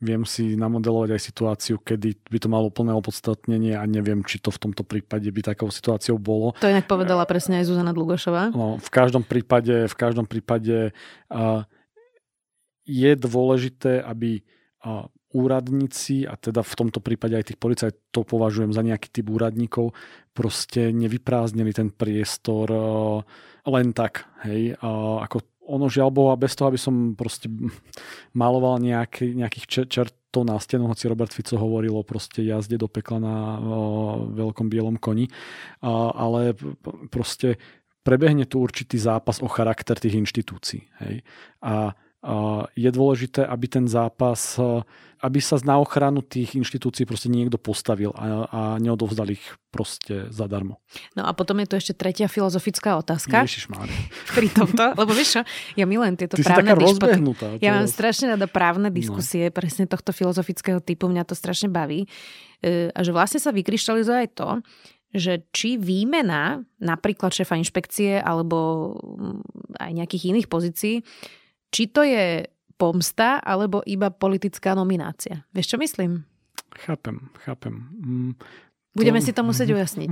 viem 0.03 0.27
si 0.27 0.59
namodelovať 0.59 1.15
aj 1.15 1.21
situáciu, 1.23 1.75
kedy 1.79 2.19
by 2.27 2.37
to 2.37 2.47
malo 2.51 2.67
plné 2.67 2.91
opodstatnenie 2.91 3.79
a 3.79 3.87
neviem, 3.87 4.21
či 4.27 4.43
to 4.43 4.51
v 4.51 4.61
tomto 4.67 4.83
prípade 4.83 5.31
by 5.31 5.41
takou 5.55 5.71
situáciou 5.71 6.19
bolo. 6.19 6.51
To 6.59 6.67
inak 6.67 6.85
povedala 6.85 7.23
presne 7.23 7.63
aj 7.63 7.71
Zuzana 7.71 7.95
Dlugošová. 7.95 8.51
No, 8.51 8.75
v 8.75 8.89
každom 8.91 9.23
prípade, 9.23 9.87
v 9.87 9.95
každom 9.95 10.27
prípade 10.27 10.91
uh, 11.31 11.63
je 12.83 13.11
dôležité, 13.15 14.03
aby 14.03 14.43
uh, 14.83 15.07
úradníci, 15.35 16.23
a 16.23 16.39
teda 16.39 16.63
v 16.63 16.75
tomto 16.79 17.03
prípade 17.03 17.35
aj 17.35 17.51
tých 17.51 17.59
policajtov 17.59 18.23
považujem 18.23 18.71
za 18.71 18.79
nejaký 18.79 19.11
typ 19.11 19.27
úradníkov, 19.27 19.91
proste 20.31 20.95
nevyprázdnili 20.95 21.75
ten 21.75 21.91
priestor 21.91 22.71
len 23.67 23.87
tak. 23.91 24.31
Hej, 24.47 24.79
ako 24.79 25.54
ono 25.65 25.89
žiaľ 25.89 26.09
Boha, 26.13 26.33
bez 26.37 26.53
toho, 26.53 26.69
aby 26.69 26.79
som 26.79 27.17
proste 27.17 27.49
maloval 28.37 28.77
nejaký, 28.79 29.33
nejakých 29.33 29.89
čertov 29.89 30.45
na 30.45 30.61
stenu, 30.61 30.85
hoci 30.87 31.09
Robert 31.09 31.33
Fico 31.33 31.57
hovoril 31.57 31.97
o 31.97 32.05
proste 32.05 32.45
jazde 32.45 32.77
do 32.77 32.85
pekla 32.85 33.17
na 33.19 33.35
o, 33.57 34.29
veľkom 34.29 34.69
bielom 34.69 35.01
koni, 35.01 35.27
a, 35.81 36.13
ale 36.13 36.53
proste 37.09 37.57
prebehne 38.05 38.45
tu 38.45 38.61
určitý 38.61 39.01
zápas 39.01 39.41
o 39.41 39.49
charakter 39.49 39.97
tých 39.97 40.21
inštitúcií. 40.21 40.85
Hej. 41.01 41.25
A 41.65 41.97
je 42.73 42.89
dôležité, 42.89 43.45
aby 43.45 43.65
ten 43.69 43.85
zápas, 43.85 44.57
aby 45.21 45.39
sa 45.41 45.57
na 45.61 45.77
ochranu 45.77 46.25
tých 46.25 46.57
inštitúcií 46.57 47.05
proste 47.05 47.29
niekto 47.29 47.57
postavil 47.57 48.13
a, 48.13 48.45
a 48.49 48.61
neodovzdal 48.81 49.29
ich 49.33 49.41
proste 49.69 50.29
zadarmo. 50.29 50.81
No 51.17 51.25
a 51.25 51.31
potom 51.33 51.57
je 51.61 51.67
tu 51.69 51.75
ešte 51.77 51.93
tretia 51.97 52.29
filozofická 52.29 52.97
otázka. 52.99 53.45
Ježišmária. 53.45 53.93
Pri 54.37 54.47
tomto, 54.49 54.93
lebo 54.97 55.11
vieš 55.13 55.39
čo, 55.39 55.41
ja 55.77 55.85
milujem 55.85 56.17
tieto 56.17 56.37
Ty 56.37 56.43
právne 56.45 56.73
diskusie. 56.77 57.61
Ja 57.61 57.77
mám 57.77 57.87
strašne 57.89 58.25
rada 58.35 58.47
právne 58.49 58.89
no. 58.89 58.95
diskusie, 58.95 59.49
no. 59.49 59.55
presne 59.55 59.85
tohto 59.85 60.13
filozofického 60.13 60.81
typu, 60.81 61.09
mňa 61.09 61.23
to 61.25 61.33
strašne 61.37 61.69
baví. 61.69 62.09
E, 62.61 62.89
a 62.89 62.99
že 63.01 63.13
vlastne 63.13 63.39
sa 63.41 63.53
vykryštalizuje 63.53 64.17
aj 64.25 64.29
to, 64.33 64.49
že 65.15 65.47
či 65.55 65.79
výmena 65.79 66.67
napríklad 66.83 67.31
šéfa 67.31 67.55
inšpekcie 67.55 68.19
alebo 68.19 68.91
mm, 68.99 69.79
aj 69.79 69.91
nejakých 69.95 70.23
iných 70.35 70.47
pozícií 70.51 70.95
či 71.75 71.91
to 71.91 72.07
je 72.07 72.47
pomsta 72.79 73.43
alebo 73.43 73.83
iba 73.83 74.07
politická 74.07 74.71
nominácia. 74.71 75.43
Vieš, 75.51 75.75
čo 75.75 75.77
myslím? 75.83 76.23
Chápem, 76.87 77.19
chápem. 77.43 77.83
Mm, 77.99 78.31
Budeme 78.95 79.19
to... 79.19 79.25
si 79.27 79.35
to 79.35 79.43
musieť 79.43 79.69
ujasniť. 79.75 80.11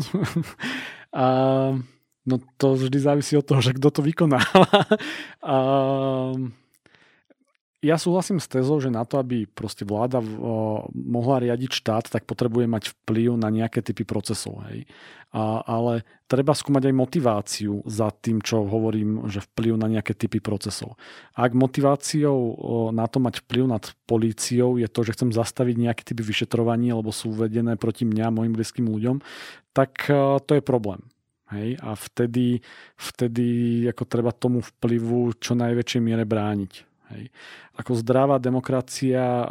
A, 1.15 1.25
no 2.27 2.35
to 2.59 2.75
vždy 2.75 2.99
závisí 2.99 3.39
od 3.39 3.47
toho, 3.47 3.63
že 3.63 3.79
kto 3.79 3.87
to 3.95 4.01
vykonáva. 4.03 4.67
A, 5.39 5.55
ja 7.83 7.99
súhlasím 7.99 8.39
s 8.39 8.47
tezou, 8.47 8.79
že 8.79 8.87
na 8.87 9.03
to, 9.03 9.19
aby 9.19 9.43
proste 9.43 9.83
vláda 9.83 10.23
mohla 10.95 11.43
riadiť 11.43 11.71
štát, 11.75 12.07
tak 12.07 12.23
potrebuje 12.23 12.63
mať 12.71 12.83
vplyv 12.95 13.35
na 13.35 13.51
nejaké 13.51 13.83
typy 13.83 14.07
procesov. 14.07 14.63
Hej. 14.71 14.87
A, 15.35 15.59
ale 15.67 16.07
treba 16.31 16.55
skúmať 16.55 16.87
aj 16.87 16.95
motiváciu 16.95 17.83
za 17.83 18.07
tým, 18.15 18.39
čo 18.39 18.63
hovorím, 18.63 19.27
že 19.27 19.43
vplyv 19.43 19.73
na 19.75 19.91
nejaké 19.91 20.15
typy 20.15 20.39
procesov. 20.39 20.95
Ak 21.35 21.51
motiváciou 21.51 22.55
na 22.95 23.03
to 23.11 23.19
mať 23.19 23.43
vplyv 23.43 23.65
nad 23.67 23.83
políciou 24.07 24.79
je 24.79 24.87
to, 24.87 25.03
že 25.03 25.19
chcem 25.19 25.35
zastaviť 25.35 25.75
nejaké 25.75 26.07
typy 26.07 26.23
vyšetrovania, 26.23 26.95
lebo 26.95 27.11
sú 27.11 27.35
uvedené 27.35 27.75
proti 27.75 28.07
mňa, 28.07 28.31
mojim 28.31 28.55
blízkym 28.55 28.87
ľuďom, 28.87 29.19
tak 29.75 30.07
to 30.47 30.51
je 30.55 30.63
problém. 30.63 31.03
Hej? 31.51 31.81
A 31.81 31.97
vtedy, 31.97 32.63
vtedy 32.93 33.45
ako 33.89 34.05
treba 34.07 34.31
tomu 34.31 34.61
vplyvu 34.63 35.35
čo 35.41 35.57
najväčšej 35.57 36.01
miere 36.01 36.23
brániť. 36.29 36.92
Hej. 37.13 37.29
Ako 37.77 37.93
zdravá 37.97 38.41
demokracia 38.41 39.45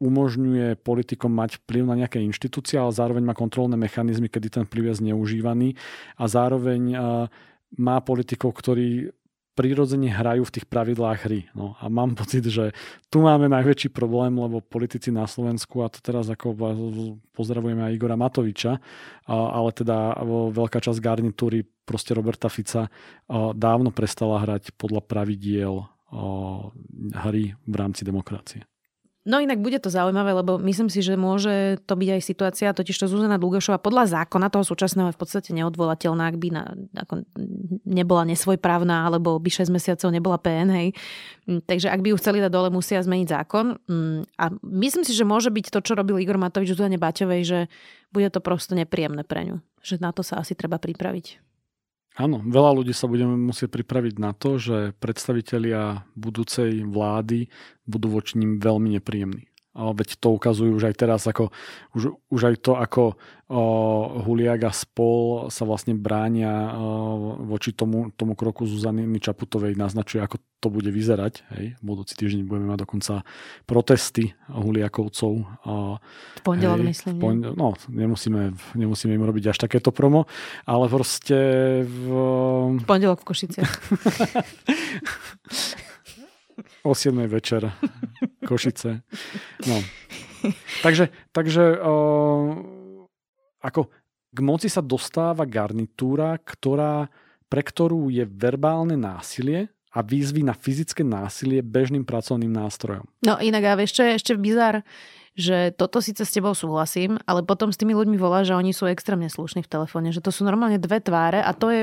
umožňuje 0.00 0.80
politikom 0.80 1.32
mať 1.32 1.60
vplyv 1.64 1.84
na 1.84 1.94
nejaké 2.00 2.20
inštitúcie, 2.24 2.80
ale 2.80 2.96
zároveň 2.96 3.24
má 3.24 3.36
kontrolné 3.36 3.76
mechanizmy, 3.76 4.32
kedy 4.32 4.48
ten 4.60 4.64
vplyv 4.64 4.92
je 4.92 4.94
zneužívaný 5.04 5.68
a 6.16 6.24
zároveň 6.24 6.82
má 7.74 7.96
politikov, 8.00 8.56
ktorí 8.56 9.12
prirodzene 9.54 10.10
hrajú 10.10 10.42
v 10.50 10.54
tých 10.60 10.66
pravidlách 10.66 11.18
hry. 11.24 11.40
No, 11.54 11.78
a 11.78 11.86
mám 11.86 12.14
pocit, 12.20 12.44
že 12.44 12.74
tu 13.08 13.22
máme 13.22 13.46
najväčší 13.46 13.94
problém, 13.94 14.34
lebo 14.34 14.60
politici 14.60 15.14
na 15.14 15.24
Slovensku, 15.30 15.86
a 15.86 15.88
to 15.88 16.02
teraz 16.02 16.26
ako 16.26 16.52
pozdravujeme 17.32 17.86
aj 17.86 17.94
Igora 17.94 18.18
Matoviča, 18.18 18.82
ale 19.30 19.70
teda 19.72 20.18
veľká 20.52 20.82
časť 20.82 20.98
garnitúry 20.98 21.62
proste 21.86 22.12
Roberta 22.12 22.50
Fica 22.50 22.90
dávno 23.54 23.94
prestala 23.94 24.42
hrať 24.42 24.74
podľa 24.74 25.00
pravidiel 25.06 25.86
hry 27.14 27.54
v 27.66 27.74
rámci 27.74 28.04
demokracie. 28.04 28.64
No 29.24 29.40
inak 29.40 29.56
bude 29.56 29.80
to 29.80 29.88
zaujímavé, 29.88 30.36
lebo 30.36 30.60
myslím 30.60 30.92
si, 30.92 31.00
že 31.00 31.16
môže 31.16 31.80
to 31.88 31.96
byť 31.96 32.08
aj 32.12 32.20
situácia, 32.20 32.76
totiž 32.76 32.92
to 32.92 33.08
Zuzana 33.08 33.40
Dlugošová 33.40 33.80
podľa 33.80 34.20
zákona 34.20 34.52
toho 34.52 34.68
súčasného 34.68 35.08
je 35.08 35.16
v 35.16 35.20
podstate 35.24 35.50
neodvolateľná, 35.56 36.28
ak 36.28 36.36
by 36.36 36.48
na, 36.52 36.76
ako 36.92 37.24
nebola 37.88 38.28
nesvojprávna, 38.28 39.08
alebo 39.08 39.40
by 39.40 39.48
6 39.48 39.72
mesiacov 39.72 40.12
nebola 40.12 40.36
PN, 40.36 40.68
hej. 40.76 40.88
Mm, 41.48 41.64
takže 41.64 41.88
ak 41.88 42.04
by 42.04 42.12
ju 42.12 42.20
chceli 42.20 42.44
dať 42.44 42.52
dole, 42.52 42.68
musia 42.68 43.00
zmeniť 43.00 43.28
zákon. 43.32 43.80
Mm, 43.88 44.28
a 44.36 44.44
myslím 44.60 45.08
si, 45.08 45.16
že 45.16 45.24
môže 45.24 45.48
byť 45.48 45.72
to, 45.72 45.80
čo 45.80 45.96
robil 45.96 46.20
Igor 46.20 46.36
Matovič 46.36 46.76
Zuzane 46.76 47.00
Baťovej, 47.00 47.40
že 47.48 47.58
bude 48.12 48.28
to 48.28 48.44
prosto 48.44 48.76
nepríjemné 48.76 49.24
pre 49.24 49.48
ňu. 49.48 49.56
Že 49.80 50.04
na 50.04 50.12
to 50.12 50.20
sa 50.20 50.36
asi 50.36 50.52
treba 50.52 50.76
pripraviť. 50.76 51.40
Áno, 52.14 52.38
veľa 52.46 52.78
ľudí 52.78 52.94
sa 52.94 53.10
budeme 53.10 53.34
musieť 53.34 53.74
pripraviť 53.74 54.14
na 54.22 54.30
to, 54.30 54.54
že 54.54 54.94
predstavitelia 55.02 56.06
budúcej 56.14 56.86
vlády 56.86 57.50
budú 57.90 58.06
voči 58.14 58.38
ním 58.38 58.62
veľmi 58.62 58.94
nepríjemní. 58.98 59.50
Veď 59.74 60.22
to 60.22 60.38
ukazujú 60.38 60.78
už 60.78 60.86
aj 60.86 60.94
teraz, 60.94 61.26
ako, 61.26 61.50
už, 61.98 62.14
už 62.30 62.40
aj 62.46 62.56
to, 62.62 62.78
ako 62.78 63.18
o, 63.50 63.62
Huliak 64.22 64.70
a 64.70 64.72
spol 64.72 65.50
sa 65.50 65.66
vlastne 65.66 65.98
bránia 65.98 66.70
o, 66.70 67.42
voči 67.42 67.74
tomu, 67.74 68.14
tomu 68.14 68.38
kroku 68.38 68.70
Zuzany 68.70 69.02
Čaputovej, 69.18 69.74
naznačuje, 69.74 70.22
ako 70.22 70.38
to 70.62 70.70
bude 70.70 70.94
vyzerať. 70.94 71.42
Hej. 71.58 71.74
Budúci 71.82 72.14
týždeň 72.14 72.46
budeme 72.46 72.70
mať 72.70 72.86
dokonca 72.86 73.26
protesty 73.66 74.30
Huliakovcov. 74.46 75.42
O, 75.42 75.98
v 76.38 76.42
pondelok 76.46 76.78
myslím. 76.86 77.18
V 77.18 77.20
pon, 77.26 77.42
no, 77.42 77.74
nemusíme, 77.90 78.54
nemusíme 78.78 79.10
im 79.10 79.26
robiť 79.26 79.50
až 79.50 79.66
takéto 79.66 79.90
promo, 79.90 80.30
ale 80.70 80.86
proste... 80.86 81.34
V, 81.82 82.06
v 82.78 82.86
pondelok 82.86 83.22
v 83.22 83.26
Košiciach. 83.26 83.72
O 86.84 86.94
7 86.94 87.26
večer. 87.26 87.72
Košice. 88.46 89.00
No. 89.64 89.78
Takže, 90.84 91.08
takže 91.32 91.80
o, 91.80 91.94
ako 93.64 93.88
k 94.34 94.38
moci 94.44 94.68
sa 94.68 94.84
dostáva 94.84 95.48
garnitúra, 95.48 96.36
ktorá, 96.36 97.08
pre 97.48 97.62
ktorú 97.64 98.12
je 98.12 98.28
verbálne 98.28 98.98
násilie 98.98 99.72
a 99.94 100.02
výzvy 100.02 100.42
na 100.42 100.52
fyzické 100.52 101.06
násilie 101.06 101.62
bežným 101.62 102.02
pracovným 102.02 102.50
nástrojom. 102.50 103.06
No 103.22 103.38
inak 103.38 103.62
a 103.62 103.78
vieš, 103.78 103.96
čo 103.96 104.02
je 104.02 104.18
ešte 104.18 104.32
bizar? 104.34 104.82
Že 105.34 105.74
toto 105.74 105.98
síce 105.98 106.22
s 106.22 106.34
tebou 106.34 106.54
súhlasím, 106.54 107.18
ale 107.26 107.42
potom 107.42 107.70
s 107.70 107.78
tými 107.78 107.94
ľuďmi 107.94 108.18
volá, 108.18 108.46
že 108.46 108.54
oni 108.54 108.70
sú 108.70 108.86
extrémne 108.86 109.26
slušní 109.26 109.66
v 109.66 109.70
telefóne, 109.70 110.14
že 110.14 110.22
to 110.22 110.30
sú 110.30 110.46
normálne 110.46 110.78
dve 110.78 111.02
tváre 111.02 111.42
a 111.42 111.50
to 111.54 111.70
je 111.70 111.82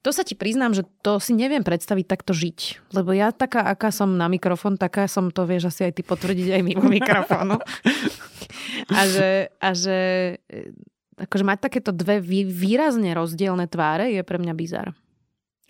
to 0.00 0.10
sa 0.16 0.24
ti 0.24 0.32
priznám, 0.32 0.72
že 0.72 0.88
to 1.04 1.20
si 1.20 1.36
neviem 1.36 1.60
predstaviť 1.60 2.06
takto 2.08 2.32
žiť. 2.32 2.92
Lebo 2.96 3.12
ja 3.12 3.36
taká, 3.36 3.68
aká 3.68 3.92
som 3.92 4.16
na 4.16 4.32
mikrofón, 4.32 4.80
taká 4.80 5.04
som 5.04 5.28
to, 5.28 5.44
vieš, 5.44 5.68
asi 5.68 5.92
aj 5.92 6.00
ty 6.00 6.02
potvrdiť 6.04 6.56
aj 6.56 6.62
mimo 6.64 6.88
mikrofónu. 7.00 7.60
a 8.88 9.00
že, 9.04 9.52
a 9.60 9.68
že 9.76 9.98
e, 10.48 10.72
akože 11.20 11.44
mať 11.44 11.58
takéto 11.60 11.92
dve 11.92 12.24
výrazne 12.48 13.12
rozdielne 13.12 13.68
tváre 13.68 14.08
je 14.16 14.24
pre 14.24 14.40
mňa 14.40 14.54
bizar. 14.56 14.96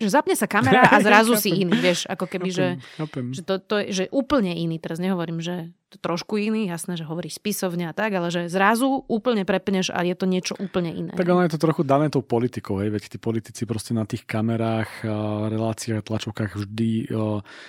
Že 0.01 0.09
zapne 0.09 0.33
sa 0.33 0.49
kamera 0.49 0.89
a 0.89 0.97
zrazu 1.05 1.37
si 1.37 1.53
iný, 1.53 1.77
vieš, 1.77 2.09
ako 2.09 2.25
keby, 2.25 2.49
chápem, 2.49 2.57
že, 2.57 2.67
chápem. 2.97 3.25
že 3.37 3.41
to, 3.45 3.55
to 3.61 3.75
je 3.77 3.85
že 3.93 4.05
úplne 4.09 4.49
iný. 4.57 4.81
Teraz 4.81 4.97
nehovorím, 4.97 5.37
že 5.37 5.69
to 5.93 5.99
trošku 5.99 6.39
iný, 6.39 6.71
jasné, 6.71 6.95
že 6.95 7.03
hovorí 7.03 7.27
spisovne 7.27 7.91
a 7.91 7.93
tak, 7.93 8.15
ale 8.15 8.31
že 8.31 8.47
zrazu 8.47 9.03
úplne 9.11 9.43
prepneš 9.43 9.91
a 9.91 10.07
je 10.07 10.15
to 10.15 10.23
niečo 10.23 10.55
úplne 10.55 10.87
iné. 10.89 11.11
Tak 11.13 11.27
ono 11.27 11.43
je 11.43 11.51
to 11.51 11.59
trochu 11.59 11.83
dané 11.83 12.07
tou 12.07 12.23
politikou, 12.23 12.79
hej, 12.79 12.89
veď 12.95 13.11
tí 13.11 13.17
politici 13.19 13.67
proste 13.67 13.91
na 13.91 14.07
tých 14.07 14.23
kamerách, 14.23 15.03
reláciách, 15.51 16.07
tlačovkách 16.07 16.55
vždy 16.55 17.11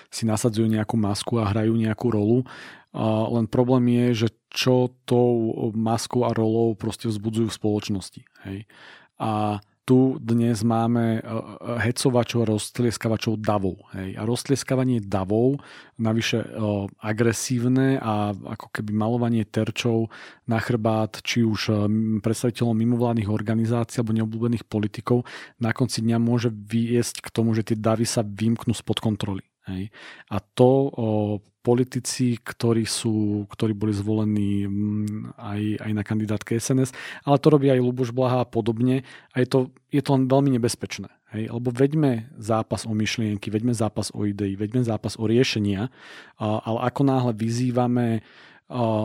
si 0.07 0.23
nasadzujú 0.23 0.71
nejakú 0.71 0.95
masku 0.95 1.43
a 1.43 1.51
hrajú 1.51 1.75
nejakú 1.75 2.15
rolu. 2.15 2.47
Len 2.95 3.51
problém 3.51 3.91
je, 3.91 4.07
že 4.25 4.29
čo 4.55 4.95
tou 5.09 5.73
maskou 5.75 6.29
a 6.29 6.31
rolou 6.31 6.79
proste 6.79 7.11
vzbudzujú 7.11 7.49
v 7.51 7.59
spoločnosti. 7.59 8.23
Hej. 8.47 8.71
A 9.19 9.59
tu 9.83 10.17
dnes 10.23 10.55
máme 10.63 11.19
e, 11.19 11.21
e, 11.21 11.31
hecovačov 11.91 12.47
roztlieskavačov 12.47 13.43
davov. 13.43 13.83
Hej. 13.99 14.15
A 14.15 14.23
roztlieskavanie 14.23 15.03
davov, 15.03 15.59
navyše 15.99 16.39
e, 16.39 16.47
agresívne 17.03 17.99
a 17.99 18.31
ako 18.31 18.71
keby 18.71 18.95
malovanie 18.95 19.43
terčov 19.43 20.09
na 20.47 20.63
chrbát, 20.63 21.19
či 21.27 21.43
už 21.43 21.75
predstaviteľov 22.23 22.79
mimovládnych 22.79 23.31
organizácií 23.31 24.03
alebo 24.03 24.15
neobľúbených 24.15 24.65
politikov, 24.71 25.27
na 25.59 25.75
konci 25.75 26.03
dňa 26.03 26.19
môže 26.23 26.51
viesť 26.51 27.23
k 27.23 27.29
tomu, 27.35 27.53
že 27.53 27.67
tie 27.67 27.77
davy 27.79 28.07
sa 28.07 28.23
vymknú 28.23 28.75
spod 28.75 29.03
kontroly. 29.03 29.52
Hej. 29.73 29.85
A 30.31 30.37
to 30.41 30.69
o, 30.69 30.93
politici, 31.63 32.37
ktorí, 32.43 32.83
sú, 32.85 33.47
ktorí 33.47 33.73
boli 33.73 33.95
zvolení 33.95 34.67
mm, 34.67 35.39
aj, 35.39 35.61
aj 35.79 35.93
na 35.95 36.03
kandidátke 36.03 36.59
SNS, 36.59 36.91
ale 37.23 37.39
to 37.39 37.49
robí 37.55 37.71
aj 37.71 37.79
Luboš 37.79 38.11
Blaha 38.11 38.43
a 38.43 38.51
podobne 38.51 39.07
a 39.31 39.37
je 39.39 39.47
to, 39.47 39.59
je 39.95 40.03
to 40.03 40.11
len 40.19 40.27
veľmi 40.27 40.59
nebezpečné. 40.59 41.09
Hej, 41.33 41.49
lebo 41.49 41.73
veďme 41.73 42.29
zápas 42.37 42.85
o 42.85 42.93
myšlienky, 42.93 43.49
veďme 43.49 43.73
zápas 43.73 44.13
o 44.13 44.29
idei, 44.29 44.53
veďme 44.53 44.85
zápas 44.85 45.17
o 45.17 45.25
riešenia, 45.25 45.89
ale 46.37 46.79
ako 46.93 47.03
náhle 47.09 47.33
vyzývame 47.33 48.21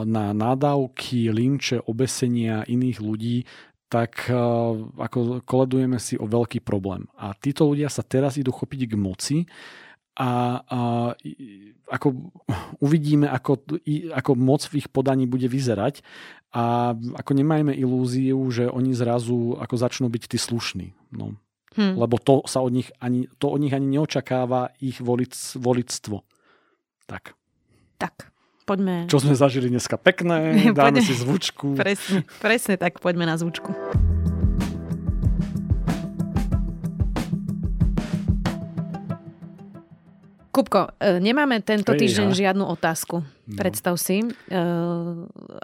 na 0.03 0.35
nádavky, 0.35 1.31
linče, 1.31 1.87
obesenia 1.87 2.67
iných 2.67 2.99
ľudí, 2.99 3.47
tak 3.87 4.27
ako 4.99 5.39
koledujeme 5.47 5.95
si 6.03 6.19
o 6.19 6.27
veľký 6.27 6.59
problém. 6.67 7.07
A 7.15 7.31
títo 7.31 7.63
ľudia 7.63 7.87
sa 7.87 8.03
teraz 8.03 8.35
idú 8.35 8.51
chopiť 8.51 8.91
k 8.91 8.93
moci 8.99 9.37
a, 10.17 10.65
a 10.65 10.79
ako 11.93 12.07
uvidíme, 12.81 13.29
ako, 13.29 13.61
ako 14.17 14.31
moc 14.33 14.65
v 14.65 14.81
ich 14.81 14.89
podaní 14.89 15.29
bude 15.29 15.45
vyzerať 15.45 16.01
a 16.49 16.97
ako 16.97 17.31
nemajme 17.37 17.69
ilúziu, 17.77 18.41
že 18.49 18.65
oni 18.65 18.97
zrazu 18.97 19.53
ako 19.61 19.75
začnú 19.77 20.09
byť 20.09 20.23
tí 20.25 20.37
slušní. 20.41 20.97
No. 21.13 21.37
Hmm. 21.77 21.93
Lebo 21.93 22.17
to 22.17 22.41
sa 22.49 22.65
od 22.65 22.73
nich 22.73 22.89
ani, 22.97 23.29
to 23.37 23.53
od 23.53 23.61
nich 23.61 23.77
ani 23.77 23.85
neočakáva 23.85 24.73
ich 24.81 24.97
volic, 24.97 25.37
volictvo. 25.53 26.25
Tak. 27.05 27.37
Tak, 28.01 28.33
poďme. 28.65 29.05
Čo 29.05 29.21
sme 29.21 29.37
zažili 29.37 29.69
dneska 29.69 30.01
pekné, 30.01 30.57
dáme 30.77 30.97
si 31.05 31.13
zvučku. 31.13 31.77
Presne, 31.77 32.25
presne 32.41 32.81
tak, 32.81 32.97
poďme 32.97 33.29
na 33.29 33.37
zvučku. 33.37 33.69
Kupko, 40.57 40.89
e, 40.97 41.21
nemáme 41.21 41.61
tento 41.61 41.93
týždeň 41.93 42.33
žiadnu 42.33 42.65
otázku. 42.65 43.21
No. 43.21 43.57
Predstav 43.61 43.93
si, 44.01 44.25
e, 44.25 44.57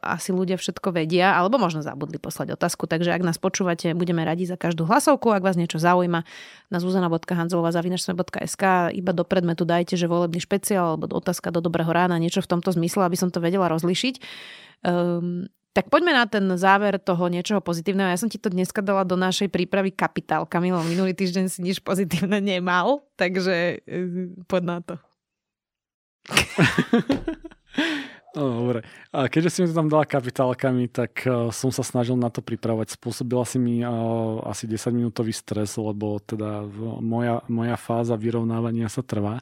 asi 0.05 0.29
ľudia 0.29 0.53
všetko 0.53 0.93
vedia, 0.93 1.33
alebo 1.33 1.57
možno 1.57 1.81
zabudli 1.81 2.21
poslať 2.21 2.53
otázku, 2.53 2.85
takže 2.85 3.09
ak 3.09 3.25
nás 3.25 3.41
počúvate, 3.41 3.89
budeme 3.97 4.21
radi 4.21 4.45
za 4.45 4.53
každú 4.53 4.85
hlasovku, 4.85 5.33
ak 5.33 5.41
vás 5.41 5.57
niečo 5.57 5.81
zaujíma, 5.81 6.21
na 6.69 6.77
zuzana.hanzelová.sk 6.77 8.93
iba 8.93 9.11
do 9.17 9.25
predmetu 9.25 9.65
dajte, 9.65 9.97
že 9.97 10.05
volebný 10.05 10.37
špeciál 10.37 10.93
alebo 10.93 11.09
otázka 11.17 11.49
do 11.49 11.57
dobrého 11.57 11.89
rána, 11.89 12.21
niečo 12.21 12.45
v 12.45 12.53
tomto 12.53 12.69
zmysle, 12.69 13.09
aby 13.09 13.17
som 13.17 13.33
to 13.33 13.41
vedela 13.41 13.65
rozlišiť. 13.73 14.21
Um, 14.85 15.49
tak 15.73 15.89
poďme 15.89 16.13
na 16.13 16.29
ten 16.29 16.45
záver 16.53 17.01
toho 17.01 17.25
niečoho 17.27 17.57
pozitívneho. 17.57 18.13
Ja 18.13 18.21
som 18.21 18.29
ti 18.29 18.37
to 18.37 18.53
dneska 18.53 18.85
dala 18.85 19.01
do 19.01 19.17
našej 19.17 19.49
prípravy 19.49 19.89
kapitál. 19.89 20.45
Kamilo, 20.45 20.85
minulý 20.85 21.17
týždeň 21.17 21.49
si 21.49 21.65
nič 21.65 21.81
pozitívne 21.81 22.37
nemal, 22.37 23.01
takže 23.17 23.81
uh, 23.81 24.29
poď 24.45 24.63
na 24.63 24.77
to. 24.85 24.95
No, 28.33 28.65
dobre. 28.65 28.81
A 29.13 29.29
keďže 29.29 29.49
si 29.53 29.57
mi 29.61 29.69
to 29.69 29.77
tam 29.77 29.93
dala 29.93 30.09
kapitálkami, 30.09 30.89
tak 30.89 31.21
uh, 31.29 31.53
som 31.53 31.69
sa 31.69 31.85
snažil 31.85 32.17
na 32.17 32.33
to 32.33 32.41
pripravať. 32.41 32.97
Spôsobila 32.97 33.45
si 33.45 33.61
mi 33.61 33.85
uh, 33.85 34.41
asi 34.49 34.65
10 34.65 34.89
minútový 34.89 35.29
stres, 35.29 35.77
lebo 35.77 36.17
teda 36.17 36.65
moja, 36.97 37.45
moja 37.45 37.77
fáza 37.77 38.17
vyrovnávania 38.17 38.89
sa 38.89 39.05
trvá. 39.05 39.37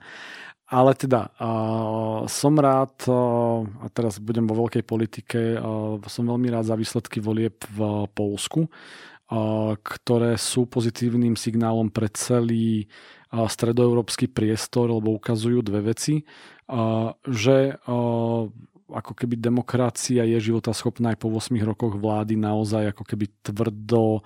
Ale 0.71 0.95
teda 0.95 1.35
uh, 1.35 2.23
som 2.31 2.55
rád, 2.55 2.95
uh, 3.11 3.67
a 3.83 3.91
teraz 3.91 4.23
budem 4.23 4.47
vo 4.47 4.63
veľkej 4.63 4.83
politike, 4.87 5.59
uh, 5.59 5.99
som 6.07 6.23
veľmi 6.23 6.47
rád 6.47 6.71
za 6.71 6.79
výsledky 6.79 7.19
volieb 7.19 7.59
v 7.75 8.07
Polsku, 8.15 8.71
uh, 8.71 9.75
ktoré 9.83 10.39
sú 10.39 10.71
pozitívnym 10.71 11.35
signálom 11.35 11.91
pre 11.91 12.07
celý 12.15 12.87
uh, 13.35 13.51
stredoeurópsky 13.51 14.31
priestor, 14.31 14.95
lebo 14.95 15.11
ukazujú 15.19 15.59
dve 15.59 15.91
veci. 15.91 16.23
Uh, 16.71 17.19
že 17.27 17.75
uh, 17.75 18.47
ako 18.91 19.11
keby 19.11 19.39
demokracia 19.39 20.23
je 20.23 20.39
životaschopná 20.39 21.15
aj 21.15 21.17
po 21.19 21.31
8 21.31 21.51
rokoch 21.63 21.99
vlády 21.99 22.35
naozaj 22.39 22.95
ako 22.95 23.03
keby 23.07 23.27
tvrdo 23.43 24.23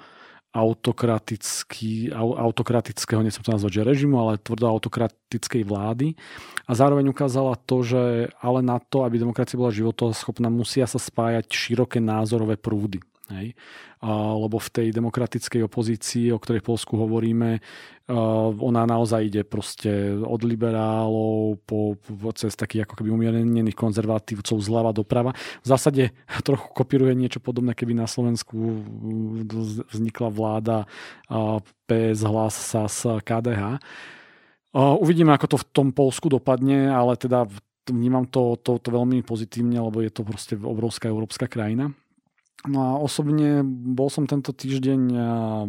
autokratický, 0.55 2.15
autokratického, 2.15 3.19
nechcem 3.19 3.43
to 3.43 3.51
nazvať, 3.51 3.83
že 3.83 3.89
režimu, 3.91 4.15
ale 4.15 4.39
tvrdo 4.39 4.71
autokratickej 4.71 5.67
vlády. 5.67 6.15
A 6.63 6.71
zároveň 6.71 7.11
ukázala 7.11 7.59
to, 7.59 7.83
že 7.83 8.31
ale 8.39 8.63
na 8.63 8.79
to, 8.79 9.03
aby 9.03 9.19
demokracia 9.19 9.59
bola 9.59 9.75
životoschopná, 9.75 10.47
musia 10.47 10.87
sa 10.87 10.95
spájať 10.95 11.51
široké 11.51 11.99
názorové 11.99 12.55
prúdy. 12.55 13.03
Hej? 13.33 13.57
A, 14.05 14.35
lebo 14.37 14.61
v 14.61 14.69
tej 14.69 14.87
demokratickej 14.93 15.65
opozícii, 15.65 16.29
o 16.29 16.41
ktorej 16.41 16.61
v 16.61 16.69
Polsku 16.73 16.93
hovoríme, 16.99 17.63
ona 18.61 18.85
naozaj 18.85 19.33
ide 19.33 19.41
proste 19.41 20.13
od 20.13 20.45
liberálov 20.45 21.57
po, 21.65 21.97
po 21.97 22.29
cez 22.37 22.53
takých 22.53 22.85
ako 22.85 23.01
keby 23.01 23.09
umierených 23.09 23.73
konzervatívcov 23.73 24.61
zľava 24.61 24.93
doprava. 24.93 25.33
V 25.65 25.67
zásade 25.73 26.13
trochu 26.45 26.69
kopíruje 26.69 27.17
niečo 27.17 27.41
podobné, 27.41 27.73
keby 27.73 27.97
na 27.97 28.05
Slovensku 28.05 28.53
vznikla 29.89 30.29
vláda 30.29 30.77
PS, 31.89 32.21
Hlas, 32.21 32.53
SAS, 32.53 33.09
KDH. 33.25 33.81
Uvidíme, 34.77 35.33
ako 35.33 35.57
to 35.57 35.57
v 35.65 35.69
tom 35.73 35.87
Polsku 35.89 36.29
dopadne, 36.29 36.93
ale 36.93 37.17
teda 37.17 37.49
vnímam 37.89 38.29
to, 38.29 38.53
to, 38.61 38.77
to 38.77 38.93
veľmi 38.93 39.25
pozitívne, 39.25 39.81
lebo 39.81 40.05
je 40.05 40.13
to 40.13 40.21
proste 40.21 40.53
obrovská 40.61 41.09
európska 41.09 41.49
krajina. 41.49 41.89
No 42.63 42.79
a 42.81 42.91
osobne 42.97 43.61
bol 43.67 44.07
som 44.07 44.23
tento 44.25 44.55
týždeň 44.55 45.01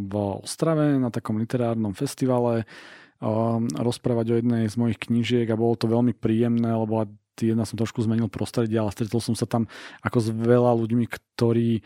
v 0.07 0.15
Ostrave 0.47 0.97
na 0.97 1.11
takom 1.11 1.37
literárnom 1.37 1.93
festivale 1.93 2.65
rozprávať 3.75 4.27
o 4.33 4.39
jednej 4.41 4.65
z 4.69 4.77
mojich 4.79 5.01
knížiek 5.01 5.49
a 5.51 5.59
bolo 5.59 5.77
to 5.77 5.91
veľmi 5.91 6.17
príjemné, 6.17 6.69
lebo 6.69 7.05
jedna 7.37 7.69
som 7.69 7.77
trošku 7.77 8.01
zmenil 8.01 8.33
prostredie, 8.33 8.81
ale 8.81 8.93
stretol 8.93 9.21
som 9.21 9.37
sa 9.37 9.45
tam 9.45 9.69
ako 10.01 10.19
s 10.25 10.29
veľa 10.33 10.73
ľuďmi, 10.73 11.05
ktorí 11.05 11.85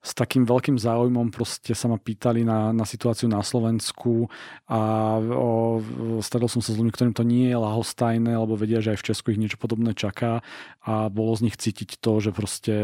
s 0.00 0.16
takým 0.16 0.48
veľkým 0.48 0.80
záujmom 0.80 1.28
proste 1.28 1.76
sa 1.76 1.84
ma 1.84 2.00
pýtali 2.00 2.40
na, 2.40 2.72
na 2.72 2.88
situáciu 2.88 3.28
na 3.28 3.44
Slovensku 3.44 4.32
a 4.64 4.80
o, 5.20 5.84
stretol 6.24 6.48
som 6.48 6.64
sa 6.64 6.72
s 6.72 6.80
ľuďmi, 6.80 6.92
ktorým 6.92 7.14
to 7.14 7.20
nie 7.20 7.52
je 7.52 7.58
lahostajné, 7.60 8.32
lebo 8.32 8.56
vedia, 8.56 8.80
že 8.80 8.96
aj 8.96 8.98
v 9.04 9.06
Česku 9.12 9.26
ich 9.36 9.40
niečo 9.40 9.60
podobné 9.60 9.92
čaká 9.92 10.40
a 10.80 11.12
bolo 11.12 11.36
z 11.36 11.52
nich 11.52 11.56
cítiť 11.60 12.00
to, 12.00 12.16
že 12.24 12.32
proste 12.32 12.74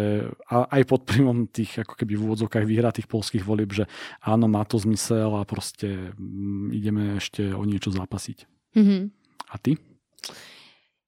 aj 0.52 0.82
pod 0.84 1.08
príjmom 1.08 1.48
tých 1.48 1.80
ako 1.88 1.96
keby 1.96 2.20
v 2.20 2.24
úvodzovkách 2.28 2.68
vyhratých 2.68 3.08
polských 3.08 3.48
volieb, 3.48 3.72
že 3.72 3.88
áno, 4.20 4.44
má 4.44 4.68
to 4.68 4.76
zmysel 4.76 5.40
a 5.40 5.48
proste 5.48 6.12
mm, 6.20 6.68
ideme 6.76 7.02
ešte 7.16 7.48
o 7.56 7.64
niečo 7.64 7.96
zápasiť. 7.96 8.44
Mm-hmm. 8.76 9.02
A 9.50 9.56
ty? 9.56 9.80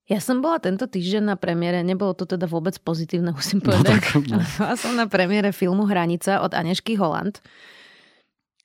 Ja 0.09 0.25
som 0.25 0.41
bola 0.41 0.57
tento 0.57 0.89
týždeň 0.89 1.23
na 1.23 1.37
premiére, 1.37 1.85
nebolo 1.85 2.17
to 2.17 2.25
teda 2.25 2.49
vôbec 2.49 2.81
pozitívne, 2.81 3.31
musím 3.39 3.61
no 3.61 3.77
povedať. 3.77 4.01
No, 4.17 4.41
tak. 4.41 4.49
Bola 4.59 4.75
som 4.81 4.93
na 4.97 5.05
premiére 5.05 5.53
filmu 5.53 5.85
Hranica 5.85 6.41
od 6.41 6.57
Anešky 6.57 6.97
Holland. 6.97 7.45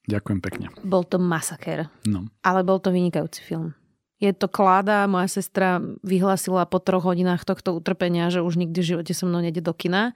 Ďakujem 0.08 0.40
pekne. 0.44 0.66
Bol 0.84 1.04
to 1.08 1.20
masaker. 1.20 1.88
No. 2.08 2.28
Ale 2.44 2.64
bol 2.64 2.80
to 2.80 2.92
vynikajúci 2.92 3.40
film. 3.44 3.72
Je 4.20 4.32
to 4.32 4.48
kláda, 4.48 5.04
moja 5.08 5.28
sestra 5.28 5.84
vyhlásila 6.00 6.64
po 6.64 6.80
troch 6.80 7.04
hodinách 7.04 7.44
tohto 7.44 7.76
utrpenia, 7.76 8.32
že 8.32 8.40
už 8.40 8.56
nikdy 8.56 8.80
v 8.80 8.90
živote 8.96 9.12
so 9.12 9.28
mnou 9.28 9.44
nejde 9.44 9.60
do 9.60 9.76
kina. 9.76 10.16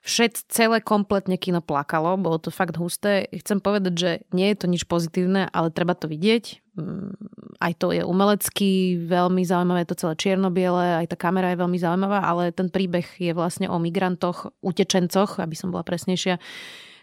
Všet, 0.00 0.48
celé 0.48 0.80
kompletne 0.80 1.36
kino 1.36 1.60
plakalo, 1.60 2.16
bolo 2.16 2.40
to 2.40 2.48
fakt 2.48 2.80
husté. 2.80 3.28
Chcem 3.36 3.60
povedať, 3.60 3.94
že 3.96 4.10
nie 4.32 4.48
je 4.52 4.56
to 4.56 4.66
nič 4.66 4.88
pozitívne, 4.88 5.44
ale 5.52 5.68
treba 5.68 5.92
to 5.92 6.08
vidieť. 6.08 6.74
Mm, 6.80 7.12
aj 7.60 7.72
to 7.76 7.92
je 7.92 8.00
umelecký, 8.00 8.96
veľmi 9.04 9.44
zaujímavé, 9.44 9.84
to 9.84 9.98
celé 9.98 10.16
čierno-biele, 10.16 11.04
aj 11.04 11.12
tá 11.12 11.16
kamera 11.20 11.52
je 11.52 11.60
veľmi 11.60 11.76
zaujímavá, 11.76 12.24
ale 12.24 12.48
ten 12.48 12.72
príbeh 12.72 13.04
je 13.20 13.36
vlastne 13.36 13.68
o 13.68 13.76
migrantoch, 13.76 14.56
utečencoch, 14.64 15.36
aby 15.36 15.52
som 15.52 15.68
bola 15.68 15.84
presnejšia. 15.84 16.40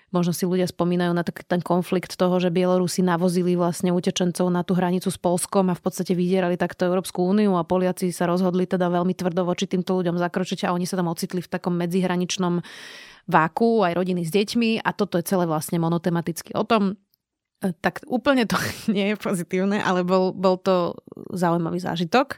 Možno 0.08 0.32
si 0.32 0.48
ľudia 0.48 0.68
spomínajú 0.72 1.12
na 1.12 1.24
ten 1.24 1.60
konflikt 1.60 2.16
toho, 2.16 2.40
že 2.40 2.48
Bielorusi 2.48 3.04
navozili 3.04 3.60
vlastne 3.60 3.92
utečencov 3.92 4.48
na 4.48 4.64
tú 4.64 4.72
hranicu 4.72 5.12
s 5.12 5.20
Polskom 5.20 5.68
a 5.68 5.76
v 5.76 5.84
podstate 5.84 6.16
vydierali 6.16 6.56
takto 6.56 6.88
Európsku 6.88 7.28
úniu 7.28 7.60
a 7.60 7.68
Poliaci 7.68 8.16
sa 8.16 8.24
rozhodli 8.24 8.64
teda 8.64 8.88
veľmi 8.88 9.12
tvrdo 9.12 9.44
voči 9.44 9.68
týmto 9.68 10.00
ľuďom 10.00 10.16
zakročiť 10.16 10.64
a 10.64 10.74
oni 10.76 10.88
sa 10.88 10.96
tam 10.96 11.12
ocitli 11.12 11.44
v 11.44 11.52
takom 11.52 11.76
medzihraničnom 11.76 12.64
váku, 13.28 13.84
aj 13.84 14.00
rodiny 14.00 14.24
s 14.24 14.32
deťmi 14.32 14.80
a 14.80 14.90
toto 14.96 15.20
je 15.20 15.28
celé 15.28 15.44
vlastne 15.44 15.76
monotematicky 15.76 16.56
o 16.56 16.64
tom, 16.64 16.96
E, 17.58 17.74
tak 17.82 18.06
úplne 18.06 18.46
to 18.46 18.58
nie 18.96 19.14
je 19.14 19.16
pozitívne, 19.18 19.82
ale 19.82 20.06
bol, 20.06 20.34
bol 20.34 20.62
to 20.62 20.98
zaujímavý 21.34 21.82
zážitok. 21.82 22.38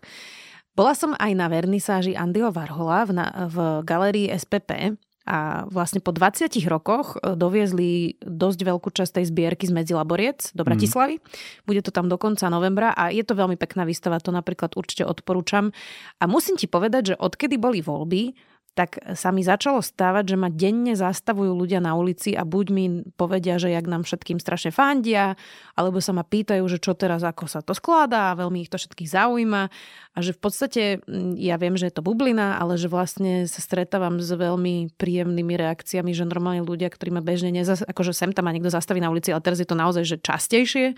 Bola 0.78 0.96
som 0.96 1.12
aj 1.20 1.32
na 1.36 1.52
vernisáži 1.52 2.16
Andyho 2.16 2.56
Varhola 2.56 3.04
v, 3.04 3.12
na, 3.12 3.28
v 3.52 3.84
galerii 3.84 4.32
SPP 4.32 4.96
a 5.30 5.70
vlastne 5.70 6.02
po 6.02 6.10
20 6.10 6.50
rokoch 6.66 7.22
e, 7.22 7.38
doviezli 7.38 8.18
dosť 8.18 8.60
veľkú 8.66 8.90
časť 8.90 9.22
tej 9.22 9.26
zbierky 9.30 9.70
z 9.70 9.78
Medzilaboriec 9.78 10.58
do 10.58 10.66
mhm. 10.66 10.68
Bratislavy. 10.74 11.16
Mm. 11.22 11.24
Bude 11.70 11.82
to 11.86 11.94
tam 11.94 12.10
do 12.10 12.18
konca 12.18 12.50
novembra 12.50 12.98
a 12.98 13.14
je 13.14 13.22
to 13.22 13.38
veľmi 13.38 13.56
pekná 13.56 13.86
výstava, 13.86 14.18
to 14.18 14.34
napríklad 14.34 14.74
určite 14.74 15.06
odporúčam. 15.06 15.70
A 16.18 16.26
musím 16.26 16.58
ti 16.58 16.66
povedať, 16.66 17.14
že 17.14 17.20
odkedy 17.22 17.62
boli 17.62 17.86
voľby, 17.86 18.34
tak 18.80 18.96
sa 19.20 19.36
mi 19.36 19.44
začalo 19.44 19.84
stávať, 19.84 20.32
že 20.32 20.38
ma 20.40 20.48
denne 20.48 20.96
zastavujú 20.96 21.52
ľudia 21.52 21.84
na 21.84 22.00
ulici 22.00 22.32
a 22.32 22.48
buď 22.48 22.66
mi 22.72 23.04
povedia, 23.20 23.60
že 23.60 23.76
jak 23.76 23.84
nám 23.84 24.08
všetkým 24.08 24.40
strašne 24.40 24.72
fandia, 24.72 25.36
alebo 25.76 26.00
sa 26.00 26.16
ma 26.16 26.24
pýtajú, 26.24 26.64
že 26.72 26.80
čo 26.80 26.96
teraz, 26.96 27.28
ako 27.28 27.44
sa 27.52 27.60
to 27.60 27.76
skladá, 27.76 28.32
veľmi 28.40 28.64
ich 28.64 28.72
to 28.72 28.80
všetkých 28.80 29.12
zaujíma. 29.12 29.68
A 30.16 30.18
že 30.24 30.32
v 30.32 30.40
podstate, 30.40 30.84
mm, 31.04 31.36
ja 31.36 31.60
viem, 31.60 31.76
že 31.76 31.92
je 31.92 32.00
to 32.00 32.08
bublina, 32.08 32.56
ale 32.56 32.80
že 32.80 32.88
vlastne 32.88 33.52
sa 33.52 33.60
stretávam 33.60 34.24
s 34.24 34.32
veľmi 34.32 34.96
príjemnými 34.96 35.60
reakciami, 35.60 36.16
že 36.16 36.24
normálne 36.24 36.64
ľudia, 36.64 36.88
ktorí 36.88 37.12
ma 37.12 37.20
bežne 37.20 37.52
nezas... 37.52 37.84
akože 37.84 38.16
sem 38.16 38.32
tam 38.32 38.48
ma 38.48 38.56
niekto 38.56 38.72
zastaví 38.72 39.04
na 39.04 39.12
ulici, 39.12 39.36
ale 39.36 39.44
teraz 39.44 39.60
je 39.60 39.68
to 39.68 39.76
naozaj, 39.76 40.08
že 40.08 40.24
častejšie 40.24 40.96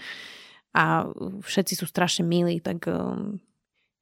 a 0.78 1.10
všetci 1.42 1.74
sú 1.82 1.90
strašne 1.90 2.30
milí, 2.30 2.62
tak 2.62 2.86
um, 2.86 3.42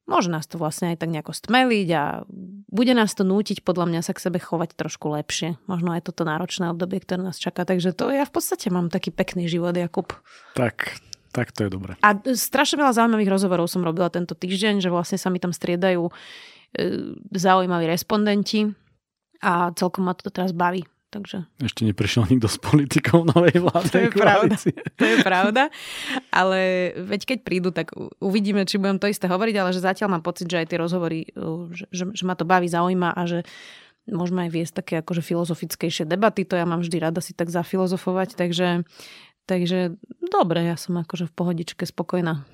Môže 0.10 0.34
nás 0.34 0.50
to 0.50 0.58
vlastne 0.58 0.90
aj 0.90 1.06
tak 1.06 1.14
nejako 1.14 1.38
stmeliť 1.38 1.88
a 1.94 2.26
bude 2.70 2.94
nás 2.98 3.14
to 3.14 3.22
nútiť 3.22 3.62
podľa 3.62 3.86
mňa 3.94 4.02
sa 4.02 4.18
k 4.18 4.26
sebe 4.26 4.42
chovať 4.42 4.74
trošku 4.74 5.06
lepšie. 5.14 5.62
Možno 5.70 5.94
aj 5.94 6.10
toto 6.10 6.26
náročné 6.26 6.74
obdobie, 6.74 6.98
ktoré 6.98 7.22
nás 7.22 7.38
čaká. 7.38 7.62
Takže 7.62 7.94
to 7.94 8.10
ja 8.10 8.26
v 8.26 8.34
podstate 8.34 8.74
mám 8.74 8.90
taký 8.90 9.14
pekný 9.14 9.46
život, 9.46 9.78
Jakub. 9.78 10.10
Tak, 10.58 10.98
tak 11.30 11.54
to 11.54 11.66
je 11.66 11.70
dobré. 11.70 11.94
A 12.02 12.18
strašne 12.34 12.82
veľa 12.82 12.98
zaujímavých 12.98 13.30
rozhovorov 13.30 13.70
som 13.70 13.86
robila 13.86 14.10
tento 14.10 14.34
týždeň, 14.34 14.82
že 14.82 14.90
vlastne 14.90 15.22
sa 15.22 15.30
mi 15.30 15.38
tam 15.38 15.54
striedajú 15.54 16.10
e, 16.10 16.12
zaujímaví 17.30 17.86
respondenti 17.86 18.66
a 19.46 19.70
celkom 19.78 20.10
ma 20.10 20.18
to 20.18 20.34
teraz 20.34 20.58
baví. 20.58 20.90
Takže... 21.10 21.50
Ešte 21.58 21.90
neprišiel 21.90 22.30
nikto 22.30 22.46
z 22.46 22.62
politikov 22.62 23.26
novej 23.26 23.58
vlády. 23.66 23.90
To 23.90 24.00
je 24.06 24.12
pravda. 24.14 24.56
To 24.94 25.06
je 25.10 25.18
pravda. 25.26 25.64
Ale 26.30 26.94
veď 27.02 27.22
keď 27.34 27.38
prídu, 27.42 27.70
tak 27.74 27.98
uvidíme, 28.22 28.62
či 28.70 28.78
budem 28.78 29.02
to 29.02 29.10
isté 29.10 29.26
hovoriť, 29.26 29.56
ale 29.58 29.74
že 29.74 29.82
zatiaľ 29.82 30.18
mám 30.18 30.24
pocit, 30.24 30.46
že 30.46 30.62
aj 30.62 30.70
tie 30.70 30.78
rozhovory, 30.78 31.34
že, 31.74 31.90
že, 31.90 32.04
že 32.14 32.24
ma 32.30 32.38
to 32.38 32.46
baví, 32.46 32.70
zaujíma 32.70 33.18
a 33.18 33.22
že 33.26 33.42
môžeme 34.10 34.50
aj 34.50 34.52
viesť 34.54 34.74
také 34.82 34.94
akože 35.02 35.22
filozofickejšie 35.22 36.06
debaty. 36.06 36.46
To 36.46 36.58
ja 36.58 36.66
mám 36.66 36.82
vždy 36.82 36.98
rada 37.02 37.22
si 37.22 37.34
tak 37.34 37.50
zafilozofovať, 37.54 38.38
takže 38.38 38.86
Takže 39.50 39.98
dobre, 40.22 40.62
ja 40.70 40.78
som 40.78 41.02
akože 41.02 41.26
v 41.26 41.34
pohodičke 41.34 41.90
spokojná. 41.90 42.46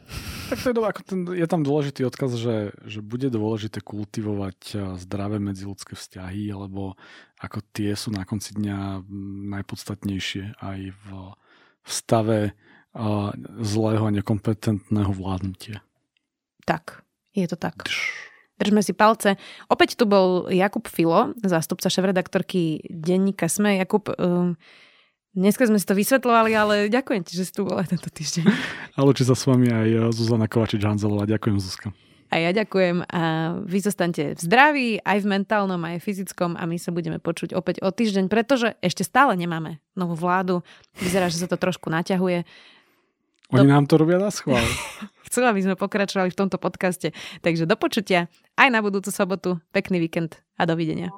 Tak 0.47 0.63
to 0.63 0.71
je, 0.71 0.75
dobré, 0.77 0.89
ako 0.95 1.03
ten, 1.03 1.19
je 1.27 1.47
tam 1.49 1.65
dôležitý 1.65 2.07
odkaz, 2.07 2.39
že, 2.39 2.71
že 2.87 3.03
bude 3.03 3.27
dôležité 3.27 3.83
kultivovať 3.83 4.59
eh, 4.71 4.79
zdravé 4.95 5.43
medziludské 5.43 5.99
vzťahy, 5.99 6.55
lebo 6.55 6.95
ako 7.43 7.59
tie 7.75 7.91
sú 7.99 8.15
na 8.15 8.23
konci 8.23 8.55
dňa 8.55 9.03
najpodstatnejšie 9.59 10.55
aj 10.63 10.79
v, 10.95 11.05
v 11.83 11.89
stave 11.91 12.39
uh, 12.95 13.29
zlého 13.59 14.07
a 14.07 14.15
nekompetentného 14.15 15.11
vládnutia. 15.11 15.83
Tak, 16.63 17.03
je 17.35 17.45
to 17.45 17.59
tak. 17.59 17.85
Držme 18.55 18.79
si 18.79 18.95
palce. 18.95 19.35
Opäť 19.67 19.99
tu 19.99 20.07
bol 20.07 20.47
Jakub 20.47 20.87
Filo, 20.87 21.35
zástupca 21.43 21.91
šéf-redaktorky 21.91 22.87
denníka 22.87 23.51
SME. 23.51 23.83
Jakub, 23.83 24.07
um, 24.15 24.55
Dneska 25.35 25.67
sme 25.67 25.75
si 25.75 25.83
to 25.83 25.99
vysvetľovali, 25.99 26.51
ale 26.55 26.75
ďakujem 26.87 27.21
ti, 27.27 27.35
že 27.35 27.43
si 27.43 27.51
tu 27.51 27.67
bola 27.67 27.83
tento 27.83 28.07
týždeň. 28.07 28.47
A 28.95 29.03
či 29.11 29.27
sa 29.27 29.35
s 29.35 29.43
vami 29.43 29.67
aj 29.67 29.87
eh, 29.91 29.99
Zuzana 30.15 30.47
Kovačič-Hanzelová. 30.47 31.27
Ďakujem, 31.27 31.59
Zuzka. 31.59 31.91
A 32.33 32.41
ja 32.41 32.51
ďakujem 32.51 33.05
a 33.05 33.53
vy 33.63 33.79
zostaňte 33.85 34.33
v 34.33 34.41
zdraví, 34.41 34.89
aj 35.05 35.23
v 35.23 35.29
mentálnom, 35.29 35.77
aj 35.77 36.01
v 36.01 36.05
fyzickom 36.09 36.57
a 36.57 36.65
my 36.65 36.75
sa 36.81 36.89
budeme 36.89 37.21
počuť 37.21 37.53
opäť 37.53 37.85
o 37.85 37.93
týždeň, 37.93 38.27
pretože 38.27 38.75
ešte 38.81 39.05
stále 39.05 39.37
nemáme 39.37 39.77
novú 39.93 40.17
vládu. 40.17 40.65
Vyzerá, 40.97 41.29
že 41.29 41.37
sa 41.37 41.47
to 41.47 41.55
trošku 41.55 41.87
naťahuje. 41.93 42.43
Oni 43.53 43.69
do... 43.69 43.71
nám 43.71 43.85
to 43.85 44.01
robia 44.01 44.17
na 44.17 44.33
schvál. 44.33 44.65
Chcú, 45.29 45.45
aby 45.45 45.63
sme 45.63 45.75
pokračovali 45.77 46.33
v 46.33 46.39
tomto 46.43 46.57
podcaste. 46.57 47.13
Takže 47.45 47.69
do 47.69 47.77
počutia 47.77 48.27
aj 48.57 48.73
na 48.73 48.81
budúcu 48.81 49.13
sobotu. 49.13 49.61
Pekný 49.69 50.01
víkend 50.01 50.41
a 50.57 50.65
dovidenia. 50.65 51.13